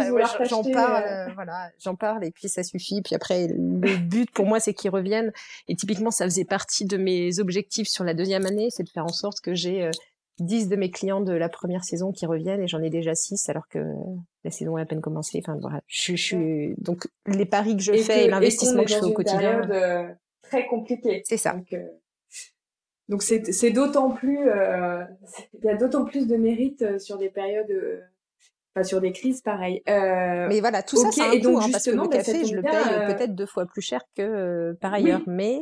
[0.46, 1.34] j'en parle, euh.
[1.34, 3.02] voilà, j'en parle et puis ça suffit.
[3.02, 5.34] Puis après, le but pour moi, c'est qu'ils reviennent.
[5.68, 9.06] Et typiquement, ça faisait partie de mes objectifs sur la deuxième année, c'est de faire
[9.06, 9.90] en sorte que j'ai
[10.40, 13.50] 10 de mes clients de la première saison qui reviennent et j'en ai déjà 6
[13.50, 13.80] alors que
[14.44, 15.42] la saison est à peine commencée.
[15.46, 15.82] Enfin, voilà.
[15.88, 19.62] Je, suis donc les paris que je fais et l'investissement que je fais au quotidien.
[19.62, 21.22] Période, euh, très compliqué.
[21.26, 21.54] C'est ça.
[21.54, 21.88] Donc, euh,
[23.20, 25.04] c'est c'est d'autant plus euh,
[25.54, 28.00] il y a d'autant plus de mérite euh, sur des périodes euh,
[28.74, 29.82] enfin sur des crises pareilles.
[29.88, 32.56] mais voilà, tout ça, c'est un et donc, hein, parce que le bah, café, je
[32.56, 35.62] le paye peut-être deux fois plus cher que par ailleurs, mais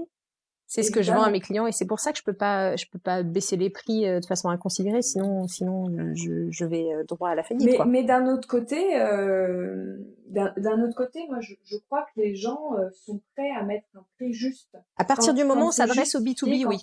[0.71, 2.33] c'est ce que je vends à mes clients et c'est pour ça que je peux
[2.33, 6.65] pas, je peux pas baisser les prix euh, de façon inconsidérée, sinon, sinon je, je
[6.65, 7.77] vais euh, droit à la faillite.
[7.85, 9.97] Mais, d'un autre côté, euh,
[10.29, 14.05] d'un autre côté, moi je, je, crois que les gens sont prêts à mettre un
[14.15, 14.77] prix juste.
[14.95, 16.77] À partir du moment où on s'adresse au B2B, oui.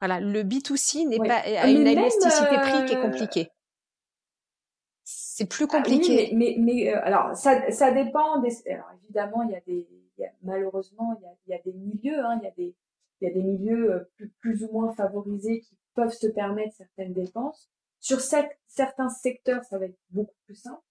[0.00, 3.50] Voilà, le B2C n'est pas a une élasticité prix qui est compliquée.
[5.02, 6.30] C'est plus ah compliqué.
[6.32, 8.52] mais, mais, mais alors ça, ça dépend des.
[8.70, 9.88] Alors évidemment, il y a des
[10.42, 12.74] malheureusement, il y a, des milieux, hein, y
[13.20, 17.70] y a des milieux euh, plus, ou moins favorisés qui peuvent se permettre certaines dépenses.
[18.00, 20.82] Sur certains secteurs, ça va être beaucoup plus simple.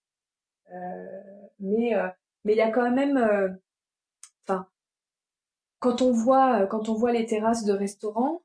[0.73, 1.21] Euh,
[1.59, 2.07] mais euh,
[2.43, 3.57] mais il y a quand même,
[4.43, 4.67] enfin,
[5.79, 8.41] quand on voit quand on voit les terrasses de restaurants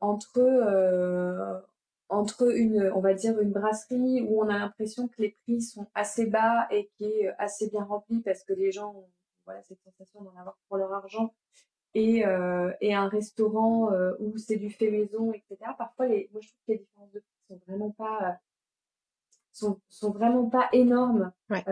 [0.00, 1.62] entre
[2.08, 5.86] entre une, on va dire une brasserie où on a l'impression que les prix sont
[5.94, 8.94] assez bas et qui est assez bien rempli parce que les gens
[9.44, 11.32] voilà cette sensation d'en avoir pour leur argent
[11.94, 15.72] et, euh, et un restaurant euh, où c'est du fait maison, etc.
[15.76, 18.32] Parfois, les, moi je trouve que les différences de prix sont vraiment pas euh,
[19.52, 21.32] sont, sont vraiment pas énormes.
[21.48, 21.64] Ouais.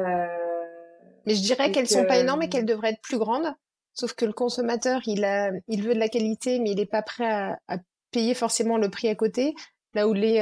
[1.27, 3.53] Mais je dirais qu'elles sont pas énormes et qu'elles devraient être plus grandes.
[3.93, 7.03] Sauf que le consommateur, il a, il veut de la qualité, mais il n'est pas
[7.03, 7.79] prêt à, à,
[8.11, 9.55] payer forcément le prix à côté.
[9.95, 10.41] Là où les,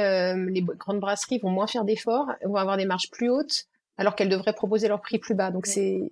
[0.49, 3.65] les grandes brasseries vont moins faire d'efforts, vont avoir des marges plus hautes,
[3.97, 5.51] alors qu'elles devraient proposer leur prix plus bas.
[5.51, 6.11] Donc c'est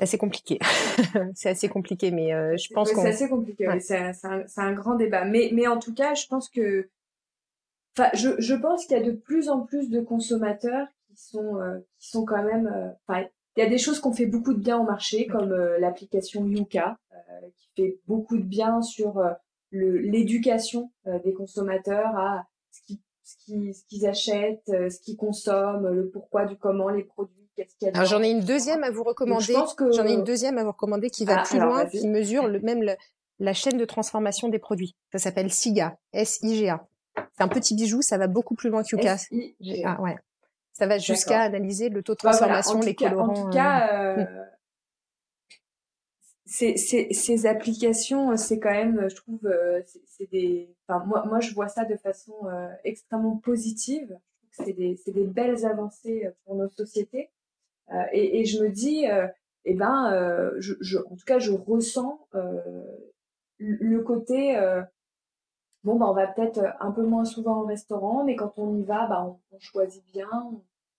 [0.00, 0.58] assez compliqué.
[1.34, 3.02] c'est assez compliqué, mais euh, je pense qu'on.
[3.02, 3.68] C'est assez compliqué.
[3.68, 3.80] Ouais.
[3.80, 5.24] C'est un, un, grand débat.
[5.24, 6.88] Mais, mais en tout cas, je pense que.
[7.96, 11.56] Enfin, je, je pense qu'il y a de plus en plus de consommateurs qui sont,
[11.60, 12.96] euh, qui sont quand même.
[13.08, 13.22] Euh,
[13.56, 16.96] il y a des choses qu'on fait beaucoup de bien au marché, comme l'application Yuka,
[17.56, 19.20] qui fait beaucoup de bien sur
[19.72, 20.92] l'éducation
[21.24, 26.90] des consommateurs à ce qu'ils ce qu'ils achètent, ce qu'ils consomment, le pourquoi du comment,
[26.90, 27.49] les produits
[27.82, 29.54] alors j'en ai une deuxième à vous recommander.
[29.92, 32.60] J'en ai une deuxième à vous recommander qui va ah, plus loin, qui mesure le,
[32.60, 32.82] même
[33.40, 34.94] la chaîne de transformation des produits.
[35.12, 36.86] Ça s'appelle SIGA, S-I-G-A.
[37.32, 38.96] C'est un petit bijou, ça va beaucoup plus loin que.
[39.84, 40.16] Ah, ouais.
[40.72, 43.28] Ça va jusqu'à analyser le taux de bah, transformation, les colorants.
[43.28, 44.44] En tout cas, euh, euh
[46.46, 50.74] ces, ces, ces, applications, c'est quand même, je trouve, euh, c'est des.
[50.88, 54.18] Enfin, moi, moi, je vois ça de façon euh, extrêmement positive.
[54.50, 57.30] C'est des, des belles avancées pour nos sociétés.
[57.92, 59.26] Euh, et, et, je me dis, euh,
[59.64, 62.20] eh ben, euh, je, je, en tout cas, je ressens
[63.58, 64.56] le côté
[65.82, 68.82] bon bah on va peut-être un peu moins souvent au restaurant mais quand on y
[68.82, 70.28] va bah on, on choisit bien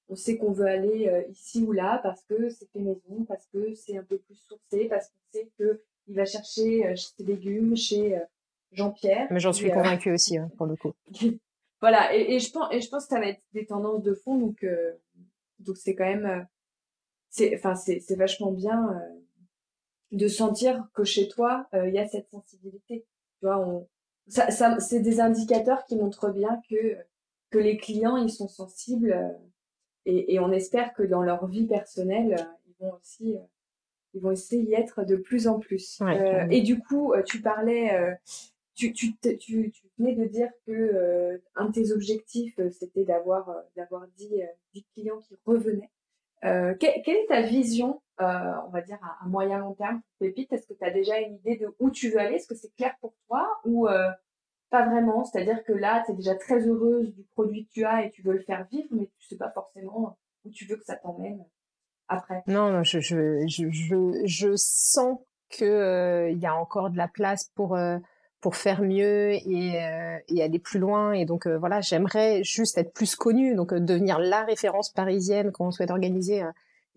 [0.09, 3.73] on, sait qu'on veut aller ici ou là parce que c'est fait maison parce que
[3.73, 8.19] c'est un peu plus sourcé parce qu'on sait que il va chercher ses légumes chez
[8.71, 9.27] Jean-Pierre.
[9.31, 10.93] Mais j'en suis convaincue aussi hein, pour le coup.
[11.81, 14.13] Voilà et, et, je pense et je pense que ça va être des tendances de
[14.13, 14.63] fond donc
[15.59, 16.47] donc c'est quand même
[17.31, 21.99] c'est enfin c'est c'est vachement bien euh, de sentir que chez toi euh, il y
[21.99, 23.05] a cette sensibilité.
[23.39, 23.87] Tu vois on
[24.27, 26.97] ça, ça c'est des indicateurs qui montrent bien que
[27.49, 29.29] que les clients ils sont sensibles euh,
[30.05, 32.35] et, et on espère que dans leur vie personnelle
[32.67, 33.35] ils vont aussi
[34.13, 36.01] ils vont essayer d'y être de plus en plus.
[36.49, 38.17] Et du coup tu parlais
[38.73, 44.07] tu, tu, tu, tu, venais de dire que un de tes objectifs, c'était d'avoir d'avoir
[44.17, 44.29] 10,
[44.73, 45.89] 10 clients qui revenaient.
[46.43, 50.51] Euh, quelle, est ta vision, euh, on va dire, à, moyen long terme pour Pépite?
[50.53, 52.35] Est-ce que tu as déjà une idée de où tu veux aller?
[52.35, 54.09] Est-ce que c'est clair pour toi ou euh,
[54.69, 55.23] pas vraiment?
[55.23, 58.21] C'est-à-dire que là, tu es déjà très heureuse du produit que tu as et tu
[58.21, 61.45] veux le faire vivre, mais tu sais pas forcément où tu veux que ça t'emmène
[62.07, 62.43] après.
[62.47, 65.19] Non, non je, je, je, je, sens
[65.49, 67.77] qu'il euh, y a encore de la place pour
[68.41, 71.13] pour faire mieux et, euh, et aller plus loin.
[71.13, 75.51] Et donc euh, voilà, j'aimerais juste être plus connue, donc euh, devenir la référence parisienne
[75.51, 76.43] quand on souhaite organiser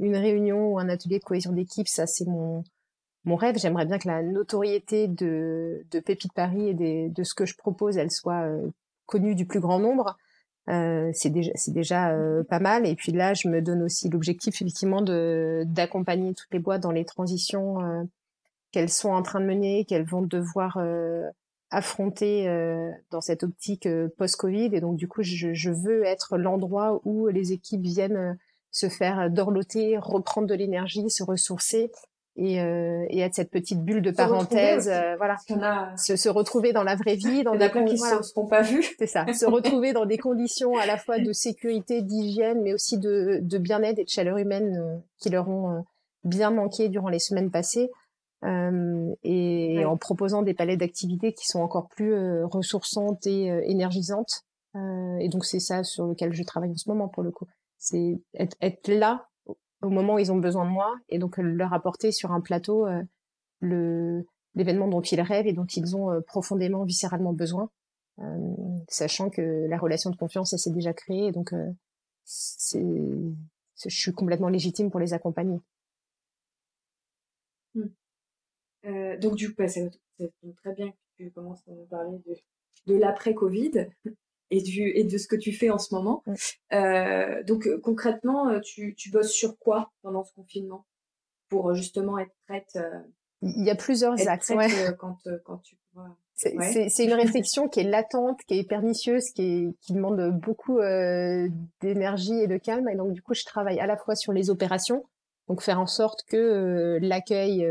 [0.00, 1.88] une réunion ou un atelier de cohésion d'équipe.
[1.88, 2.64] Ça, c'est mon
[3.24, 3.58] mon rêve.
[3.58, 7.96] J'aimerais bien que la notoriété de, de Pépite Paris et de ce que je propose,
[7.96, 8.46] elle soit
[9.06, 10.18] connue du plus grand nombre.
[10.70, 14.08] Euh, c'est déjà c'est déjà euh, pas mal et puis là je me donne aussi
[14.08, 18.02] l'objectif effectivement de d'accompagner toutes les boîtes dans les transitions euh,
[18.74, 20.78] qu'elles sont en train de mener qu'elles vont devoir
[21.70, 22.46] affronter
[23.10, 23.88] dans cette optique
[24.18, 28.36] post-Covid et donc du coup je, je veux être l'endroit où les équipes viennent
[28.70, 31.90] se faire dorloter reprendre de l'énergie se ressourcer
[32.36, 35.96] et, euh, et être cette petite bulle de parenthèse, euh, voilà, a...
[35.96, 38.22] se, se, retrouver dans la vraie vie, dans des conditions qui voilà.
[38.22, 38.94] se seront pas vus.
[38.98, 42.98] C'est ça, se retrouver dans des conditions à la fois de sécurité, d'hygiène, mais aussi
[42.98, 45.80] de, de bien-être et de chaleur humaine euh, qui leur ont euh,
[46.24, 47.90] bien manqué durant les semaines passées.
[48.44, 52.14] Et en proposant des palettes d'activités qui sont encore plus
[52.44, 54.44] ressourçantes et énergisantes.
[54.74, 57.46] et donc c'est ça sur lequel je travaille en ce moment pour le coup.
[57.78, 59.28] C'est être, être là
[59.84, 62.86] au moment où ils ont besoin de moi et donc leur apporter sur un plateau
[62.86, 63.02] euh,
[63.60, 67.70] le l'événement dont ils rêvent et dont ils ont euh, profondément viscéralement besoin
[68.20, 68.54] euh,
[68.88, 71.52] sachant que la relation de confiance elle s'est déjà créée donc
[72.24, 75.58] c'est je suis complètement légitime pour les accompagner
[78.84, 79.18] hmm.
[79.18, 79.90] donc du coup bah, c'est
[80.62, 83.88] très bien que tu commences à nous parler de, de l'après Covid
[84.50, 86.22] et, du, et de ce que tu fais en ce moment.
[86.72, 90.86] Euh, donc euh, concrètement, euh, tu, tu, bosses sur quoi pendant ce confinement
[91.48, 92.78] pour justement être prête
[93.42, 94.52] Il y a plusieurs axes.
[94.98, 95.76] quand, quand tu
[96.34, 100.78] C'est une réflexion qui est latente, qui est pernicieuse, qui, est, qui demande beaucoup
[101.80, 102.88] d'énergie et de calme.
[102.88, 105.04] Et donc, du coup, je travaille à la fois sur les opérations,
[105.48, 107.68] donc faire en sorte que l'accueil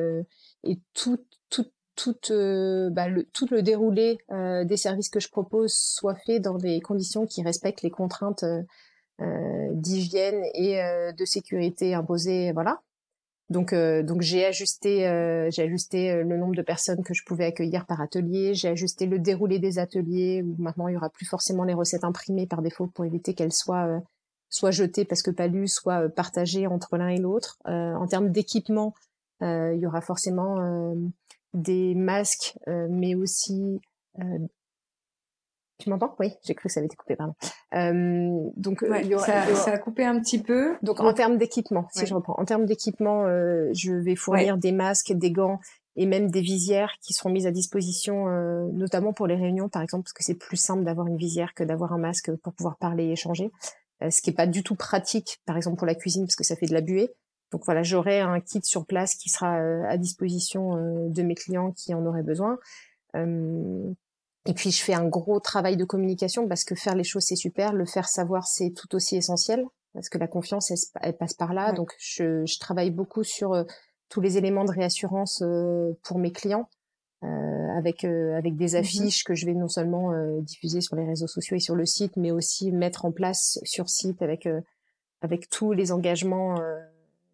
[0.63, 1.19] et tout,
[1.49, 1.65] tout,
[1.95, 6.39] tout, euh, bah, le, tout le déroulé euh, des services que je propose soit fait
[6.39, 8.61] dans des conditions qui respectent les contraintes euh,
[9.21, 10.79] euh d'hygiène et
[11.17, 12.51] de sécurité imposées.
[12.51, 12.81] Voilà.
[13.49, 14.99] Donc, donc j'ai ajusté,
[15.51, 18.53] j'ai ajusté le nombre de personnes que je pouvais accueillir par atelier.
[18.53, 22.03] J'ai ajusté le déroulé des ateliers où maintenant il y aura plus forcément les recettes
[22.03, 24.01] imprimées par défaut pour éviter qu'elles soient
[24.49, 27.57] soit jetées parce que pas lues, soit partagées entre l'un et l'autre.
[27.65, 28.93] en termes d'équipement,
[29.43, 30.57] il y aura forcément
[31.53, 33.79] des masques, euh, mais aussi
[34.19, 34.39] euh,
[35.79, 36.15] tu m'entends?
[36.19, 37.33] Oui, j'ai cru que ça avait été coupé, pardon.
[37.73, 38.85] Euh, donc
[39.19, 40.75] ça, a coupé un petit peu.
[40.81, 44.71] Donc en termes d'équipement, si je reprends, en termes d'équipement, euh, je vais fournir des
[44.71, 45.59] masques, des gants
[45.95, 49.81] et même des visières qui seront mises à disposition, euh, notamment pour les réunions, par
[49.81, 52.77] exemple, parce que c'est plus simple d'avoir une visière que d'avoir un masque pour pouvoir
[52.77, 53.51] parler et échanger.
[54.09, 56.55] ce qui est pas du tout pratique, par exemple pour la cuisine, parce que ça
[56.55, 57.13] fait de la buée.
[57.53, 61.35] Donc voilà, j'aurai un kit sur place qui sera euh, à disposition euh, de mes
[61.35, 62.57] clients qui en auraient besoin.
[63.15, 63.93] Euh,
[64.47, 67.35] et puis je fais un gros travail de communication parce que faire les choses c'est
[67.35, 69.63] super, le faire savoir c'est tout aussi essentiel
[69.93, 71.73] parce que la confiance elle, passe par là.
[71.73, 73.63] Donc je, je, travaille beaucoup sur
[74.09, 75.43] tous les éléments de réassurance
[76.03, 76.67] pour mes clients.
[77.23, 80.11] Euh, avec avec des mmh affiches que je vais non seulement
[80.41, 83.89] diffuser sur les réseaux sociaux et sur le site, mais aussi mettre en place sur
[83.89, 84.49] site avec
[85.21, 86.59] avec tous les engagements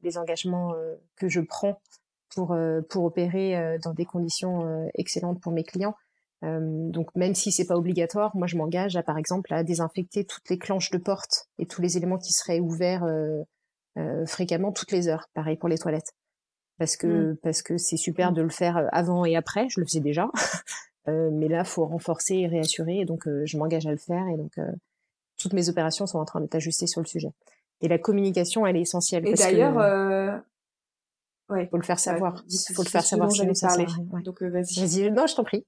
[0.03, 1.81] des engagements euh, que je prends
[2.29, 5.95] pour euh, pour opérer euh, dans des conditions excellentes pour mes clients.
[6.41, 10.49] donc même si c'est pas obligatoire, moi je m'engage à par exemple à désinfecter toutes
[10.49, 13.05] les clenches de porte et tous les éléments qui seraient ouverts
[14.25, 15.27] fréquemment toutes les heures.
[15.33, 16.13] Pareil pour les toilettes
[16.77, 17.37] parce que mmh.
[17.43, 18.35] parce que c'est super mmh.
[18.35, 19.67] de le faire avant et après.
[19.69, 20.29] Je le faisais déjà,
[21.09, 22.99] euh, mais là faut renforcer et réassurer.
[22.99, 24.53] Et donc je m'engage à le faire et donc
[25.39, 27.31] toutes mes opérations sont en train d'être ajustées sur le sujet.
[27.81, 29.27] Et la communication, elle est essentielle.
[29.27, 30.37] Et d'ailleurs, euh...
[31.49, 32.43] ouais, faut le faire savoir.
[32.49, 33.53] Il faut le faire savoir chez nous.
[33.59, 33.85] Parler.
[34.23, 34.79] Donc euh, vas-y.
[34.79, 35.11] Vas-y.
[35.11, 35.65] Non, je t'en prie.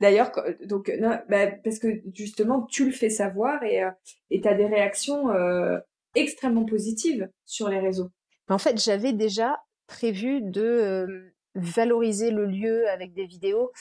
[0.00, 0.30] D'ailleurs,
[0.64, 3.90] donc non, bah, parce que justement, tu le fais savoir et euh,
[4.30, 5.78] et t'as des réactions euh,
[6.14, 8.10] extrêmement positives sur les réseaux.
[8.48, 9.56] En fait, j'avais déjà
[9.86, 13.72] prévu de euh, valoriser le lieu avec des vidéos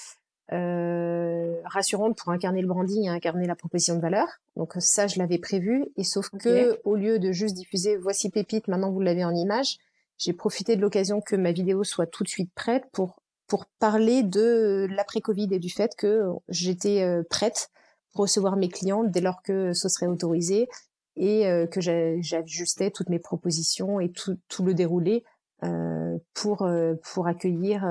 [0.51, 4.27] euh, rassurante pour incarner le branding et incarner la proposition de valeur.
[4.55, 5.85] Donc ça, je l'avais prévu.
[5.97, 9.77] Et sauf que au lieu de juste diffuser voici Pépite, maintenant vous l'avez en image,
[10.17, 14.23] j'ai profité de l'occasion que ma vidéo soit tout de suite prête pour pour parler
[14.23, 17.69] de l'après-Covid et du fait que j'étais euh, prête
[18.11, 20.67] pour recevoir mes clients dès lors que ce serait autorisé
[21.15, 25.23] et euh, que j'ajustais toutes mes propositions et tout, tout le déroulé
[25.63, 26.67] euh, pour
[27.13, 27.85] pour accueillir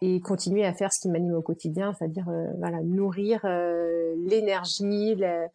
[0.00, 5.16] et continuer à faire ce qui m'anime au quotidien, c'est-à-dire euh, voilà nourrir euh, l'énergie,
[5.16, 5.48] la,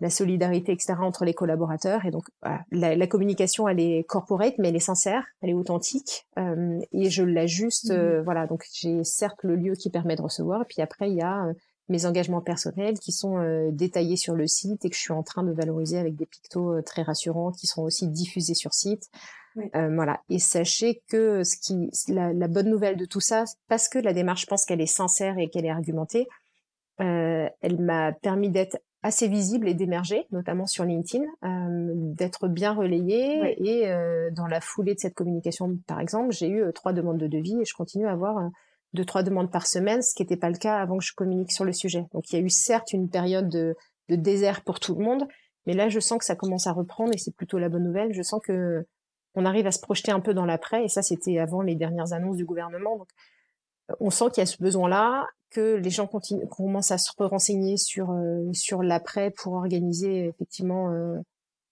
[0.00, 0.94] la, solidarité, etc.
[1.00, 2.04] entre les collaborateurs.
[2.04, 5.54] Et donc voilà, la, la, communication, elle est corporate, mais elle est sincère, elle est
[5.54, 7.92] authentique, euh, et je l'ajuste.
[7.92, 8.20] Mmh.
[8.20, 11.22] voilà, donc j'ai certes le lieu qui permet de recevoir, et puis après il y
[11.22, 11.46] a
[11.88, 15.42] mes engagements personnels qui sont détaillés sur le site et que je suis en train
[15.42, 19.10] de valoriser avec des pictos très rassurants qui seront aussi diffusés sur site.
[19.54, 20.20] Voilà.
[20.28, 24.12] Et sachez que ce qui, la, la, bonne nouvelle de tout ça, parce que la
[24.12, 26.26] démarche, je pense qu'elle est sincère et qu'elle est argumentée,
[26.98, 33.56] elle m'a permis d'être assez visible et d'émerger, notamment sur LinkedIn, euh, d'être bien relayée.
[33.58, 37.18] Et euh, dans la foulée de cette communication, par exemple, j'ai eu euh, trois demandes
[37.18, 38.50] de devis et je continue à avoir
[38.92, 41.50] deux, trois demandes par semaine, ce qui n'était pas le cas avant que je communique
[41.50, 42.06] sur le sujet.
[42.12, 43.74] Donc il y a eu certes une période de,
[44.08, 45.26] de désert pour tout le monde,
[45.66, 48.12] mais là je sens que ça commence à reprendre et c'est plutôt la bonne nouvelle.
[48.12, 48.86] Je sens que
[49.34, 52.12] on arrive à se projeter un peu dans l'après et ça c'était avant les dernières
[52.12, 52.98] annonces du gouvernement.
[52.98, 53.08] Donc
[54.00, 57.76] on sent qu'il y a ce besoin-là, que les gens continuent, commencent à se renseigner
[57.76, 61.18] sur euh, sur l'après pour organiser effectivement euh,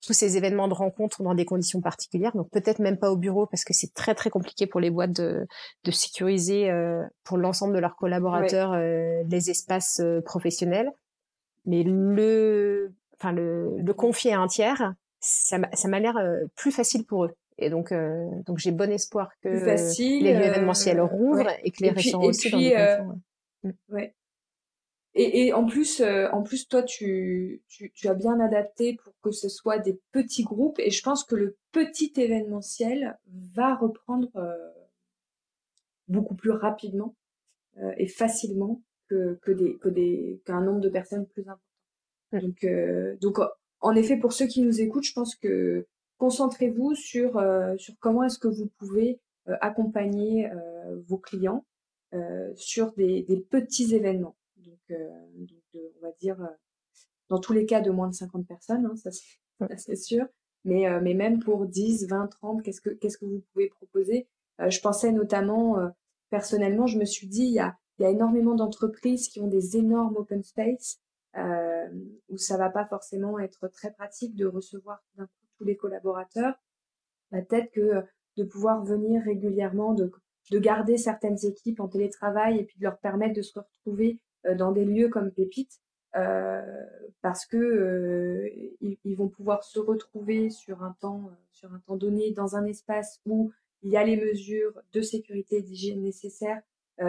[0.07, 2.35] tous ces événements de rencontres dans des conditions particulières.
[2.35, 5.12] Donc peut-être même pas au bureau parce que c'est très très compliqué pour les boîtes
[5.12, 5.47] de,
[5.85, 10.91] de sécuriser euh, pour l'ensemble de leurs collaborateurs les espaces professionnels.
[11.66, 16.16] Mais le enfin le, le confier à un tiers, ça m'a l'air
[16.57, 17.35] plus facile pour eux.
[17.61, 17.93] Et donc,
[18.47, 22.59] donc j'ai bon espoir que les lieux événementiels rouvrent et que les restaurants aussi dans
[22.59, 23.20] des conditions.
[23.62, 23.70] Mmh.
[23.91, 24.15] Ouais.
[25.15, 29.12] Et, et, en plus, euh, en plus, toi, tu, tu, tu, as bien adapté pour
[29.23, 30.78] que ce soit des petits groupes.
[30.78, 33.19] Et je pense que le petit événementiel
[33.55, 34.55] va reprendre euh,
[36.07, 37.16] beaucoup plus rapidement
[37.78, 41.61] euh, et facilement que, que des, que des, qu'un nombre de personnes plus important.
[42.32, 42.41] Mmh.
[42.41, 42.66] Donc,
[43.20, 43.39] donc,
[43.81, 45.89] en effet, pour ceux qui nous écoutent, je pense que
[46.21, 47.43] concentrez-vous sur,
[47.79, 50.49] sur comment est-ce que vous pouvez accompagner
[51.09, 51.65] vos clients
[52.13, 54.35] euh, sur des, des, petits événements.
[54.57, 55.09] Donc, euh,
[55.77, 56.49] on va dire, euh,
[57.29, 59.11] dans tous les cas, de moins de 50 personnes, hein, ça
[59.77, 60.27] c'est sûr.
[60.65, 64.27] Mais, mais même pour 10, 20, 30, qu'est-ce que, qu'est-ce que vous pouvez proposer?
[64.59, 65.77] Je pensais notamment,
[66.31, 69.47] personnellement, je me suis dit, il y a, il y a énormément d'entreprises qui ont
[69.47, 70.99] des énormes open space
[71.37, 71.89] euh,
[72.29, 75.01] où ça va pas forcément être très pratique de recevoir
[75.65, 76.55] les collaborateurs.
[77.31, 78.03] Bah, peut-être que
[78.37, 80.11] de pouvoir venir régulièrement, de
[80.51, 84.55] de garder certaines équipes en télétravail et puis de leur permettre de se retrouver euh,
[84.55, 85.81] dans des lieux comme Pépite
[86.16, 86.61] euh,
[87.23, 88.49] parce que euh,
[88.81, 91.31] ils, vont pouvoir se retrouver sur un temps
[91.89, 96.61] donné dans un espace où il y a les mesures de sécurité d'hygiène nécessaires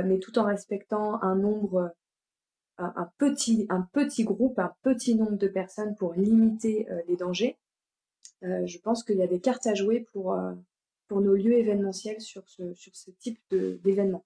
[0.06, 1.94] mais tout en respectant un nombre
[2.78, 7.58] un petit groupe un petit nombre de personnes pour limiter les dangers
[8.42, 10.36] je pense qu'il y a des cartes à jouer pour
[11.12, 14.24] pour nos lieux événementiels sur ce, sur ce type d'événement.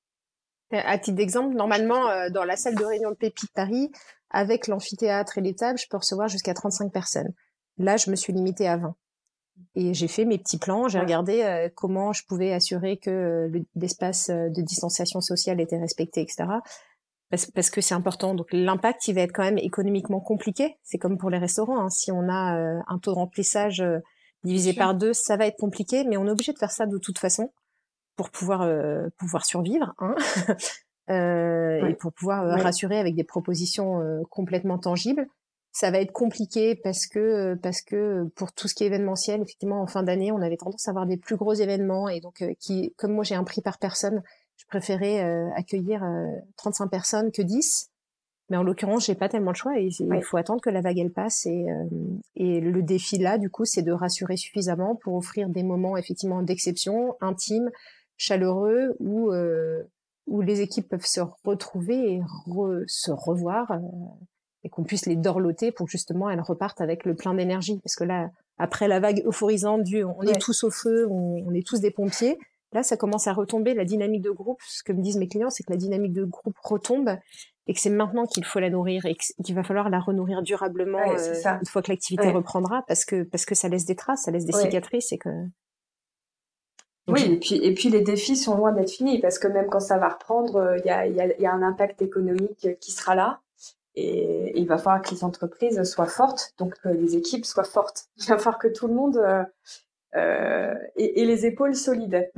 [0.70, 3.92] À titre d'exemple, normalement, euh, dans la salle de réunion de Pépite Paris,
[4.30, 7.34] avec l'amphithéâtre et les tables, je peux recevoir jusqu'à 35 personnes.
[7.80, 8.96] Là, je me suis limitée à 20.
[9.74, 13.64] Et j'ai fait mes petits plans, j'ai regardé euh, comment je pouvais assurer que euh,
[13.74, 16.46] l'espace de distanciation sociale était respecté, etc.
[17.32, 18.36] Parce, parce que c'est important.
[18.36, 20.78] Donc l'impact, il va être quand même économiquement compliqué.
[20.84, 21.80] C'est comme pour les restaurants.
[21.80, 21.90] Hein.
[21.90, 23.84] Si on a un taux de remplissage
[24.44, 26.98] divisé par deux, ça va être compliqué, mais on est obligé de faire ça de
[26.98, 27.52] toute façon
[28.16, 30.16] pour pouvoir euh, pouvoir survivre, hein
[31.10, 35.28] euh, et pour pouvoir euh, rassurer avec des propositions euh, complètement tangibles.
[35.72, 39.82] Ça va être compliqué parce que parce que pour tout ce qui est événementiel, effectivement,
[39.82, 42.94] en fin d'année, on avait tendance à avoir des plus gros événements et donc qui,
[42.98, 44.24] comme moi j'ai un prix par personne,
[44.58, 45.22] je préférais
[45.56, 46.04] accueillir
[46.58, 47.92] 35 personnes que 10
[48.50, 51.00] mais en l'occurrence, j'ai pas tellement le choix et il faut attendre que la vague
[51.00, 51.86] elle passe et, euh,
[52.36, 56.44] et le défi là, du coup, c'est de rassurer suffisamment pour offrir des moments effectivement
[56.44, 57.72] d'exception, intimes,
[58.18, 59.84] chaleureux où euh,
[60.28, 62.22] où les équipes peuvent se retrouver et
[62.88, 63.80] se revoir euh,
[64.64, 67.80] et qu'on puisse les dorloter pour que justement elles repartent avec le plein d'énergie.
[67.84, 68.30] Parce que là,
[68.60, 71.92] après la vague euphorisante du on est tous au feu, on, on est tous des
[71.92, 72.38] pompiers.
[72.76, 73.74] Là, ça commence à retomber.
[73.74, 76.26] La dynamique de groupe, ce que me disent mes clients, c'est que la dynamique de
[76.26, 77.18] groupe retombe
[77.68, 81.00] et que c'est maintenant qu'il faut la nourrir et qu'il va falloir la renourrir durablement
[81.00, 84.32] euh, une fois que l'activité reprendra parce que parce que ça laisse des traces, ça
[84.32, 85.30] laisse des cicatrices et que
[87.08, 89.80] oui, et puis, et puis les défis sont loin d'être finis parce que même quand
[89.80, 92.92] ça va reprendre, euh, il y, a, y, a, y a un impact économique qui
[92.92, 93.42] sera là
[93.96, 98.06] et, il va falloir que les entreprises soient fortes, donc que les équipes soient fortes.
[98.18, 99.44] Il va falloir que tout le monde euh,
[100.16, 102.30] euh ait, les épaules solides.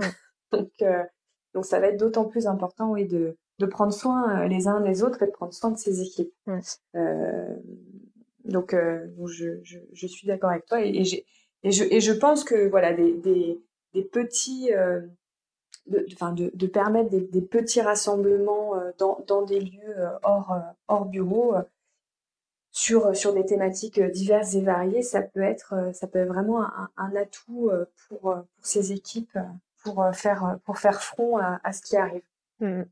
[0.51, 1.03] Donc, euh,
[1.53, 4.81] donc ça va être d'autant plus important oui, de, de prendre soin euh, les uns
[4.81, 6.33] des autres et de prendre soin de ses équipes.
[6.95, 7.55] Euh,
[8.45, 11.25] donc, euh, je, je, je, suis d'accord avec toi et, et,
[11.63, 13.59] et, je, et je pense que voilà des, des,
[13.93, 15.01] des petits, euh,
[15.87, 20.55] de, enfin de, de permettre des, des, petits rassemblements dans, dans des lieux hors,
[20.87, 21.55] hors bureau
[22.71, 26.89] sur, sur des thématiques diverses et variées, ça peut être, ça peut être vraiment un,
[26.97, 27.71] un atout
[28.07, 29.37] pour, pour ces équipes
[29.93, 32.23] pour faire, pour faire front à, à ce qui arrive.
[32.59, 32.83] Mmh.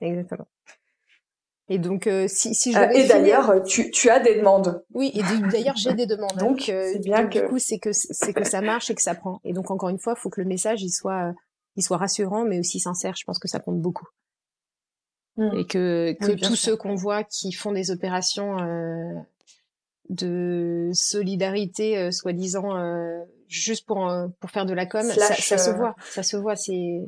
[0.00, 0.46] Exactement.
[1.68, 4.84] Et donc, si, si je et d'ailleurs, tu, tu as des demandes.
[4.94, 6.36] Oui, et d'ailleurs, j'ai des demandes.
[6.38, 7.40] donc, c'est bien que...
[7.40, 9.40] du coup, c'est que c'est que ça marche et que ça prend.
[9.42, 11.34] Et donc, encore une fois, il faut que le message il soit
[11.76, 13.14] il soit rassurant, mais aussi sincère.
[13.16, 14.06] Je pense que ça compte beaucoup.
[15.36, 15.58] Mmh.
[15.58, 19.12] Et que, que tous ceux qu'on voit qui font des opérations euh,
[20.08, 24.10] de solidarité, euh, soi-disant, euh, juste pour,
[24.40, 25.94] pour faire de la com, ça, ça, se voit.
[26.00, 26.56] Ça se voit.
[26.56, 27.00] C'est.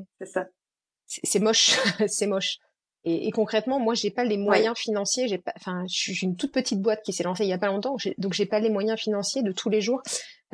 [1.06, 1.78] C'est moche.
[2.06, 2.58] c'est moche.
[3.04, 5.28] Et, et, concrètement, moi, j'ai pas les moyens financiers.
[5.28, 7.58] J'ai pas, enfin, je suis une toute petite boîte qui s'est lancée il y a
[7.58, 10.02] pas longtemps, donc j'ai pas les moyens financiers de tous les jours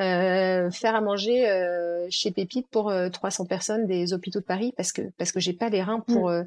[0.01, 4.93] euh, faire à manger euh, chez Pépite pour 300 personnes des hôpitaux de Paris parce
[4.93, 6.47] que parce que j'ai pas les reins pour mmh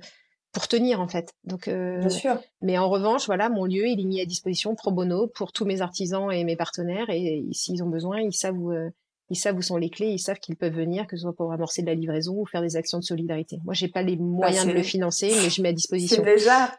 [0.57, 1.33] pour tenir en fait.
[1.43, 2.39] Donc, euh, Bien sûr.
[2.61, 5.65] Mais en revanche, voilà, mon lieu, il est mis à disposition pro bono pour tous
[5.65, 7.09] mes artisans et mes partenaires.
[7.09, 8.89] Et s'ils ont besoin, ils savent où, euh,
[9.29, 11.51] ils savent où sont les clés, ils savent qu'ils peuvent venir, que ce soit pour
[11.51, 13.59] amorcer de la livraison ou faire des actions de solidarité.
[13.65, 16.23] Moi, j'ai pas les bah, moyens de le financer, mais je mets à disposition.
[16.23, 16.71] C'est déjà,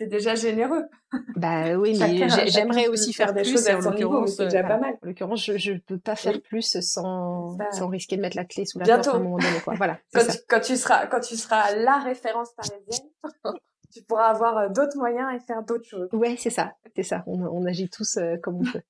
[0.00, 0.84] c'est déjà généreux.
[1.36, 4.94] Bah oui, mais j'aimerais aussi faire, des choses à son niveau, c'est déjà pas mal.
[5.02, 8.64] En l'occurrence, je, je peux pas faire plus sans, sans risquer de mettre la clé
[8.64, 9.74] sous la porte à un moment donné, quoi.
[9.74, 9.98] Voilà.
[10.14, 13.08] quand, tu, quand tu seras, quand tu seras la référence parisienne,
[13.92, 16.08] tu pourras avoir euh, d'autres moyens et faire d'autres choses.
[16.12, 17.22] Ouais, c'est ça, c'est ça.
[17.26, 18.80] On, on, agit tous euh, comme on peut.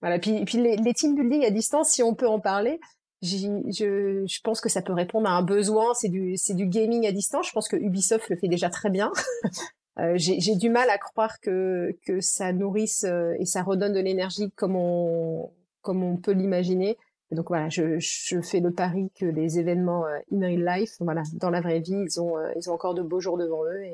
[0.00, 0.18] Voilà.
[0.18, 2.80] Puis, puis les, les team building à distance, si on peut en parler,
[3.22, 5.94] je, je pense que ça peut répondre à un besoin.
[5.94, 7.48] C'est du, c'est du gaming à distance.
[7.48, 9.12] Je pense que Ubisoft le fait déjà très bien.
[9.98, 13.98] Euh, j'ai du mal à croire que, que ça nourrisse euh, et ça redonne de
[13.98, 15.50] l'énergie comme on,
[15.80, 16.98] comme on peut l'imaginer.
[17.30, 21.22] Donc voilà, je, je fais le pari que les événements euh, in real life, voilà,
[21.40, 23.84] dans la vraie vie, ils ont, ils ont encore de beaux jours devant eux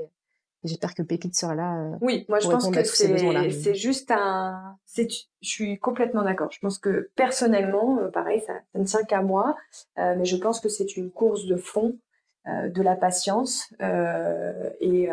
[0.64, 1.98] j'espère que Pépite sera là.
[2.00, 6.50] oui, moi je pense que c'est juste un, je suis complètement d'accord.
[6.52, 9.56] Je pense que personnellement, pareil, ça, ça ne tient qu'à moi,
[9.96, 11.96] mais je pense que c'est une course de fond,
[12.46, 13.72] de la patience
[14.80, 15.08] et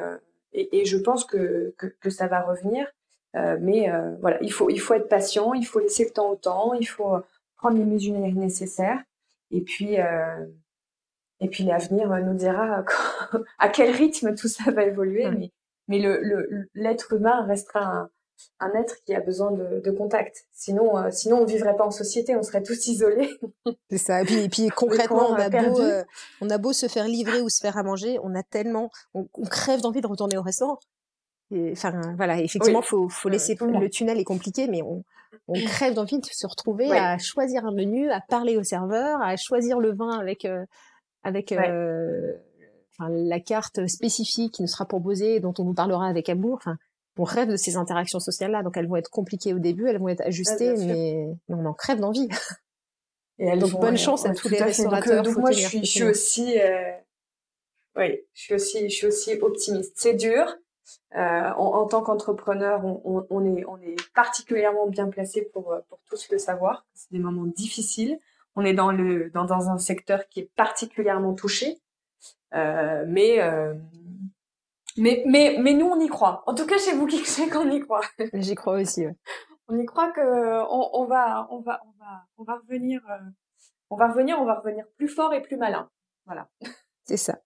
[0.54, 2.88] et, et je pense que, que, que, ça va revenir.
[3.36, 6.32] Euh, mais euh, voilà, il faut, il faut être patient, il faut laisser le temps
[6.32, 7.18] au temps, il faut
[7.58, 9.02] prendre les mesures nécessaires.
[9.52, 10.46] Et puis, euh,
[11.42, 12.84] et puis l'avenir nous dira
[13.60, 15.30] à quel rythme tout ça va évoluer.
[15.32, 15.52] Mais,
[15.88, 18.10] mais le, l'être humain restera un,
[18.60, 20.46] un être qui a besoin de, de contact.
[20.52, 23.30] Sinon, euh, sinon on vivrait pas en société, on serait tous isolés.
[23.90, 24.22] C'est ça.
[24.22, 26.04] Et puis, et puis concrètement, on a beau, euh,
[26.42, 29.26] on a beau se faire livrer ou se faire à manger, on a tellement, on,
[29.50, 30.80] crève d'envie de retourner au restaurant.
[31.52, 32.40] Enfin, voilà.
[32.40, 35.04] Effectivement, faut, faut laisser le tunnel est compliqué, mais on,
[35.48, 39.36] on crève d'envie de se retrouver à choisir un menu, à parler au serveur, à
[39.36, 40.66] choisir le vin avec, euh,
[41.24, 41.52] avec.
[41.52, 46.56] Enfin, la carte spécifique qui nous sera proposée dont on nous parlera avec amour.
[46.58, 46.78] Enfin,
[47.20, 48.64] on rêve de ces interactions sociales-là.
[48.64, 52.00] Donc elles vont être compliquées au début, elles vont être ajustées, mais, on en crève
[52.00, 52.30] d'envie.
[53.40, 55.24] Et donc bonne chance à tous les restaurateurs.
[55.24, 56.92] Donc, moi je suis, je suis aussi, euh...
[57.96, 59.94] oui, je suis aussi, je suis aussi optimiste.
[59.96, 60.58] C'est dur.
[61.16, 66.30] Euh, en, tant qu'entrepreneur, on, on, est, on est particulièrement bien placé pour, pour tous
[66.32, 66.86] le savoir.
[66.94, 68.20] C'est des moments difficiles.
[68.60, 71.80] On est dans le dans, dans un secteur qui est particulièrement touché,
[72.54, 73.74] euh, mais euh,
[74.98, 76.44] mais, mais, mais nous, on y croit.
[76.46, 78.02] En tout cas, chez vous qui qu'on y croit.
[78.34, 79.06] J'y crois aussi.
[79.70, 80.20] On y croit que
[80.70, 83.18] on, on, va, on va, on va, on va revenir, euh,
[83.90, 85.90] on va revenir, on va revenir plus fort et plus malin.
[86.26, 86.50] Voilà.
[87.06, 87.40] C'est ça.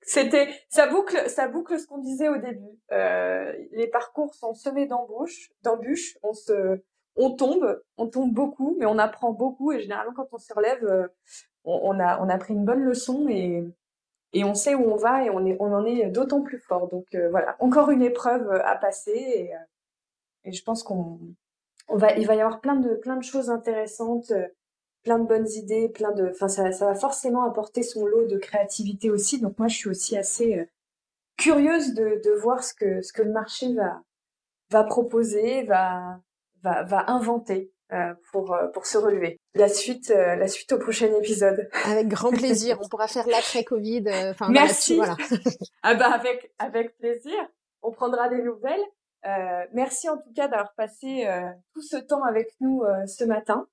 [0.00, 2.80] C'était, ça boucle, ça boucle ce qu'on disait au début.
[2.90, 6.18] Euh, les parcours sont semés d'embûches, d'embûches.
[6.24, 6.82] On se,
[7.18, 10.84] on tombe, on tombe beaucoup, mais on apprend beaucoup et généralement quand on se relève,
[10.84, 11.08] euh,
[11.64, 15.84] on, a, pris une bonne leçon et on sait où on va et on, en
[15.84, 16.88] est d'autant plus fort.
[16.88, 21.18] Donc euh, voilà, encore une épreuve à passer et, euh, je pense qu'on
[21.88, 24.46] on va, il va y avoir plein de, choses intéressantes, euh,
[25.02, 28.38] plein de bonnes idées, plein de, enfin ça, ça va forcément apporter son lot de
[28.38, 29.40] créativité aussi.
[29.40, 30.68] Donc moi je suis aussi assez
[31.36, 34.02] curieuse de, voir ce que, ce que le marché va,
[34.70, 36.20] va proposer, va,
[36.62, 37.72] va, va inventer.
[37.90, 39.40] Euh, pour euh, pour se relever.
[39.54, 41.70] La suite euh, la suite au prochain épisode.
[41.86, 42.78] Avec grand plaisir.
[42.82, 44.04] On pourra faire l'après Covid.
[44.28, 44.96] Enfin, merci.
[44.96, 45.16] Voilà.
[45.82, 47.32] ah bah avec avec plaisir.
[47.80, 48.84] On prendra des nouvelles.
[49.72, 51.26] merci en tout cas d'avoir passé
[51.72, 53.66] tout ce temps avec nous ce matin.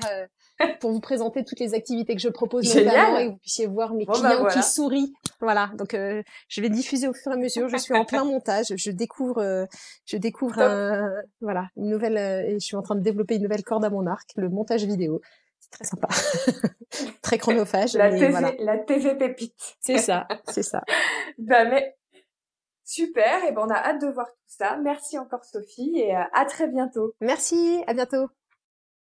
[0.79, 3.93] pour vous présenter toutes les activités que je propose notamment et que vous puissiez voir
[3.93, 5.13] mes bah, clients qui sourient.
[5.39, 7.69] Voilà, donc euh, je vais diffuser au fur et à mesure.
[7.69, 9.65] Je suis en plein montage, je découvre, euh,
[10.05, 11.09] je découvre un,
[11.41, 14.05] voilà une nouvelle euh, je suis en train de développer une nouvelle corde à mon
[14.07, 15.21] arc, le montage vidéo.
[15.59, 16.07] C'est très sympa,
[17.21, 17.93] très chronophage.
[17.93, 19.75] La TV, la TV pépite.
[19.79, 20.81] C'est ça, c'est ça.
[21.37, 21.95] bah mais
[22.83, 24.77] super, et ben on a hâte de voir tout ça.
[24.77, 27.13] Merci encore Sophie et à très bientôt.
[27.21, 28.27] Merci, à bientôt.